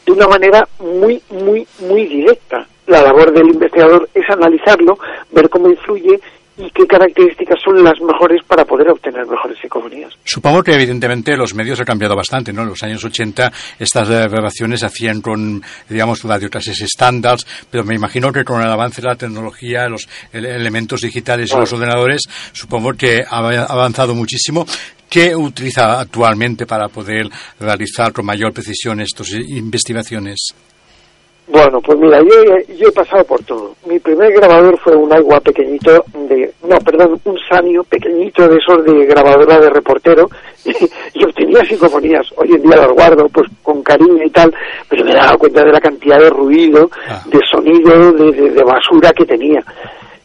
de 0.06 0.12
una 0.12 0.28
manera 0.28 0.68
muy, 0.80 1.22
muy, 1.30 1.66
muy 1.88 2.06
directa. 2.06 2.68
La 2.88 3.04
labor 3.04 3.32
del 3.32 3.50
investigador 3.50 4.10
es 4.14 4.28
analizarlo, 4.30 4.98
ver 5.32 5.50
cómo 5.50 5.70
influye 5.70 6.20
y 6.60 6.70
qué 6.72 6.86
características 6.86 7.58
son 7.64 7.84
las 7.84 8.00
mejores 8.02 8.42
para 8.46 8.66
poder 8.66 8.90
obtener 8.90 9.26
mejores 9.26 9.58
psicofonías. 9.62 10.14
Supongo 10.26 10.62
que 10.62 10.74
evidentemente 10.74 11.36
los 11.38 11.56
medios 11.56 11.80
han 11.80 11.86
cambiado 11.86 12.16
bastante, 12.16 12.52
¿no? 12.54 12.64
En 12.64 12.68
los 12.70 12.84
años 12.84 13.04
80 13.04 13.52
estas 13.80 14.10
eh, 14.10 14.28
grabaciones 14.28 14.82
se 14.82 14.86
hacían 14.86 15.22
con, 15.22 15.64
digamos, 15.88 16.22
radiotrases 16.24 16.82
estándares, 16.82 17.48
pero 17.72 17.84
me 17.86 17.96
imagino 17.96 18.32
que 18.34 18.44
con 18.44 18.62
el 18.62 18.70
avance 18.70 19.02
de 19.02 19.08
la 19.08 19.16
tecnología, 19.16 19.88
los 19.88 20.08
ele- 20.34 20.54
elementos 20.56 21.02
digitales 21.02 21.50
y 21.54 21.58
los 21.58 21.72
ordenadores, 21.72 22.22
supongo 22.52 22.94
que 22.94 23.20
ha 23.28 23.38
avanzado 23.38 24.14
muchísimo. 24.14 24.66
¿Qué 25.10 25.36
utiliza 25.36 26.00
actualmente 26.00 26.68
para 26.68 26.88
poder 26.90 27.28
realizar 27.60 28.14
con 28.14 28.26
mayor 28.26 28.54
precisión 28.54 29.00
estas 29.02 29.32
investigaciones? 29.32 30.54
Bueno, 31.52 31.82
pues 31.82 31.98
mira, 31.98 32.20
yo, 32.22 32.54
he- 32.56 32.76
yo 32.78 32.88
he 32.90 32.92
pasado 32.92 33.24
por 33.24 33.44
todo. 33.44 33.74
Mi 33.88 33.98
primer 33.98 34.32
grabador 34.34 34.78
fue 34.80 34.96
un 34.96 35.12
agua 35.12 35.40
pequeñito 35.40 36.06
de, 36.14 36.52
no, 36.68 36.78
perdón, 36.78 37.20
un 37.26 37.38
sanio 37.50 37.84
pequeñito 37.86 38.48
de 38.48 38.58
esos 38.58 38.84
de 38.86 39.06
grabadora 39.08 39.58
de 39.58 39.70
reportero 39.72 40.30
y, 40.66 40.72
y 41.16 41.26
obtenía 41.26 41.66
psicofonías. 41.66 42.28
Hoy 42.38 42.52
en 42.52 42.62
día 42.62 42.76
las 42.78 42.92
guardo 42.92 43.28
pues 43.30 43.48
con 43.64 43.82
cariño 43.82 44.24
y 44.24 44.30
tal, 44.30 44.54
pero 44.88 45.04
me 45.04 45.14
daba 45.16 45.38
cuenta 45.38 45.64
de 45.66 45.72
la 45.72 45.80
cantidad 45.82 46.20
de 46.20 46.30
ruido, 46.30 46.88
de 47.26 47.40
sonido, 47.52 48.12
de, 48.14 48.32
de- 48.32 48.50
de 48.52 48.64
basura 48.64 49.12
que 49.12 49.26
tenía. 49.26 49.64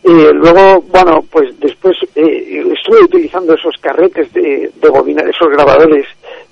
Eh, 0.07 0.31
luego, 0.35 0.83
bueno, 0.93 1.25
pues 1.31 1.59
después 1.59 1.97
eh, 2.15 2.63
estuve 2.77 3.03
utilizando 3.03 3.55
esos 3.55 3.75
carretes 3.81 4.31
de, 4.35 4.71
de 4.75 4.89
bobina, 4.91 5.23
esos 5.23 5.49
grabadores 5.49 6.05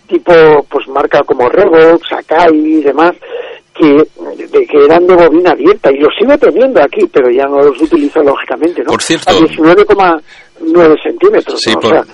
tipo, 0.07 0.33
pues 0.70 0.89
marca 0.89 1.20
como 1.25 1.47
Revox, 1.51 2.11
Akai 2.12 2.55
y 2.55 2.81
demás, 2.83 3.14
que, 3.75 3.87
de, 4.47 4.66
que 4.66 4.85
eran 4.85 5.07
de 5.07 5.14
bobina 5.14 5.51
abierta 5.53 5.91
y 5.91 5.99
los 5.99 6.12
sigo 6.18 6.37
teniendo 6.39 6.83
aquí, 6.83 7.07
pero 7.12 7.31
ya 7.31 7.45
no 7.47 7.62
los 7.62 7.81
utilizo 7.81 8.23
lógicamente, 8.23 8.83
¿no? 8.83 8.91
Por 8.91 9.03
cierto- 9.03 9.31
A 9.31 9.35
19,9 9.35 11.03
centímetros, 11.03 11.61
Sí, 11.61 11.70
¿no? 11.73 11.79
O 11.79 11.81
por- 11.81 11.91
sea, 11.91 12.05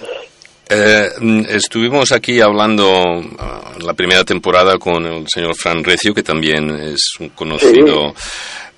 Eh, 0.71 1.09
estuvimos 1.49 2.13
aquí 2.13 2.43
hablando 2.43 2.93
ah, 3.39 3.73
la 3.83 3.95
primera 3.95 4.23
temporada 4.23 4.77
con 4.79 5.03
el 5.07 5.25
señor 5.27 5.55
Fran 5.57 5.83
Recio, 5.83 6.13
que 6.13 6.23
también 6.23 6.69
es 6.71 7.01
un 7.21 7.31
conocido 7.31 8.13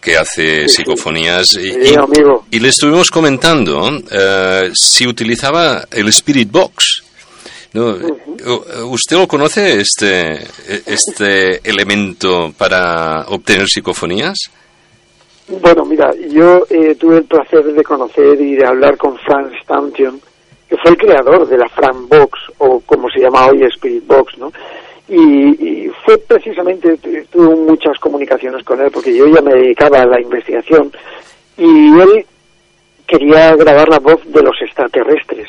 que 0.01 0.17
hace 0.17 0.69
psicofonías. 0.69 1.53
Y, 1.55 1.73
Sí, 1.73 1.79
y- 1.93 1.95
amigo. 1.97 2.47
y 2.49 2.61
le 2.61 2.69
estuvimos 2.69 3.11
comentando 3.11 3.91
eh, 4.09 4.71
si 4.73 5.05
utilizaba 5.07 5.85
el 5.91 6.07
Spirit 6.11 6.49
Box. 6.53 7.03
¿No? 7.73 7.97
¿Usted 8.89 9.17
lo 9.17 9.29
conoce, 9.29 9.81
este, 9.81 10.41
este 10.87 11.61
elemento 11.69 12.53
para 12.57 13.23
obtener 13.29 13.67
psicofonías? 13.67 14.39
Bueno, 15.49 15.85
mira, 15.85 16.11
yo 16.31 16.65
eh, 16.71 16.95
tuve 16.95 17.19
el 17.19 17.25
placer 17.25 17.65
de 17.65 17.83
conocer 17.83 18.41
y 18.41 18.55
de 18.55 18.67
hablar 18.67 18.97
con 18.97 19.19
Frank 19.19 19.53
Stanton, 19.63 20.21
que 20.69 20.77
fue 20.77 20.93
el 20.93 20.97
creador 20.97 21.49
de 21.49 21.59
la 21.59 21.69
Fran 21.69 22.09
Box, 22.09 22.39
o 22.59 22.81
como 22.81 23.09
se 23.11 23.21
llama 23.21 23.47
hoy 23.49 23.63
Spirit 23.65 24.07
Box, 24.07 24.39
¿no? 24.39 24.53
Y, 25.09 25.87
y 25.87 25.91
fue 26.05 26.19
precisamente, 26.19 26.97
tu- 26.99 27.11
tuve 27.33 27.57
muchas 27.57 27.99
comunicaciones 27.99 28.63
con 28.65 28.81
él, 28.81 28.91
porque 28.93 29.13
yo 29.17 29.27
ya 29.27 29.41
me 29.43 29.53
dedicaba 29.55 29.99
a 30.03 30.07
la 30.07 30.21
investigación, 30.21 30.93
y 31.59 31.65
él 32.01 32.25
quería 33.09 33.57
grabar 33.57 33.89
la 33.89 33.99
voz 33.99 34.21
de 34.27 34.43
los 34.43 34.55
extraterrestres. 34.63 35.49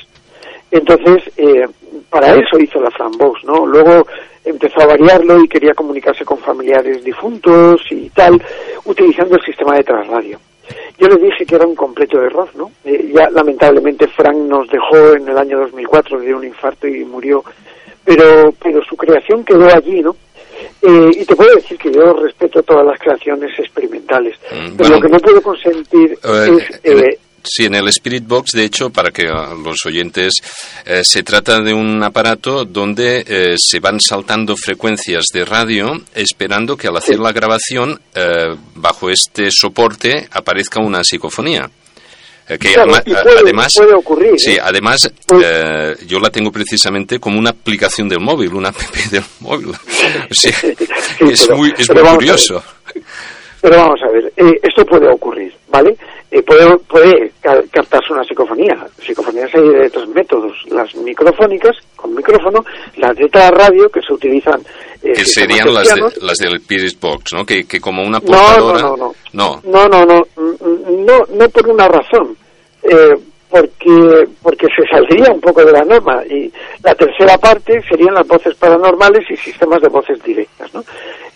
Entonces, 0.72 1.32
eh, 1.38 1.68
para 2.10 2.34
eso 2.34 2.58
hizo 2.58 2.82
la 2.82 2.90
Fran 2.92 3.12
Box, 3.18 3.44
¿no? 3.44 3.66
Luego 3.66 4.08
empezó 4.44 4.82
a 4.82 4.88
variarlo 4.88 5.44
y 5.44 5.48
quería 5.48 5.74
comunicarse 5.74 6.26
con 6.26 6.38
familiares 6.40 7.04
difuntos 7.04 7.82
y 7.92 8.10
tal, 8.10 8.42
utilizando 8.86 9.36
el 9.36 9.44
sistema 9.44 9.76
de 9.76 9.84
trasladio. 9.84 10.40
Yo 10.98 11.08
le 11.08 11.18
dije 11.18 11.46
que 11.46 11.56
era 11.56 11.68
un 11.68 11.76
completo 11.76 12.22
error, 12.22 12.50
¿no? 12.56 12.72
Eh, 12.86 13.12
ya 13.14 13.30
lamentablemente 13.30 14.08
Frank 14.08 14.38
nos 14.38 14.70
dejó 14.70 15.14
en 15.16 15.28
el 15.28 15.38
año 15.38 15.60
2004 15.60 16.20
de 16.20 16.34
un 16.34 16.46
infarto 16.46 16.88
y 16.88 17.04
murió, 17.04 17.44
pero, 18.06 18.54
pero 18.62 18.82
su 18.84 18.96
creación 18.96 19.44
quedó 19.44 19.66
allí, 19.66 20.02
¿no? 20.02 20.16
Eh, 20.82 21.10
y 21.14 21.26
te 21.26 21.36
puedo 21.36 21.56
decir 21.56 21.78
que 21.78 21.92
yo 21.92 22.14
respeto 22.14 22.62
todas 22.64 22.86
las 22.86 23.00
creaciones 23.00 23.52
experimentales, 23.60 24.36
pero 24.50 24.74
bueno. 24.78 24.96
lo 24.96 25.02
que 25.02 25.10
no 25.10 25.20
puedo 25.20 25.42
consentir 25.42 26.18
Eh, 26.24 26.58
es... 26.84 27.20
eh, 27.44 27.48
Sí, 27.52 27.66
en 27.66 27.76
el 27.76 27.88
Spirit 27.90 28.26
Box, 28.28 28.52
de 28.54 28.64
hecho, 28.66 28.90
para 28.90 29.12
que 29.12 29.28
ah, 29.28 29.54
los 29.64 29.86
oyentes, 29.86 30.34
eh, 30.86 31.02
se 31.04 31.24
trata 31.24 31.60
de 31.60 31.74
un 31.74 32.02
aparato 32.04 32.66
donde 32.66 33.24
eh, 33.28 33.56
se 33.58 33.80
van 33.80 34.00
saltando 34.00 34.56
frecuencias 34.56 35.26
de 35.34 35.44
radio 35.46 36.02
esperando 36.14 36.78
que 36.78 36.88
al 36.88 36.98
hacer 36.98 37.20
la 37.20 37.32
grabación, 37.32 38.00
eh, 38.16 38.56
bajo 38.76 39.10
este 39.10 39.50
soporte, 39.52 40.28
aparezca 40.32 40.82
una 40.82 41.04
psicofonía. 41.04 41.70
Eh, 42.50 42.58
que 42.58 42.74
Claro, 42.74 42.92
ama- 42.92 43.04
y 43.06 43.14
a- 43.14 43.22
puede- 43.24 43.40
además, 43.40 43.74
puede 43.78 43.94
ocurrir, 43.94 44.34
sí, 44.40 44.52
¿eh? 44.54 44.60
además 44.62 45.12
eh, 45.44 45.96
yo 46.08 46.20
la 46.20 46.30
tengo 46.30 46.52
precisamente 46.52 47.20
como 47.20 47.38
una 47.40 47.52
aplicación 47.52 48.10
del 48.10 48.20
móvil, 48.20 48.54
una 48.54 48.70
app 48.70 48.78
del 49.12 49.24
móvil. 49.40 49.70
O 49.70 50.34
sea, 50.34 50.52
es 50.52 51.46
pero- 51.46 51.58
muy, 51.58 51.74
es 51.78 51.90
muy 51.90 52.04
curioso. 52.16 52.64
Pero 53.62 53.76
vamos 53.78 54.00
a 54.04 54.12
ver, 54.12 54.34
eh, 54.36 54.60
esto 54.64 54.84
puede 54.86 55.08
ocurrir, 55.08 55.54
¿vale? 55.70 55.96
Eh, 56.34 56.42
puede 56.44 56.78
puede 56.88 57.32
ca- 57.42 57.62
captarse 57.72 58.14
una 58.14 58.24
psicofonía. 58.24 58.88
Psicofonías 59.06 59.54
hay 59.54 59.68
de 59.68 59.90
tres 59.90 60.08
métodos. 60.08 60.54
Las 60.70 60.96
microfónicas, 60.96 61.76
con 61.98 62.16
micrófono, 62.16 62.64
las 62.96 63.14
de 63.18 63.28
radio, 63.52 63.90
que 63.90 64.02
se 64.02 64.14
utilizan... 64.14 64.62
eh, 65.04 65.12
Que 65.14 65.26
serían 65.26 65.74
las, 65.74 65.94
de- 65.94 66.02
las 66.22 66.38
del 66.38 66.56
Spirit 66.56 66.98
Box, 67.02 67.34
¿no? 67.34 67.46
Que, 67.46 67.66
que 67.68 67.82
como 67.82 68.02
una 68.02 68.20
No, 68.20 68.26
portadora... 68.26 68.82
no, 68.82 68.96
no, 68.98 69.14
No. 69.34 69.62
No, 69.66 69.88
no, 69.90 70.06
no, 70.06 70.22
mm, 70.38 71.06
no, 71.06 71.20
no 71.38 71.50
por 71.50 71.68
una 71.68 71.88
razón, 71.90 72.38
eh, 72.84 73.14
porque 73.50 74.28
porque 74.42 74.68
se 74.74 74.88
saldría 74.88 75.30
un 75.34 75.42
poco 75.42 75.66
de 75.66 75.74
la 75.74 75.84
norma 75.84 76.24
y 76.30 76.50
la 76.82 76.96
tercera 76.96 77.38
parte 77.38 77.82
serían 77.90 78.14
las 78.14 78.26
voces 78.26 78.56
paranormales 78.56 79.30
y 79.30 79.36
sistemas 79.36 79.82
de 79.82 79.90
voces 79.90 80.24
directas, 80.24 80.74
¿no? 80.74 80.82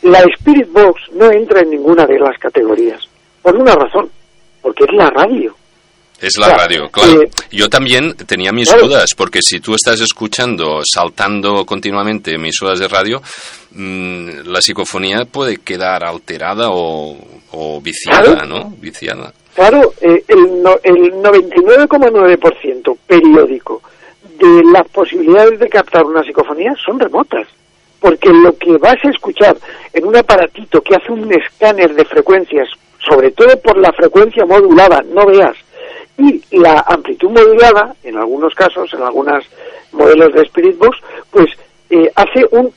La 0.03 0.19
Spirit 0.37 0.71
Box 0.71 1.01
no 1.11 1.29
entra 1.31 1.59
en 1.59 1.71
ninguna 1.71 2.05
de 2.05 2.17
las 2.17 2.37
categorías 2.39 3.01
por 3.41 3.53
una 3.57 3.73
razón, 3.75 4.09
porque 4.65 4.83
es 4.85 4.93
la 4.95 5.11
radio. 5.11 5.55
Es 6.19 6.37
la 6.39 6.57
radio, 6.57 6.89
claro. 6.89 7.21
eh, 7.21 7.29
Yo 7.51 7.69
también 7.69 8.15
tenía 8.15 8.51
mis 8.51 8.69
claro. 8.71 8.87
dudas, 8.87 9.11
porque 9.15 9.39
si 9.43 9.59
tú 9.59 9.75
estás 9.75 9.99
escuchando, 10.01 10.79
saltando 10.83 11.63
continuamente 11.65 12.33
emisoras 12.33 12.79
de 12.79 12.87
radio, 12.87 13.21
mm, 13.71 14.47
la 14.47 14.59
psicofonía 14.61 15.25
puede 15.25 15.57
quedar 15.57 16.03
alterada 16.03 16.69
o, 16.71 17.15
o 17.51 17.79
viciada, 17.81 18.23
Claro. 18.23 18.47
¿no? 18.47 18.69
Viciada. 18.79 19.31
Claro, 19.53 19.93
eh, 20.01 20.23
el, 20.29 20.63
no- 20.63 20.79
el 20.83 21.11
99,9% 21.21 22.97
periódico 23.05 23.81
de 24.39 24.63
las 24.71 24.87
posibilidades 24.89 25.59
de 25.59 25.69
captar 25.69 26.05
una 26.05 26.23
psicofonía 26.23 26.73
son 26.83 26.99
remotas. 26.99 27.47
Porque 27.99 28.29
lo 28.29 28.55
que 28.57 28.77
vas 28.77 28.97
a 29.03 29.09
escuchar 29.09 29.57
en 29.93 30.05
un 30.05 30.15
aparatito 30.15 30.81
que 30.81 30.95
hace 30.95 31.11
un 31.11 31.31
escáner 31.33 31.93
de 31.95 32.05
frecuencias, 32.05 32.67
sobre 33.09 33.31
todo 33.31 33.59
por 33.61 33.77
la 33.77 33.91
frecuencia 33.93 34.45
modulada, 34.45 35.01
no 35.07 35.25
veas, 35.25 35.55
y 36.17 36.41
la 36.57 36.83
amplitud 36.87 37.29
modulada, 37.29 37.93
en 38.03 38.17
algunos 38.17 38.53
casos, 38.53 38.93
en 38.93 39.01
algunos 39.01 39.43
modelos 39.91 40.33
de 40.33 40.41
Spirit 40.43 40.77
Box, 40.77 40.97
pues 41.31 41.47
eh, 41.89 42.09
hace 42.15 42.45
un... 42.51 42.71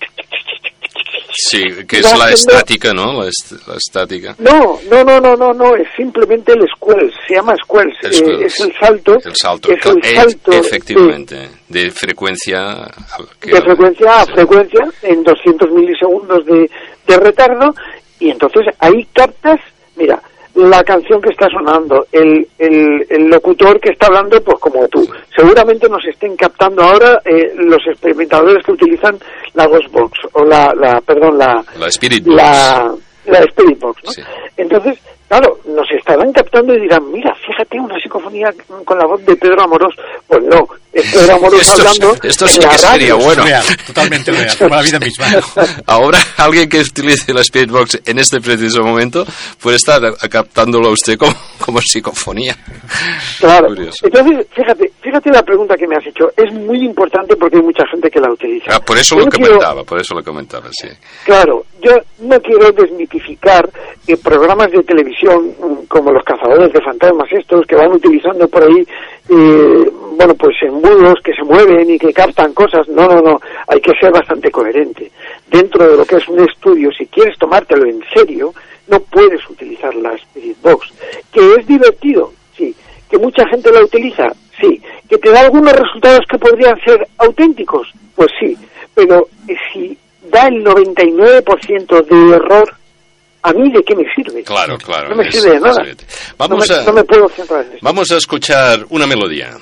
Sí, 1.31 1.63
que 1.87 1.99
es 1.99 2.19
la 2.19 2.31
estática, 2.31 2.93
¿no? 2.93 3.23
La, 3.23 3.29
est- 3.29 3.53
la 3.69 3.75
estática. 3.77 4.35
No, 4.39 4.79
no, 4.91 5.05
no, 5.05 5.21
no, 5.21 5.37
no, 5.37 5.53
no, 5.53 5.77
es 5.77 5.87
simplemente 5.97 6.53
el 6.53 6.67
squelch, 6.69 7.15
se 7.27 7.35
llama 7.35 7.55
squelch, 7.63 7.95
El 8.03 8.13
eh, 8.43 8.47
es 8.47 8.61
el 8.61 8.73
salto, 8.79 9.15
El 9.25 9.37
salto, 9.37 9.71
es 9.73 9.87
el 9.87 9.99
e- 10.03 10.15
salto 10.17 10.53
efectivamente, 10.53 11.49
de 11.69 11.91
frecuencia. 11.91 12.91
que- 13.41 13.51
de 13.53 13.63
frecuencia 13.63 14.21
a 14.23 14.27
frecuencia 14.27 14.85
en 15.03 15.23
200 15.23 15.71
milisegundos 15.71 16.45
de, 16.45 16.69
de 17.07 17.17
retardo 17.19 17.73
y 18.19 18.31
entonces 18.31 18.67
ahí 18.81 19.07
captas, 19.13 19.61
la 20.59 20.83
canción 20.83 21.21
que 21.23 21.31
está 21.31 21.47
sonando, 21.49 22.07
el, 22.11 22.47
el, 22.59 23.07
el 23.09 23.29
locutor 23.29 23.79
que 23.81 23.93
está 23.93 24.07
hablando, 24.09 24.43
pues 24.43 24.59
como 24.59 24.87
tú. 24.89 25.07
Seguramente 25.37 25.89
nos 25.89 26.05
estén 26.05 26.35
captando 26.37 26.83
ahora 26.83 27.21
eh, 27.25 27.53
los 27.57 27.81
experimentadores 27.87 28.65
que 28.65 28.73
utilizan 28.73 29.17
la 29.55 29.67
Ghostbox 29.67 30.19
o 30.33 30.45
la, 30.45 30.75
la 30.75 31.01
perdón, 31.01 31.39
la, 31.39 31.65
La 31.79 31.87
Spirit 31.87 32.25
Box. 32.25 32.37
la, 32.37 32.93
la 33.27 33.39
Spirit 33.45 33.79
Box, 33.79 34.03
¿no? 34.05 34.25
Entonces, 34.57 34.99
claro, 35.29 35.59
nos 35.67 35.91
estarán 35.91 36.33
captando 36.33 36.75
y 36.75 36.81
dirán, 36.81 37.11
mira, 37.13 37.35
fíjate 37.47 37.79
una 37.79 37.99
psicofonía 38.01 38.51
con 38.85 38.99
la 38.99 39.07
voz 39.07 39.25
de 39.25 39.37
Pedro 39.37 39.63
Amorós. 39.63 39.95
Pues 40.27 40.43
no, 40.45 40.69
es 40.93 41.13
Pedro 41.13 41.35
Amorós 41.37 41.61
Esto- 41.61 41.73
hablando 41.83 42.17
esto 42.23 42.45
en 42.47 42.51
sí 42.51 42.61
la 42.61 42.69
que 42.71 42.79
sería 42.79 43.15
bueno. 43.15 43.45
Real, 43.45 43.65
totalmente 43.87 44.33
real, 44.33 44.57
como 44.59 44.75
la 44.75 44.83
vida 44.83 44.99
misma. 44.99 45.27
Ahora, 45.87 46.19
alguien 46.39 46.69
que 46.69 46.81
utilice 46.81 47.33
la 47.35 47.41
Spirit 47.43 47.71
Box 47.71 48.01
en 48.05 48.19
este 48.19 48.41
preciso 48.41 48.83
momento 48.83 49.27
puede 49.61 49.77
estar 49.77 50.01
captándolo 50.31 50.89
a 50.89 50.93
usted 50.93 51.17
como, 51.19 51.35
como 51.65 51.81
psicofonía. 51.81 52.57
Claro. 53.39 53.69
Curioso. 53.69 54.07
Entonces, 54.07 54.47
fíjate, 54.55 54.93
fíjate 55.09 55.31
la 55.31 55.43
pregunta 55.43 55.75
que 55.77 55.87
me 55.87 55.97
has 55.97 56.07
hecho. 56.07 56.31
Es 56.37 56.53
muy 56.53 56.85
importante 56.85 57.35
porque 57.37 57.57
hay 57.57 57.63
mucha 57.63 57.85
gente 57.91 58.11
que 58.11 58.21
la 58.21 58.31
utiliza. 58.31 58.67
Ah, 58.77 58.81
por 58.81 58.97
eso 58.99 59.15
Yo 59.15 59.21
lo 59.21 59.25
no 59.27 59.31
quiero- 59.31 59.47
comentaba, 59.53 59.85
por 59.85 59.99
eso 60.01 60.15
lo 60.15 60.23
comentaba, 60.23 60.69
sí. 60.71 60.89
Claro, 61.25 61.65
yo 61.81 61.93
no 62.21 62.39
quiero 62.41 62.71
desmitificar 62.73 63.69
que 64.07 64.17
programas 64.19 64.71
de 64.71 64.83
televisión 64.83 65.55
mm, 65.59 65.87
como 65.89 66.13
los 66.13 66.23
cazadores 66.25 66.73
de 66.73 66.81
fantasmas 66.83 67.29
estos 67.33 67.67
que 67.67 67.77
van 67.77 67.93
utilizando 67.93 68.47
por 68.49 68.63
ahí, 68.63 68.87
eh, 69.31 69.91
bueno, 70.17 70.35
pues 70.35 70.57
embudos 70.63 71.15
que 71.25 71.33
se 71.33 71.43
mueven 71.45 71.89
y 71.91 71.99
que 71.99 72.13
captan 72.13 72.53
cosas. 72.53 72.87
No, 72.89 73.07
no, 73.07 73.21
no, 73.23 73.41
hay 73.67 73.81
que 73.81 73.93
ser 74.01 74.13
bastante 74.13 74.51
coherente. 74.51 75.11
Dentro 75.51 75.89
de 75.91 75.97
lo 75.97 76.05
que 76.05 76.17
es 76.17 76.29
un 76.29 76.41
estudio, 76.41 76.91
si 76.93 77.07
quieres 77.07 77.39
tomártelo 77.39 77.87
en 77.87 78.03
serio, 78.15 78.53
no 78.89 79.01
puedes 79.01 79.41
utilizar 79.49 79.95
la 79.95 80.13
Spirit 80.15 80.57
Box. 80.63 80.89
Que 81.33 81.55
es 81.55 81.67
divertido, 81.67 82.33
sí. 82.57 82.75
Que 83.09 83.17
mucha 83.19 83.47
gente 83.49 83.71
la 83.73 83.83
utiliza, 83.85 84.27
sí. 84.61 84.81
Que 85.09 85.19
te 85.19 85.31
da 85.31 85.41
algunos 85.43 85.73
resultados 85.73 86.21
que 86.31 86.39
podrían 86.39 86.79
ser 86.85 87.07
auténticos, 87.19 87.89
pues 88.15 88.29
sí. 88.41 88.57
Pero 88.95 89.29
eh, 89.49 89.55
si 89.73 89.97
da 90.31 90.47
el 90.49 90.65
99% 90.65 92.05
de 92.07 92.37
error, 92.37 92.75
¿a 93.43 93.53
mí 93.53 93.71
de 93.71 93.83
qué 93.83 93.95
me 93.95 94.05
sirve? 94.15 94.43
Claro, 94.43 94.77
claro. 94.79 95.09
No 95.11 95.17
me 95.17 95.29
es- 95.29 95.35
sirve 95.35 95.55
de 95.55 95.61
nada. 95.61 95.83
Vamos 96.37 96.69
no, 96.69 96.75
me, 96.75 96.81
a- 96.81 96.85
no 96.85 96.93
me 96.93 97.05
puedo 97.05 97.29
centrar 97.31 97.63
en 97.65 97.69
eso. 97.71 97.79
Vamos 97.83 98.11
a 98.11 98.17
escuchar 98.17 98.85
una 98.91 99.07
melodía. 99.07 99.57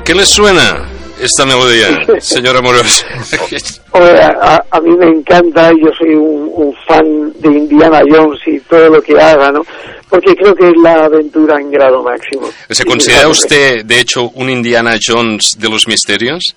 ¿A 0.00 0.02
qué 0.02 0.14
le 0.14 0.24
suena 0.24 0.88
esta 1.20 1.44
melodía, 1.44 1.88
señor 2.20 2.56
Amorós? 2.56 3.04
Hombre, 3.92 4.22
a, 4.22 4.64
a 4.70 4.80
mí 4.80 4.96
me 4.96 5.08
encanta, 5.08 5.70
yo 5.72 5.90
soy 5.92 6.14
un, 6.14 6.50
un 6.54 6.74
fan 6.88 7.30
de 7.38 7.48
Indiana 7.48 8.00
Jones 8.08 8.40
y 8.46 8.58
todo 8.60 8.88
lo 8.88 9.02
que 9.02 9.12
haga, 9.20 9.52
¿no? 9.52 9.60
Porque 10.08 10.34
creo 10.34 10.54
que 10.54 10.68
es 10.68 10.72
la 10.82 11.04
aventura 11.04 11.60
en 11.60 11.70
grado 11.70 12.02
máximo. 12.02 12.48
¿Se 12.70 12.82
considera 12.86 13.28
usted, 13.28 13.84
de 13.84 14.00
hecho, 14.00 14.30
un 14.36 14.48
Indiana 14.48 14.94
Jones 15.06 15.50
de 15.58 15.68
los 15.68 15.86
misterios? 15.86 16.56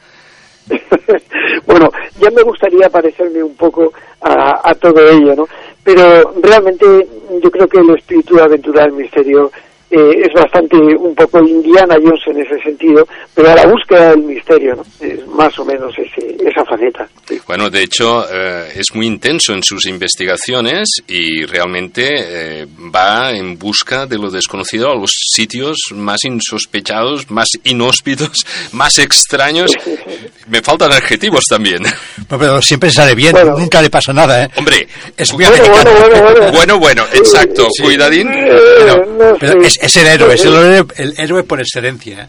bueno, 1.68 1.92
ya 2.22 2.32
me 2.32 2.44
gustaría 2.44 2.88
parecerme 2.90 3.44
un 3.44 3.56
poco 3.56 3.92
a, 4.22 4.70
a 4.70 4.74
todo 4.76 5.06
ello, 5.10 5.36
¿no? 5.36 5.48
Pero 5.84 6.34
realmente 6.42 6.86
yo 7.44 7.52
creo 7.52 7.68
que 7.68 7.80
el 7.80 7.90
espíritu 7.98 8.36
de 8.36 8.44
aventura 8.44 8.84
del 8.84 8.94
misterio 8.94 9.52
eh, 9.96 10.24
es 10.26 10.34
bastante 10.34 10.76
un 10.76 11.14
poco 11.14 11.40
Indiana 11.40 11.96
Jones 12.04 12.22
en 12.28 12.42
ese 12.42 12.60
sentido, 12.64 13.08
pero 13.34 13.50
a 13.50 13.56
la 13.56 13.68
búsqueda 13.68 14.10
del 14.10 14.24
misterio, 14.24 14.76
¿no? 14.76 14.84
Es 15.00 15.28
más 15.28 15.58
o 15.60 15.66
menos 15.66 15.94
ese, 15.98 16.36
esa 16.44 16.66
faceta. 16.66 17.08
Bueno, 17.46 17.70
de 17.70 17.84
hecho, 17.84 18.26
eh, 18.32 18.72
es 18.76 18.96
muy 18.96 19.06
intenso 19.06 19.54
en 19.54 19.62
sus 19.62 19.86
investigaciones 19.86 20.90
y 21.08 21.46
realmente 21.46 22.10
eh, 22.62 22.68
va 22.94 23.32
en 23.32 23.60
busca 23.60 24.08
de 24.08 24.18
lo 24.18 24.32
desconocido 24.32 24.92
a 24.92 24.96
los 24.96 25.12
sitios 25.32 25.78
más 25.94 26.24
insospechados, 26.24 27.30
más 27.30 27.50
inhóspitos, 27.64 28.38
más 28.72 28.98
extraños. 28.98 29.72
Me 30.48 30.62
faltan 30.62 30.92
adjetivos 30.92 31.44
también. 31.50 31.84
No, 32.30 32.38
pero 32.38 32.62
siempre 32.62 32.92
sale 32.92 33.16
bien, 33.16 33.34
nunca 33.58 33.82
le 33.82 33.90
pasa 33.90 34.12
nada, 34.12 34.44
¿eh? 34.44 34.50
Hombre, 34.58 34.88
es 35.16 35.32
muy 35.34 35.46
bueno, 35.46 35.64
americano. 35.64 35.92
bueno, 36.00 36.10
bueno, 36.10 36.34
bueno. 36.34 36.52
Bueno, 36.52 36.80
bueno, 36.80 37.04
exacto. 37.14 37.68
Sí. 37.76 37.84
Cuidadín. 37.84 38.28
Eh, 38.32 39.04
no 39.18 39.36
Pero 39.40 39.62
sé. 39.64 39.68
es, 39.68 39.78
es 39.84 39.96
el 39.98 40.08
héroe, 40.08 40.36
es 40.36 40.46
el 40.46 40.54
héroe, 40.56 40.86
el 40.98 41.14
héroe 41.18 41.44
por 41.44 41.60
excelencia. 41.60 42.24
¿eh? 42.24 42.28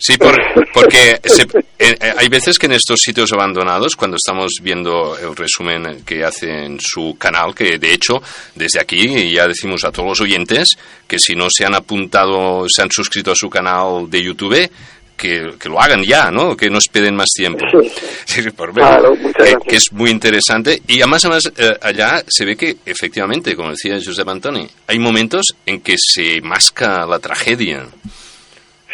Sí, 0.00 0.16
por- 0.16 0.36
porque 0.72 1.20
se- 1.24 1.42
eh, 1.78 1.96
eh, 2.00 2.12
hay 2.16 2.28
veces 2.28 2.58
que 2.58 2.66
en 2.66 2.72
estos 2.72 3.00
sitios 3.00 3.32
abandonados, 3.32 3.96
cuando 3.96 4.16
estamos 4.16 4.52
viendo 4.62 5.16
el 5.18 5.34
resumen 5.34 6.02
que 6.04 6.24
hace 6.24 6.64
en 6.66 6.78
su 6.80 7.16
canal, 7.18 7.54
que 7.54 7.78
de 7.78 7.92
hecho, 7.92 8.14
desde 8.54 8.80
aquí 8.80 9.32
ya 9.32 9.46
decimos 9.46 9.84
a 9.84 9.90
todos 9.90 10.08
los 10.10 10.20
oyentes 10.20 10.68
que 11.06 11.18
si 11.18 11.34
no 11.34 11.48
se 11.50 11.64
han 11.64 11.74
apuntado, 11.74 12.68
se 12.68 12.82
han 12.82 12.90
suscrito 12.90 13.32
a 13.32 13.36
su 13.36 13.48
canal 13.50 14.08
de 14.08 14.22
YouTube, 14.22 14.70
que, 15.18 15.48
que 15.60 15.68
lo 15.68 15.80
hagan 15.80 16.02
ya, 16.02 16.30
¿no? 16.30 16.56
Que 16.56 16.70
no 16.70 16.78
esperen 16.78 17.14
más 17.14 17.28
tiempo. 17.34 17.66
Sí, 17.70 17.90
sí, 18.42 18.50
por 18.50 18.72
Claro, 18.72 19.14
muchas 19.16 19.56
que, 19.66 19.76
es 19.76 19.92
muy 19.92 20.10
interesante. 20.10 20.80
Y 20.86 21.02
además, 21.02 21.24
además 21.24 21.52
eh, 21.58 21.76
allá 21.82 22.22
se 22.26 22.46
ve 22.46 22.56
que 22.56 22.76
efectivamente, 22.86 23.54
como 23.54 23.70
decía 23.70 23.98
Josep 24.02 24.28
Antoni, 24.28 24.66
hay 24.86 24.98
momentos 24.98 25.46
en 25.66 25.80
que 25.80 25.96
se 25.98 26.40
masca 26.40 27.04
la 27.04 27.18
tragedia. 27.18 27.86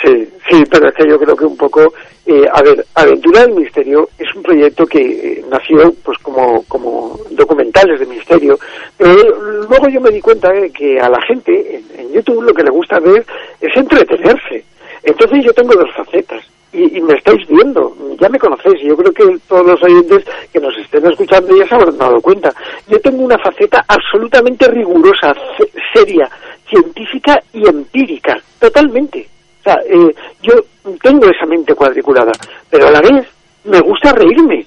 Sí, 0.02 0.28
sí, 0.50 0.62
pero 0.70 0.88
es 0.88 0.94
que 0.94 1.08
yo 1.08 1.18
creo 1.18 1.36
que 1.36 1.46
un 1.46 1.56
poco, 1.56 1.94
eh, 2.26 2.44
a 2.52 2.62
ver, 2.62 2.84
Aventura 2.94 3.42
del 3.42 3.54
Misterio 3.54 4.08
es 4.18 4.34
un 4.34 4.42
proyecto 4.42 4.84
que 4.84 5.00
eh, 5.00 5.44
nació 5.48 5.94
pues 6.02 6.18
como, 6.18 6.62
como 6.64 7.18
documentales 7.30 8.00
de 8.00 8.06
misterio, 8.06 8.58
pero 8.98 9.14
luego 9.68 9.88
yo 9.88 10.00
me 10.00 10.10
di 10.10 10.20
cuenta 10.20 10.52
de 10.52 10.70
que 10.70 11.00
a 11.00 11.08
la 11.08 11.20
gente 11.22 11.76
en, 11.76 12.00
en 12.00 12.12
YouTube 12.12 12.42
lo 12.42 12.52
que 12.52 12.64
le 12.64 12.70
gusta 12.70 12.98
ver 12.98 13.24
es 13.60 13.76
entretenerse. 13.76 14.64
Entonces 15.04 15.44
yo 15.44 15.52
tengo 15.52 15.74
dos 15.74 15.90
facetas 15.96 16.42
y, 16.72 16.96
y 16.98 17.00
me 17.02 17.14
estáis 17.14 17.46
viendo, 17.46 17.94
ya 18.20 18.28
me 18.28 18.38
conocéis 18.38 18.82
y 18.82 18.88
yo 18.88 18.96
creo 18.96 19.12
que 19.12 19.38
todos 19.48 19.66
los 19.66 19.82
oyentes 19.82 20.24
que 20.52 20.58
nos 20.60 20.76
estén 20.78 21.06
escuchando 21.06 21.54
ya 21.56 21.66
se 21.68 21.74
habrán 21.74 21.98
dado 21.98 22.20
cuenta. 22.20 22.50
Yo 22.88 22.98
tengo 23.00 23.22
una 23.24 23.38
faceta 23.38 23.84
absolutamente 23.86 24.66
rigurosa, 24.68 25.34
se- 25.56 25.70
seria, 25.92 26.28
científica 26.68 27.40
y 27.52 27.68
empírica, 27.68 28.36
totalmente. 28.58 29.28
O 29.60 29.62
sea, 29.64 29.76
eh, 29.88 30.14
yo 30.42 30.54
tengo 31.02 31.26
esa 31.26 31.46
mente 31.46 31.74
cuadriculada, 31.74 32.32
pero 32.70 32.88
a 32.88 32.90
la 32.90 33.00
vez 33.00 33.26
me 33.64 33.80
gusta 33.80 34.12
reírme, 34.12 34.66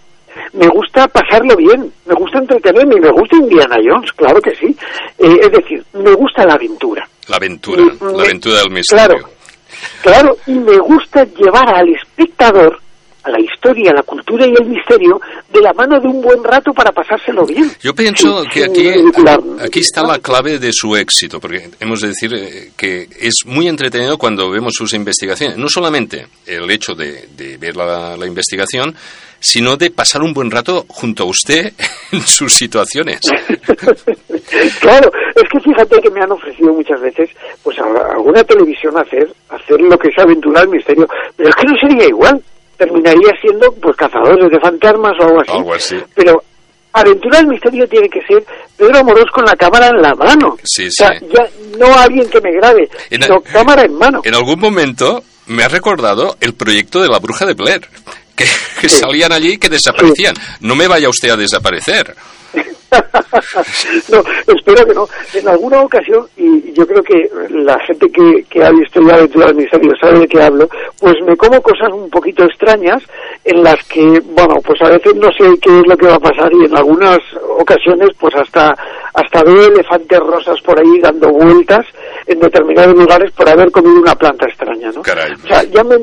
me 0.53 0.67
gusta 0.67 1.07
pasarlo 1.07 1.55
bien, 1.55 1.91
me 2.05 2.13
gusta 2.15 2.39
entretenerme 2.39 2.95
y 2.95 3.01
me 3.01 3.11
gusta 3.11 3.35
Indiana 3.35 3.75
Jones, 3.83 4.11
claro 4.13 4.39
que 4.41 4.55
sí. 4.55 4.75
Eh, 5.19 5.39
es 5.41 5.51
decir, 5.51 5.83
me 5.93 6.13
gusta 6.13 6.45
la 6.45 6.53
aventura. 6.53 7.07
La 7.27 7.35
aventura, 7.37 7.83
Mm, 7.83 8.15
la 8.15 8.23
aventura 8.23 8.57
del 8.59 8.71
misterio. 8.71 9.05
Claro, 9.07 9.29
claro, 10.01 10.37
y 10.45 10.53
me 10.53 10.77
gusta 10.79 11.23
llevar 11.23 11.73
al 11.73 11.89
espectador 11.89 12.79
la 13.29 13.39
historia, 13.39 13.93
la 13.93 14.03
cultura 14.03 14.45
y 14.45 14.51
el 14.51 14.65
misterio 14.67 15.19
de 15.51 15.61
la 15.61 15.73
mano 15.73 15.99
de 15.99 16.07
un 16.07 16.21
buen 16.21 16.43
rato 16.43 16.73
para 16.73 16.91
pasárselo 16.91 17.45
bien. 17.45 17.71
Yo 17.81 17.93
pienso 17.93 18.43
Sí, 18.43 18.49
que 18.49 18.65
aquí, 18.65 18.89
aquí 19.59 19.79
está 19.79 20.03
la 20.03 20.19
clave 20.19 20.59
de 20.59 20.71
su 20.73 20.95
éxito, 20.95 21.39
porque 21.39 21.69
hemos 21.79 22.01
de 22.01 22.07
decir 22.09 22.33
eh, 22.33 22.71
que 22.75 23.07
es 23.19 23.33
muy 23.45 23.67
entretenido 23.67 24.17
cuando 24.17 24.49
vemos 24.49 24.73
sus 24.73 24.93
investigaciones. 24.93 25.57
No 25.57 25.67
solamente 25.69 26.27
el 26.45 26.69
hecho 26.69 26.93
de, 26.93 27.27
de 27.35 27.57
ver 27.57 27.75
la, 27.75 28.15
la 28.17 28.25
investigación, 28.25 28.95
sino 29.39 29.77
de 29.77 29.91
pasar 29.91 30.21
un 30.23 30.33
buen 30.33 30.49
rato 30.51 30.85
junto 30.87 31.23
a 31.23 31.27
usted 31.27 31.73
en 32.11 32.21
sus 32.21 32.53
situaciones. 32.53 33.19
Claro, 34.79 35.11
es 35.35 35.43
que 35.51 35.59
fíjate 35.59 35.99
que 36.01 36.09
me 36.09 36.21
han 36.21 36.31
ofrecido 36.31 36.73
muchas 36.73 37.01
veces, 37.01 37.29
pues 37.63 37.77
a 37.79 37.83
alguna 38.13 38.41
televisión 38.45 38.97
hacer, 38.97 39.27
hacer 39.49 39.79
lo 39.81 39.97
que 39.97 40.07
es 40.07 40.17
aventura 40.17 40.61
al 40.61 40.69
misterio, 40.69 41.05
pero 41.35 41.49
es 41.49 41.55
que 41.55 41.65
no 41.67 41.73
sería 41.77 42.07
igual. 42.07 42.41
Terminaría 42.77 43.33
siendo, 43.41 43.71
pues, 43.73 43.95
cazadores 43.95 44.51
de 44.51 44.59
fantasmas 44.59 45.13
o 45.19 45.23
algo 45.23 45.41
así. 45.41 45.51
Algo 45.51 45.73
así. 45.73 45.95
Pero 46.15 46.43
aventura 46.93 47.39
al 47.39 47.47
misterio 47.47 47.87
tiene 47.87 48.09
que 48.09 48.21
ser 48.21 48.43
Pedro 48.75 48.99
Amorós 48.99 49.29
con 49.33 49.45
la 49.45 49.55
cámara 49.55 49.87
en 49.87 50.01
la 50.01 50.13
mano. 50.15 50.57
Sí, 50.63 50.87
O 50.87 50.91
sea, 50.91 51.17
sí. 51.19 51.25
ya 51.35 51.47
no 51.77 51.93
alguien 51.97 52.29
que 52.29 52.41
me 52.41 52.51
grabe, 52.53 52.89
En- 53.09 53.21
sino 53.23 53.41
cámara 53.41 53.83
en 53.83 53.93
mano. 53.95 54.21
En 54.23 54.33
algún 54.35 54.59
momento 54.59 55.23
me 55.47 55.63
ha 55.63 55.67
recordado 55.67 56.35
el 56.41 56.53
proyecto 56.53 57.01
de 57.01 57.07
la 57.07 57.19
bruja 57.19 57.45
de 57.45 57.53
Blair, 57.53 57.81
que, 58.35 58.45
que 58.81 58.89
salían 58.89 59.31
allí 59.31 59.53
y 59.53 59.57
que 59.57 59.69
desaparecían. 59.69 60.35
No 60.61 60.75
me 60.75 60.87
vaya 60.87 61.09
usted 61.09 61.29
a 61.29 61.37
desaparecer. 61.37 62.15
no, 64.11 64.23
espero 64.53 64.85
que 64.85 64.93
no. 64.93 65.07
En 65.33 65.47
alguna 65.47 65.81
ocasión, 65.81 66.25
y 66.37 66.71
yo 66.73 66.85
creo 66.87 67.03
que 67.03 67.29
la 67.49 67.79
gente 67.79 68.09
que, 68.09 68.43
que 68.49 68.63
ha 68.63 68.71
visto 68.71 69.01
ya 69.01 69.15
Aventura 69.15 69.47
del 69.47 69.55
Misterio 69.55 69.91
sabe 69.99 70.19
de 70.19 70.27
qué 70.27 70.41
hablo, 70.41 70.69
pues 70.99 71.15
me 71.25 71.35
como 71.35 71.61
cosas 71.61 71.91
un 71.91 72.09
poquito 72.09 72.43
extrañas 72.45 73.03
en 73.43 73.63
las 73.63 73.83
que, 73.87 74.21
bueno, 74.25 74.55
pues 74.63 74.81
a 74.81 74.89
veces 74.89 75.15
no 75.15 75.31
sé 75.31 75.59
qué 75.61 75.79
es 75.79 75.87
lo 75.87 75.97
que 75.97 76.07
va 76.07 76.15
a 76.15 76.19
pasar 76.19 76.51
y 76.53 76.65
en 76.65 76.77
algunas 76.77 77.19
ocasiones 77.59 78.09
pues 78.19 78.35
hasta, 78.35 78.75
hasta 79.13 79.43
veo 79.43 79.67
elefantes 79.67 80.19
rosas 80.19 80.59
por 80.61 80.79
ahí 80.79 80.99
dando 81.01 81.29
vueltas 81.29 81.85
en 82.25 82.39
determinados 82.39 82.95
lugares 82.95 83.31
por 83.31 83.49
haber 83.49 83.71
comido 83.71 84.01
una 84.01 84.15
planta 84.15 84.45
extraña, 84.47 84.91
¿no? 84.91 85.01
Caray. 85.01 85.33
O 85.33 85.47
sea, 85.47 85.63
ya 85.63 85.83
me, 85.83 85.97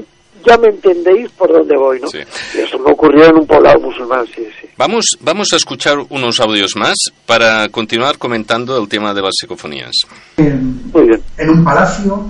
ya 0.46 0.58
me 0.58 0.68
entendéis 0.68 1.30
por 1.32 1.52
dónde 1.52 1.76
voy, 1.76 2.00
¿no? 2.00 2.08
Y 2.12 2.58
eso 2.58 2.78
me 2.78 2.92
ocurrió 2.92 3.26
en 3.26 3.36
un 3.36 3.46
poblado 3.46 3.80
musulmán, 3.80 4.26
sí, 4.26 4.46
sí. 4.60 4.68
Vamos, 4.76 5.04
vamos 5.20 5.52
a 5.52 5.56
escuchar 5.56 5.98
unos 6.08 6.40
audios 6.40 6.76
más 6.76 6.96
para 7.26 7.68
continuar 7.68 8.18
comentando 8.18 8.76
el 8.80 8.88
tema 8.88 9.14
de 9.14 9.22
las 9.22 9.34
psicofonías. 9.38 9.92
Muy 10.36 11.08
bien. 11.08 11.22
en 11.38 11.50
un 11.50 11.64
palacio. 11.64 12.24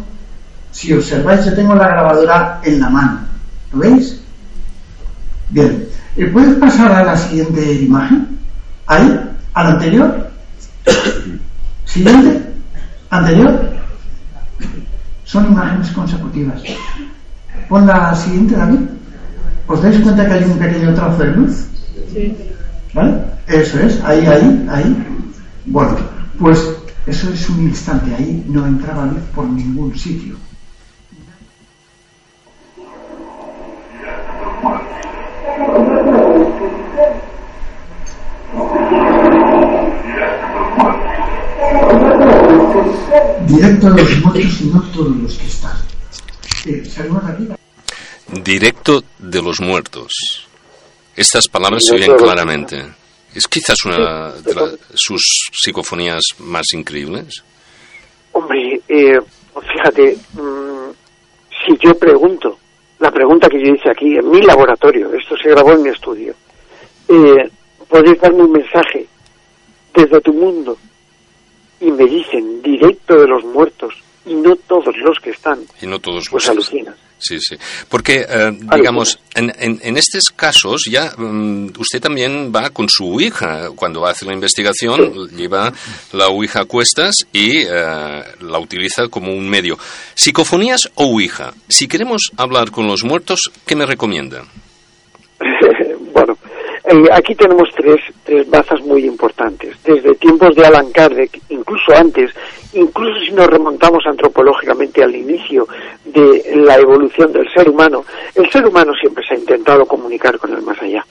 Si 0.70 0.92
observáis, 0.92 1.44
yo 1.46 1.54
tengo 1.54 1.74
la 1.74 1.86
grabadora 1.86 2.60
en 2.64 2.80
la 2.80 2.90
mano. 2.90 3.20
¿Lo 3.72 3.78
veis? 3.78 4.20
Bien. 5.50 5.88
Eh, 6.16 6.26
¿Puedes 6.26 6.54
pasar 6.58 6.92
a 6.92 7.04
la 7.04 7.16
siguiente 7.16 7.74
imagen? 7.74 8.38
Ahí, 8.86 9.20
a 9.54 9.64
la 9.64 9.70
anterior. 9.70 10.30
Siguiente. 11.84 12.42
Anterior. 13.10 13.72
Son 15.24 15.46
imágenes 15.46 15.90
consecutivas. 15.90 16.60
Pon 17.68 17.86
la 17.86 18.14
siguiente, 18.14 18.56
David. 18.56 18.80
¿Os 19.66 19.82
dais 19.82 19.98
cuenta 20.00 20.26
que 20.26 20.32
hay 20.34 20.44
un 20.44 20.58
pequeño 20.58 20.94
trozo 20.94 21.22
de 21.22 21.30
luz? 21.32 21.66
¿Vale? 22.92 23.14
Eso 23.46 23.80
es, 23.80 24.02
ahí, 24.04 24.26
ahí, 24.26 24.66
ahí. 24.70 25.06
Bueno, 25.66 25.96
pues 26.38 26.58
eso 27.06 27.30
es 27.30 27.48
un 27.48 27.62
instante, 27.62 28.14
ahí 28.14 28.44
no 28.48 28.66
entraba 28.66 29.06
luz 29.06 29.22
por 29.34 29.46
ningún 29.46 29.96
sitio. 29.96 30.36
Directo 43.46 43.86
a 43.86 43.90
los 43.90 44.20
muertos 44.22 44.60
y 44.60 44.64
no 44.66 44.82
todos 44.82 45.16
los 45.16 45.34
que 45.34 45.46
están. 45.46 45.76
Eh, 45.76 45.82
¿Salimos 45.82 46.52
de 46.52 46.52
aquí? 46.52 46.53
Directo 48.28 49.02
de 49.18 49.42
los 49.42 49.60
muertos. 49.60 50.12
Estas 51.16 51.48
palabras 51.48 51.84
se 51.84 51.94
oyen 51.94 52.16
claramente. 52.16 52.84
Es 53.34 53.46
quizás 53.48 53.76
una 53.84 54.32
de 54.32 54.54
la- 54.54 54.72
sus 54.94 55.22
psicofonías 55.52 56.22
más 56.38 56.72
increíbles. 56.72 57.42
Hombre, 58.32 58.80
eh, 58.88 59.18
fíjate, 59.72 60.16
mm, 60.32 60.90
si 61.66 61.76
yo 61.84 61.96
pregunto, 61.98 62.58
la 62.98 63.10
pregunta 63.10 63.48
que 63.48 63.60
yo 63.64 63.74
hice 63.74 63.90
aquí 63.90 64.16
en 64.16 64.30
mi 64.30 64.40
laboratorio, 64.42 65.12
esto 65.14 65.36
se 65.36 65.50
grabó 65.50 65.72
en 65.72 65.82
mi 65.82 65.90
estudio, 65.90 66.34
eh, 67.08 67.50
podéis 67.88 68.20
darme 68.20 68.42
un 68.44 68.52
mensaje 68.52 69.06
desde 69.94 70.20
tu 70.20 70.32
mundo 70.32 70.76
y 71.80 71.90
me 71.90 72.06
dicen 72.06 72.62
directo 72.62 73.18
de 73.20 73.28
los 73.28 73.44
muertos 73.44 73.94
y 74.26 74.34
no 74.34 74.56
todos 74.56 74.96
los 74.98 75.18
que 75.18 75.30
están, 75.30 75.60
Y 75.80 75.86
no 75.86 75.98
todos 75.98 76.28
pues 76.30 76.44
los... 76.44 76.50
alucinas. 76.50 76.96
Sí, 77.18 77.38
sí. 77.40 77.56
Porque, 77.88 78.26
eh, 78.28 78.52
digamos, 78.76 79.18
en, 79.34 79.50
en, 79.58 79.80
en 79.82 79.96
estos 79.96 80.24
casos 80.36 80.82
ya 80.90 81.12
mm, 81.16 81.68
usted 81.78 82.00
también 82.00 82.52
va 82.54 82.68
con 82.68 82.88
su 82.88 83.06
Ouija. 83.06 83.70
Cuando 83.74 84.04
hacer 84.04 84.28
la 84.28 84.34
investigación, 84.34 85.28
lleva 85.28 85.72
la 86.12 86.28
Ouija 86.28 86.62
a 86.62 86.64
cuestas 86.66 87.14
y 87.32 87.62
eh, 87.62 88.22
la 88.40 88.58
utiliza 88.58 89.08
como 89.08 89.32
un 89.32 89.48
medio. 89.48 89.78
Psicofonías 90.14 90.90
o 90.96 91.04
Ouija. 91.06 91.54
Si 91.66 91.88
queremos 91.88 92.30
hablar 92.36 92.70
con 92.70 92.86
los 92.86 93.04
muertos, 93.04 93.50
¿qué 93.66 93.74
me 93.74 93.86
recomienda? 93.86 94.44
bueno, 96.12 96.36
eh, 96.84 97.08
aquí 97.12 97.34
tenemos 97.34 97.70
tres, 97.74 98.00
tres 98.24 98.48
bazas 98.50 98.82
muy 98.82 99.06
importantes. 99.06 99.76
Desde 99.82 100.14
tiempos 100.16 100.54
de 100.56 100.66
Alan 100.66 100.90
Kardec, 100.92 101.40
incluso 101.48 101.94
antes, 101.96 102.30
incluso 102.74 103.20
si 103.24 103.32
nos 103.32 103.46
remontamos 103.46 104.04
antropológicamente 104.06 105.02
al 105.02 105.14
inicio 105.14 105.66
de 106.04 106.52
la 106.56 106.76
evolución 106.76 107.32
del 107.32 107.48
ser 107.52 107.68
humano, 107.68 108.04
el 108.34 108.50
ser 108.50 108.66
humano 108.66 108.92
siempre 109.00 109.24
se 109.26 109.34
ha 109.34 109.38
intentado 109.38 109.84
comunicar 109.86 110.38
con 110.38 110.52
el 110.54 110.62
más 110.62 110.80
allá. 110.80 111.04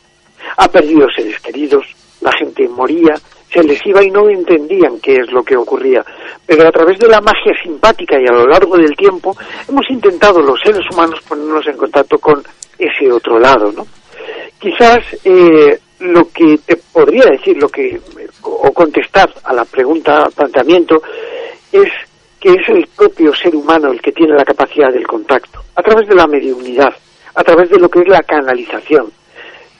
Ha 0.58 0.68
perdido 0.68 1.08
seres 1.16 1.40
queridos, 1.40 1.86
la 2.22 2.32
gente 2.34 2.68
moría, 2.68 3.16
se 3.52 3.64
les 3.64 3.86
iba 3.86 4.04
y 4.04 4.12
no 4.12 4.30
entendían 4.30 5.00
qué 5.00 5.16
es 5.16 5.32
lo 5.32 5.44
que 5.44 5.56
ocurría. 5.56 6.04
Pero 6.46 6.68
a 6.68 6.72
través 6.72 7.00
de 7.00 7.08
la 7.08 7.22
magia 7.22 7.54
simpática 7.62 8.20
y 8.20 8.28
a 8.28 8.34
lo 8.34 8.48
largo 8.48 8.78
del 8.78 8.96
tiempo, 8.96 9.36
hemos 9.68 9.90
intentado 9.90 10.42
los 10.42 10.60
seres 10.62 10.84
humanos 10.92 11.20
ponernos 11.28 11.66
en 11.68 11.78
contacto 11.78 12.18
con 12.18 12.44
ese 12.78 13.12
otro 13.12 13.40
lado, 13.40 13.72
¿no? 13.72 13.86
quizás 14.64 15.04
eh, 15.26 15.78
lo 16.00 16.30
que 16.30 16.58
te 16.66 16.78
podría 16.78 17.26
decir, 17.26 17.58
lo 17.58 17.68
que 17.68 18.00
o 18.42 18.72
contestar 18.72 19.30
a 19.44 19.54
la 19.54 19.66
pregunta, 19.66 20.30
planteamiento, 20.34 21.02
es 21.74 21.92
que 22.40 22.50
es 22.50 22.70
el 22.70 22.88
propio 22.96 23.34
ser 23.34 23.56
humano 23.56 23.92
el 23.92 24.02
que 24.02 24.12
tiene 24.12 24.34
la 24.34 24.44
capacidad 24.44 24.92
del 24.92 25.08
contacto, 25.08 25.62
a 25.76 25.82
través 25.82 26.08
de 26.08 26.16
la 26.16 26.28
mediunidad, 26.28 26.94
a 27.36 27.44
través 27.44 27.70
de 27.70 27.80
lo 27.80 27.90
que 27.90 28.02
es 28.02 28.08
la 28.08 28.22
canalización. 28.22 29.12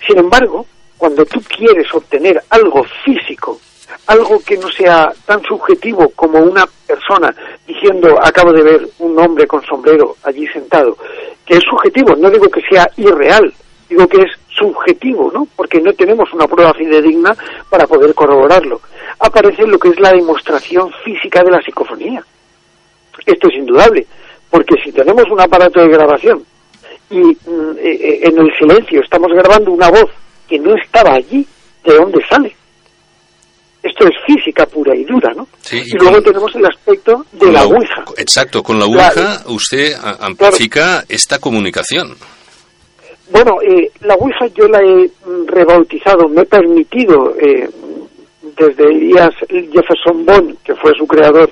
Sin 0.06 0.18
embargo, 0.18 0.66
cuando 0.98 1.26
tú 1.26 1.42
quieres 1.42 1.94
obtener 1.94 2.42
algo 2.50 2.84
físico, 3.04 3.60
algo 4.08 4.40
que 4.46 4.58
no 4.58 4.70
sea 4.70 5.12
tan 5.26 5.42
subjetivo 5.44 6.10
como 6.16 6.40
una 6.40 6.66
persona 6.88 7.34
diciendo 7.68 8.18
acabo 8.22 8.52
de 8.52 8.64
ver 8.64 8.88
un 9.00 9.20
hombre 9.20 9.46
con 9.46 9.62
sombrero 9.64 10.16
allí 10.24 10.48
sentado, 10.48 10.98
que 11.46 11.56
es 11.56 11.64
subjetivo, 11.70 12.16
no 12.16 12.30
digo 12.30 12.48
que 12.50 12.62
sea 12.70 12.90
irreal, 12.98 13.54
digo 13.90 14.08
que 14.08 14.22
es 14.22 14.32
subjetivo, 14.58 15.32
¿no? 15.34 15.48
Porque 15.56 15.82
no 15.82 15.94
tenemos 15.94 16.32
una 16.34 16.48
prueba 16.48 16.74
fidedigna 16.74 17.36
para 17.70 17.86
poder 17.88 18.14
corroborarlo. 18.14 18.80
Aparece 19.26 19.66
lo 19.66 19.80
que 19.80 19.88
es 19.90 20.00
la 20.02 20.12
demostración 20.12 20.92
física 21.06 21.42
de 21.44 21.52
la 21.52 21.62
psicofonía. 21.62 22.22
Esto 23.26 23.48
es 23.48 23.54
indudable, 23.56 24.06
porque 24.50 24.76
si 24.84 24.92
tenemos 24.92 25.24
un 25.32 25.40
aparato 25.40 25.80
de 25.80 25.88
grabación 25.88 26.44
y 27.10 27.20
mm, 27.20 27.78
eh, 27.78 28.00
eh, 28.02 28.20
en 28.24 28.38
el 28.38 28.52
silencio 28.60 29.00
estamos 29.02 29.30
grabando 29.32 29.72
una 29.72 29.90
voz 29.90 30.10
que 30.48 30.60
no 30.60 30.76
estaba 30.76 31.14
allí, 31.16 31.48
¿de 31.86 31.94
dónde 31.96 32.20
sale? 32.30 32.54
Esto 33.82 34.06
es 34.08 34.14
física 34.26 34.66
pura 34.66 34.94
y 34.96 35.06
dura, 35.06 35.32
¿no? 35.34 35.48
Sí, 35.62 35.82
y, 35.86 35.98
luego 35.98 36.22
tenemos 36.22 36.54
el 36.56 36.66
aspecto 36.66 37.26
de 37.32 37.50
la, 37.52 37.66
u- 37.66 37.76
Ouija. 37.76 38.04
Exacto, 38.18 38.62
con 38.62 38.78
la 38.78 38.86
Claro. 38.88 39.22
Ouija 39.22 39.44
usted 39.48 39.94
amplifica 40.20 41.06
esta 41.08 41.40
comunicación. 41.40 42.14
Bueno, 43.30 43.52
eh, 43.62 43.90
la 44.02 44.16
Ouija 44.16 44.48
yo 44.54 44.68
la 44.68 44.80
he 44.82 45.06
mm, 45.26 45.48
rebautizado, 45.48 46.28
me 46.28 46.42
he 46.42 46.46
permitido, 46.46 47.36
eh, 47.40 47.70
desde 48.58 48.84
Elías 48.86 49.34
Jefferson 49.50 50.26
Bond, 50.26 50.58
que 50.64 50.76
fue 50.76 50.92
su 50.98 51.06
creador, 51.08 51.52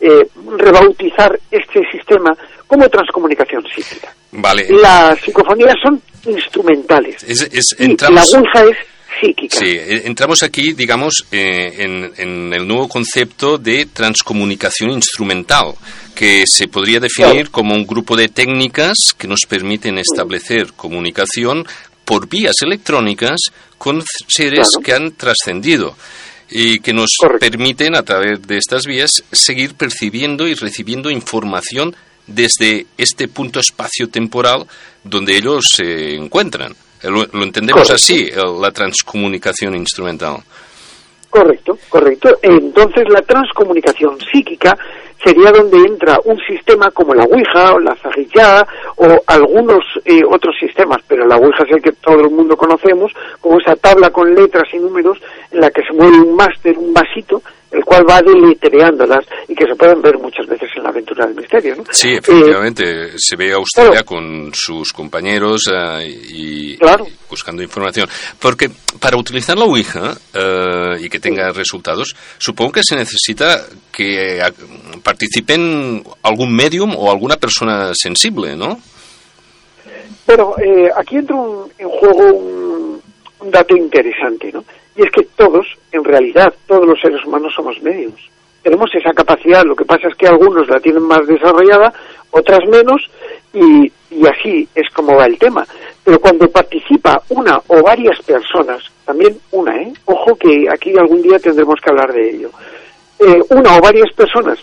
eh, 0.00 0.26
rebautizar 0.58 1.38
este 1.50 1.80
sistema 1.90 2.36
como 2.66 2.88
transcomunicación 2.88 3.62
psíquica. 3.74 4.14
Vale. 4.32 4.66
Las 4.70 5.20
psicofonías 5.20 5.74
son 5.82 6.00
instrumentales. 6.26 7.22
Es, 7.24 7.42
es- 7.52 7.76
y 7.78 7.96
la 7.96 8.22
Ouija 8.22 8.64
es 8.64 8.76
psíquica. 9.20 9.58
sí, 9.58 9.66
eh, 9.68 10.02
entramos 10.06 10.42
aquí, 10.42 10.72
digamos, 10.72 11.26
eh, 11.30 11.74
en, 11.78 12.12
en 12.16 12.52
el 12.54 12.66
nuevo 12.66 12.88
concepto 12.88 13.58
de 13.58 13.86
transcomunicación 13.92 14.90
instrumental, 14.90 15.74
que 16.14 16.44
se 16.46 16.66
podría 16.68 16.98
definir 16.98 17.50
como 17.50 17.74
un 17.74 17.86
grupo 17.86 18.16
de 18.16 18.28
técnicas 18.28 18.96
que 19.18 19.28
nos 19.28 19.40
permiten 19.48 19.98
establecer 19.98 20.72
comunicación 20.74 21.66
por 22.04 22.28
vías 22.28 22.54
electrónicas 22.62 23.36
con 23.78 24.02
seres 24.26 24.68
Claro. 24.70 24.84
que 24.84 24.92
han 24.94 25.12
trascendido 25.16 25.94
y 26.54 26.78
que 26.80 26.92
nos 26.92 27.16
permiten 27.40 27.94
a 27.94 28.02
través 28.02 28.46
de 28.46 28.58
estas 28.58 28.84
vías 28.84 29.10
seguir 29.32 29.74
percibiendo 29.74 30.46
y 30.46 30.54
recibiendo 30.54 31.10
información 31.10 31.96
desde 32.26 32.86
este 32.98 33.28
punto 33.28 33.58
espacio-temporal 33.60 34.66
donde 35.02 35.36
ellos 35.36 35.64
se 35.74 36.14
encuentran. 36.14 36.74
Lo, 37.02 37.26
lo 37.26 37.42
entendemos 37.42 37.88
Correcto. 37.88 37.94
así, 37.94 38.30
la 38.60 38.70
transcomunicación 38.70 39.74
instrumental. 39.74 40.36
Correcto, 41.30 41.78
correcto. 41.88 42.38
Entonces 42.42 43.04
la 43.08 43.22
transcomunicación 43.22 44.18
psíquica 44.30 44.76
sería 45.24 45.50
donde 45.52 45.78
entra 45.78 46.18
un 46.24 46.38
sistema 46.38 46.90
como 46.90 47.14
la 47.14 47.24
Ouija 47.24 47.74
o 47.74 47.78
la 47.78 47.94
Zahiyá 47.96 48.66
o 48.96 49.06
algunos 49.26 49.84
eh, 50.04 50.20
otros 50.28 50.54
sistemas, 50.58 50.98
pero 51.06 51.26
la 51.26 51.36
Ouija 51.36 51.64
es 51.64 51.76
el 51.76 51.82
que 51.82 51.92
todo 51.92 52.20
el 52.20 52.30
mundo 52.30 52.56
conocemos, 52.56 53.12
como 53.40 53.58
esa 53.60 53.76
tabla 53.76 54.10
con 54.10 54.34
letras 54.34 54.68
y 54.72 54.78
números 54.78 55.18
en 55.50 55.60
la 55.60 55.70
que 55.70 55.82
se 55.82 55.92
mueve 55.92 56.18
un 56.18 56.34
máster, 56.34 56.76
un 56.76 56.92
vasito, 56.92 57.42
el 57.72 57.84
cual 57.84 58.04
va 58.08 58.20
deletreándolas 58.20 59.24
y 59.48 59.54
que 59.54 59.64
se 59.64 59.74
pueden 59.74 60.02
ver 60.02 60.18
muchas 60.18 60.46
veces 60.46 60.68
en 60.76 60.82
la 60.82 60.90
aventura 60.90 61.26
del 61.26 61.36
misterio. 61.36 61.76
¿no? 61.76 61.84
Sí, 61.90 62.10
Eh, 62.10 62.18
efectivamente, 62.18 63.12
se 63.16 63.34
ve 63.36 63.52
a 63.52 63.58
usted 63.58 63.90
ya 63.94 64.02
con 64.02 64.50
sus 64.52 64.92
compañeros 64.92 65.70
eh, 65.72 66.06
y, 66.06 66.72
y 66.74 66.78
buscando 67.30 67.62
información. 67.62 68.06
Porque 68.38 68.70
para 69.00 69.16
utilizar 69.16 69.56
la 69.56 69.64
Ouija 69.64 70.12
eh, 70.34 71.00
y 71.00 71.08
que 71.08 71.18
tenga 71.18 71.50
resultados, 71.50 72.14
supongo 72.36 72.72
que 72.72 72.82
se 72.82 72.94
necesita 72.94 73.64
que 73.90 74.42
participen 75.16 76.02
algún 76.22 76.50
medium 76.54 76.94
o 76.96 77.10
alguna 77.10 77.36
persona 77.36 77.92
sensible, 77.94 78.56
¿no? 78.56 78.78
Bueno, 80.26 80.54
eh, 80.64 80.88
aquí 80.96 81.16
entra 81.16 81.36
un- 81.36 81.70
en 81.78 81.88
juego 81.88 82.24
un, 82.32 83.02
un 83.40 83.50
dato 83.50 83.76
interesante, 83.76 84.50
¿no? 84.52 84.64
Y 84.96 85.02
es 85.02 85.10
que 85.10 85.26
todos, 85.36 85.66
en 85.90 86.02
realidad, 86.04 86.52
todos 86.66 86.86
los 86.86 86.98
seres 87.00 87.24
humanos 87.26 87.52
somos 87.54 87.80
medios. 87.82 88.14
Tenemos 88.62 88.88
esa 88.94 89.12
capacidad, 89.12 89.64
lo 89.64 89.74
que 89.76 89.84
pasa 89.84 90.08
es 90.08 90.14
que 90.16 90.26
algunos 90.28 90.68
la 90.68 90.80
tienen 90.80 91.02
más 91.02 91.26
desarrollada, 91.26 91.92
otras 92.30 92.60
menos, 92.70 93.10
y, 93.52 93.92
y 94.10 94.26
así 94.26 94.66
es 94.74 94.88
como 94.94 95.16
va 95.16 95.26
el 95.26 95.38
tema. 95.38 95.66
Pero 96.04 96.18
cuando 96.20 96.48
participa 96.48 97.20
una 97.28 97.60
o 97.68 97.82
varias 97.82 98.18
personas, 98.22 98.82
también 99.04 99.36
una, 99.50 99.76
¿eh? 99.76 99.92
Ojo 100.06 100.34
que 100.36 100.66
aquí 100.72 100.96
algún 100.96 101.20
día 101.22 101.38
tendremos 101.38 101.78
que 101.82 101.90
hablar 101.90 102.12
de 102.12 102.30
ello. 102.30 102.50
Eh, 103.18 103.40
una 103.50 103.76
o 103.76 103.80
varias 103.80 104.10
personas 104.14 104.58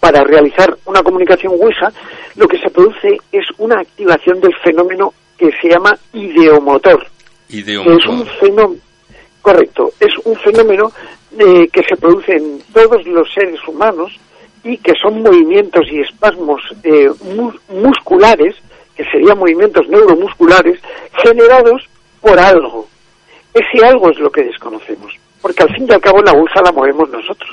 para 0.00 0.22
realizar 0.24 0.76
una 0.86 1.02
comunicación 1.02 1.52
Ouija, 1.60 1.92
lo 2.36 2.46
que 2.48 2.58
se 2.58 2.70
produce 2.70 3.16
es 3.32 3.44
una 3.58 3.80
activación 3.80 4.40
del 4.40 4.54
fenómeno 4.56 5.12
que 5.38 5.50
se 5.60 5.68
llama 5.68 5.96
ideomotor. 6.12 7.06
que 7.84 7.94
es 7.96 8.06
un 8.06 8.26
fenómeno, 8.40 8.80
correcto, 9.42 9.92
es 10.00 10.12
un 10.24 10.36
fenómeno 10.36 10.90
eh, 11.38 11.68
que 11.72 11.82
se 11.82 11.96
produce 11.96 12.32
en 12.36 12.60
todos 12.72 13.04
los 13.06 13.32
seres 13.32 13.58
humanos 13.66 14.18
y 14.62 14.78
que 14.78 14.92
son 15.00 15.22
movimientos 15.22 15.82
y 15.90 16.00
espasmos 16.00 16.60
eh, 16.82 17.10
mu- 17.36 17.52
musculares, 17.68 18.54
que 18.96 19.04
serían 19.04 19.38
movimientos 19.38 19.86
neuromusculares, 19.88 20.80
generados 21.22 21.82
por 22.20 22.38
algo. 22.38 22.88
Ese 23.52 23.84
algo 23.84 24.10
es 24.10 24.18
lo 24.18 24.30
que 24.30 24.44
desconocemos, 24.44 25.14
porque 25.42 25.62
al 25.64 25.74
fin 25.74 25.86
y 25.88 25.92
al 25.92 26.00
cabo 26.00 26.22
la 26.22 26.32
Ouija 26.32 26.62
la 26.62 26.72
movemos 26.72 27.08
nosotros. 27.10 27.50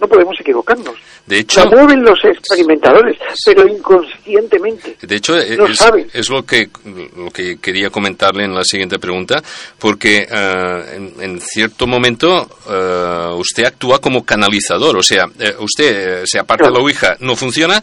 No 0.00 0.08
podemos 0.08 0.34
equivocarnos. 0.40 0.94
De 1.26 1.38
hecho, 1.38 1.64
La 1.64 1.70
mueven 1.70 2.02
los 2.02 2.18
experimentadores, 2.24 3.16
pero 3.46 3.66
inconscientemente. 3.66 4.96
De 5.00 5.16
hecho, 5.16 5.38
eh, 5.38 5.56
No 5.56 5.66
es, 5.66 5.76
saben. 5.78 6.08
es 6.12 6.28
lo 6.28 6.44
que 6.44 6.68
lo 7.16 7.30
que 7.30 7.58
quería 7.58 7.90
comentarle 7.90 8.44
en 8.44 8.54
la 8.54 8.64
siguiente 8.64 8.98
pregunta, 8.98 9.42
porque 9.78 10.26
eh, 10.30 10.96
en, 10.96 11.14
en 11.20 11.40
cierto 11.40 11.86
momento 11.86 12.48
eh, 12.68 13.28
usted 13.36 13.64
actúa 13.64 14.00
como 14.00 14.24
canalizador, 14.24 14.96
o 14.98 15.02
sea, 15.02 15.24
usted 15.60 16.24
se 16.26 16.38
aparta 16.38 16.70
la 16.70 16.80
ouija, 16.80 17.16
no 17.20 17.36
funciona, 17.36 17.82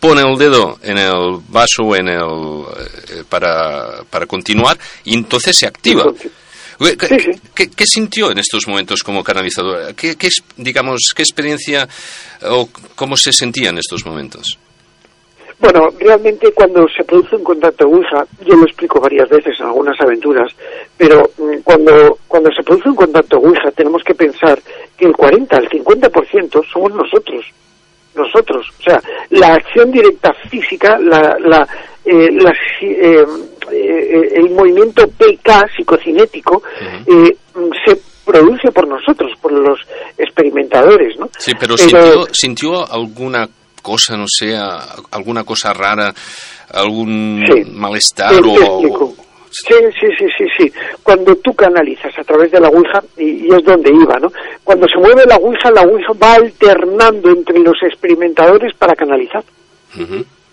pone 0.00 0.22
el 0.22 0.38
dedo 0.38 0.78
en 0.82 0.96
el 0.98 1.40
vaso 1.48 1.94
en 1.96 2.08
el 2.08 3.24
para, 3.28 4.02
para 4.08 4.26
continuar 4.26 4.78
y 5.04 5.14
entonces 5.14 5.56
se 5.56 5.66
activa. 5.66 6.04
¿Qué, 6.78 6.96
qué- 6.96 7.38
qué- 7.54 7.70
qué 7.70 7.84
sintió 7.86 8.30
en 8.30 8.38
estos 8.38 8.66
momentos 8.68 9.02
como 9.02 9.24
canalizador? 9.24 9.94
¿Qué, 9.94 10.16
qué 10.16 10.28
digamos, 10.56 11.00
qué 11.14 11.22
experiencia 11.22 11.88
o 12.42 12.68
cómo 12.94 13.16
se 13.16 13.32
sentía 13.32 13.70
en 13.70 13.78
estos 13.78 14.06
momentos? 14.06 14.58
Bueno, 15.60 15.88
realmente 15.98 16.52
cuando 16.52 16.86
se 16.96 17.02
produce 17.02 17.34
un 17.34 17.42
contacto 17.42 17.84
Ouija, 17.88 18.24
yo 18.46 18.54
lo 18.54 18.62
explico 18.64 19.00
varias 19.00 19.28
veces 19.28 19.58
en 19.58 19.66
algunas 19.66 20.00
aventuras, 20.00 20.52
pero 20.96 21.32
mm, 21.36 21.62
cuando, 21.64 22.16
cuando 22.28 22.48
se 22.52 22.62
produce 22.62 22.88
un 22.90 22.94
contacto 22.94 23.38
Ouija 23.38 23.72
tenemos 23.72 24.04
que 24.04 24.14
pensar 24.14 24.62
que 24.96 25.06
el 25.06 25.12
40 25.16 25.56
al 25.56 25.68
50% 25.68 26.62
somos 26.72 26.92
nosotros. 26.94 27.44
Nosotros. 28.18 28.66
O 28.78 28.82
sea, 28.82 29.00
la 29.30 29.54
acción 29.54 29.90
directa 29.90 30.32
física, 30.50 30.98
la, 30.98 31.36
la, 31.40 31.66
eh, 32.04 32.28
la 32.32 32.50
eh, 32.80 33.24
eh, 33.70 34.28
el 34.36 34.50
movimiento 34.50 35.06
PK 35.06 35.66
psicocinético 35.76 36.62
mm, 37.06 37.68
se 37.86 38.00
produce 38.24 38.70
por 38.72 38.86
nosotros, 38.86 39.32
por 39.40 39.52
los 39.52 39.78
experimentadores, 40.16 41.18
¿no? 41.18 41.28
Sí, 41.38 41.52
pero, 41.58 41.76
Pero- 41.76 42.24
sintió, 42.26 42.26
sintió 42.34 42.92
alguna 42.92 43.48
cosa, 43.82 44.16
no 44.16 44.26
sé, 44.26 44.56
alguna 45.10 45.44
cosa 45.44 45.72
rara, 45.72 46.12
algún 46.72 47.42
malestar 47.72 48.34
o. 48.44 49.14
Sí, 49.66 49.74
sí, 49.98 50.06
sí, 50.16 50.26
sí, 50.36 50.44
sí. 50.56 50.72
Cuando 51.02 51.34
tú 51.36 51.52
canalizas 51.52 52.16
a 52.16 52.22
través 52.22 52.50
de 52.52 52.60
la 52.60 52.68
Ouija, 52.68 53.02
y, 53.16 53.46
y 53.46 53.48
es 53.48 53.64
donde 53.64 53.90
iba, 53.90 54.18
¿no? 54.20 54.30
Cuando 54.62 54.86
se 54.86 54.98
mueve 54.98 55.24
la 55.26 55.36
Ouija, 55.36 55.70
la 55.70 55.82
Ouija 55.82 56.12
va 56.22 56.34
alternando 56.34 57.30
entre 57.30 57.58
los 57.58 57.76
experimentadores 57.82 58.72
para 58.74 58.94
canalizar. 58.94 59.42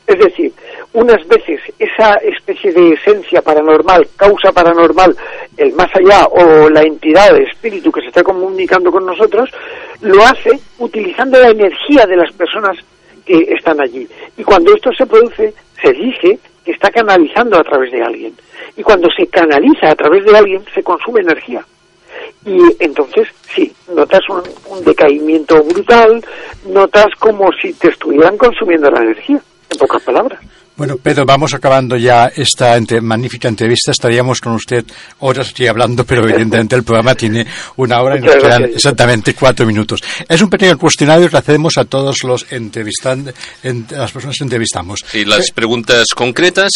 Es 0.08 0.20
decir, 0.20 0.52
unas 0.94 1.28
veces 1.28 1.60
esa 1.78 2.16
especie 2.16 2.72
de 2.72 2.94
esencia 2.94 3.42
paranormal, 3.42 4.08
causa 4.16 4.52
paranormal, 4.52 5.16
el 5.58 5.74
más 5.74 5.90
allá 5.96 6.26
o 6.28 6.70
la 6.70 6.82
entidad, 6.82 7.36
el 7.36 7.48
espíritu 7.48 7.92
que 7.92 8.02
se 8.02 8.08
está 8.08 8.24
comunicando 8.24 8.92
con 8.92 9.06
nosotros, 9.06 9.50
lo 10.02 10.22
hace 10.24 10.60
utilizando 10.80 11.40
la 11.40 11.50
energía 11.50 12.06
de 12.06 12.18
las 12.18 12.32
personas 12.34 12.78
que 13.26 13.38
están 13.58 13.82
allí. 13.82 14.08
Y 14.38 14.44
cuando 14.44 14.74
esto 14.74 14.92
se 14.94 15.06
produce, 15.06 15.54
se 15.82 15.92
dice 15.92 16.40
que 16.66 16.72
está 16.72 16.90
canalizando 16.90 17.58
a 17.58 17.64
través 17.64 17.92
de 17.92 18.04
alguien. 18.04 18.34
Y 18.76 18.84
cuando 18.84 19.08
se 19.16 19.28
canaliza 19.28 19.92
a 19.92 19.96
través 19.96 20.26
de 20.26 20.36
alguien, 20.36 20.64
se 20.74 20.84
consume 20.84 21.22
energía. 21.22 21.64
Y 22.46 22.60
entonces, 22.80 23.28
sí, 23.54 23.72
notas 23.94 24.22
un, 24.30 24.42
un 24.70 24.84
decaimiento 24.84 25.64
brutal, 25.64 26.24
notas 26.68 27.08
como 27.20 27.52
si 27.62 27.74
te 27.74 27.90
estuvieran 27.90 28.38
consumiendo 28.38 28.90
la 28.90 29.02
energía, 29.02 29.40
en 29.70 29.78
pocas 29.78 30.02
palabras. 30.02 30.40
Bueno, 30.78 30.98
Pedro, 30.98 31.26
vamos 31.26 31.54
acabando 31.54 31.96
ya 31.96 32.26
esta 32.36 32.76
entre- 32.76 33.00
magnífica 33.00 33.48
entrevista. 33.48 33.92
Estaríamos 33.92 34.42
con 34.42 34.54
usted 34.54 34.84
horas 35.20 35.50
aquí 35.52 35.68
hablando, 35.68 36.04
pero 36.06 36.24
evidentemente 36.28 36.76
el 36.76 36.84
programa 36.84 37.16
tiene 37.16 37.46
una 37.78 38.02
hora 38.02 38.18
y 38.18 38.22
nos 38.22 38.36
quedan 38.36 38.66
exactamente 38.66 39.34
cuatro 39.34 39.66
minutos. 39.66 40.02
Es 40.28 40.42
un 40.42 40.50
pequeño 40.50 40.78
cuestionario 40.78 41.30
que 41.30 41.38
hacemos 41.38 41.78
a 41.78 41.86
todos 41.86 42.24
los 42.24 42.46
entrevistantes, 42.52 43.34
en- 43.64 43.88
a 43.96 44.00
las 44.00 44.12
personas 44.12 44.36
que 44.38 44.44
entrevistamos. 44.44 45.06
Y 45.14 45.24
las 45.24 45.50
preguntas 45.52 46.08
concretas 46.14 46.64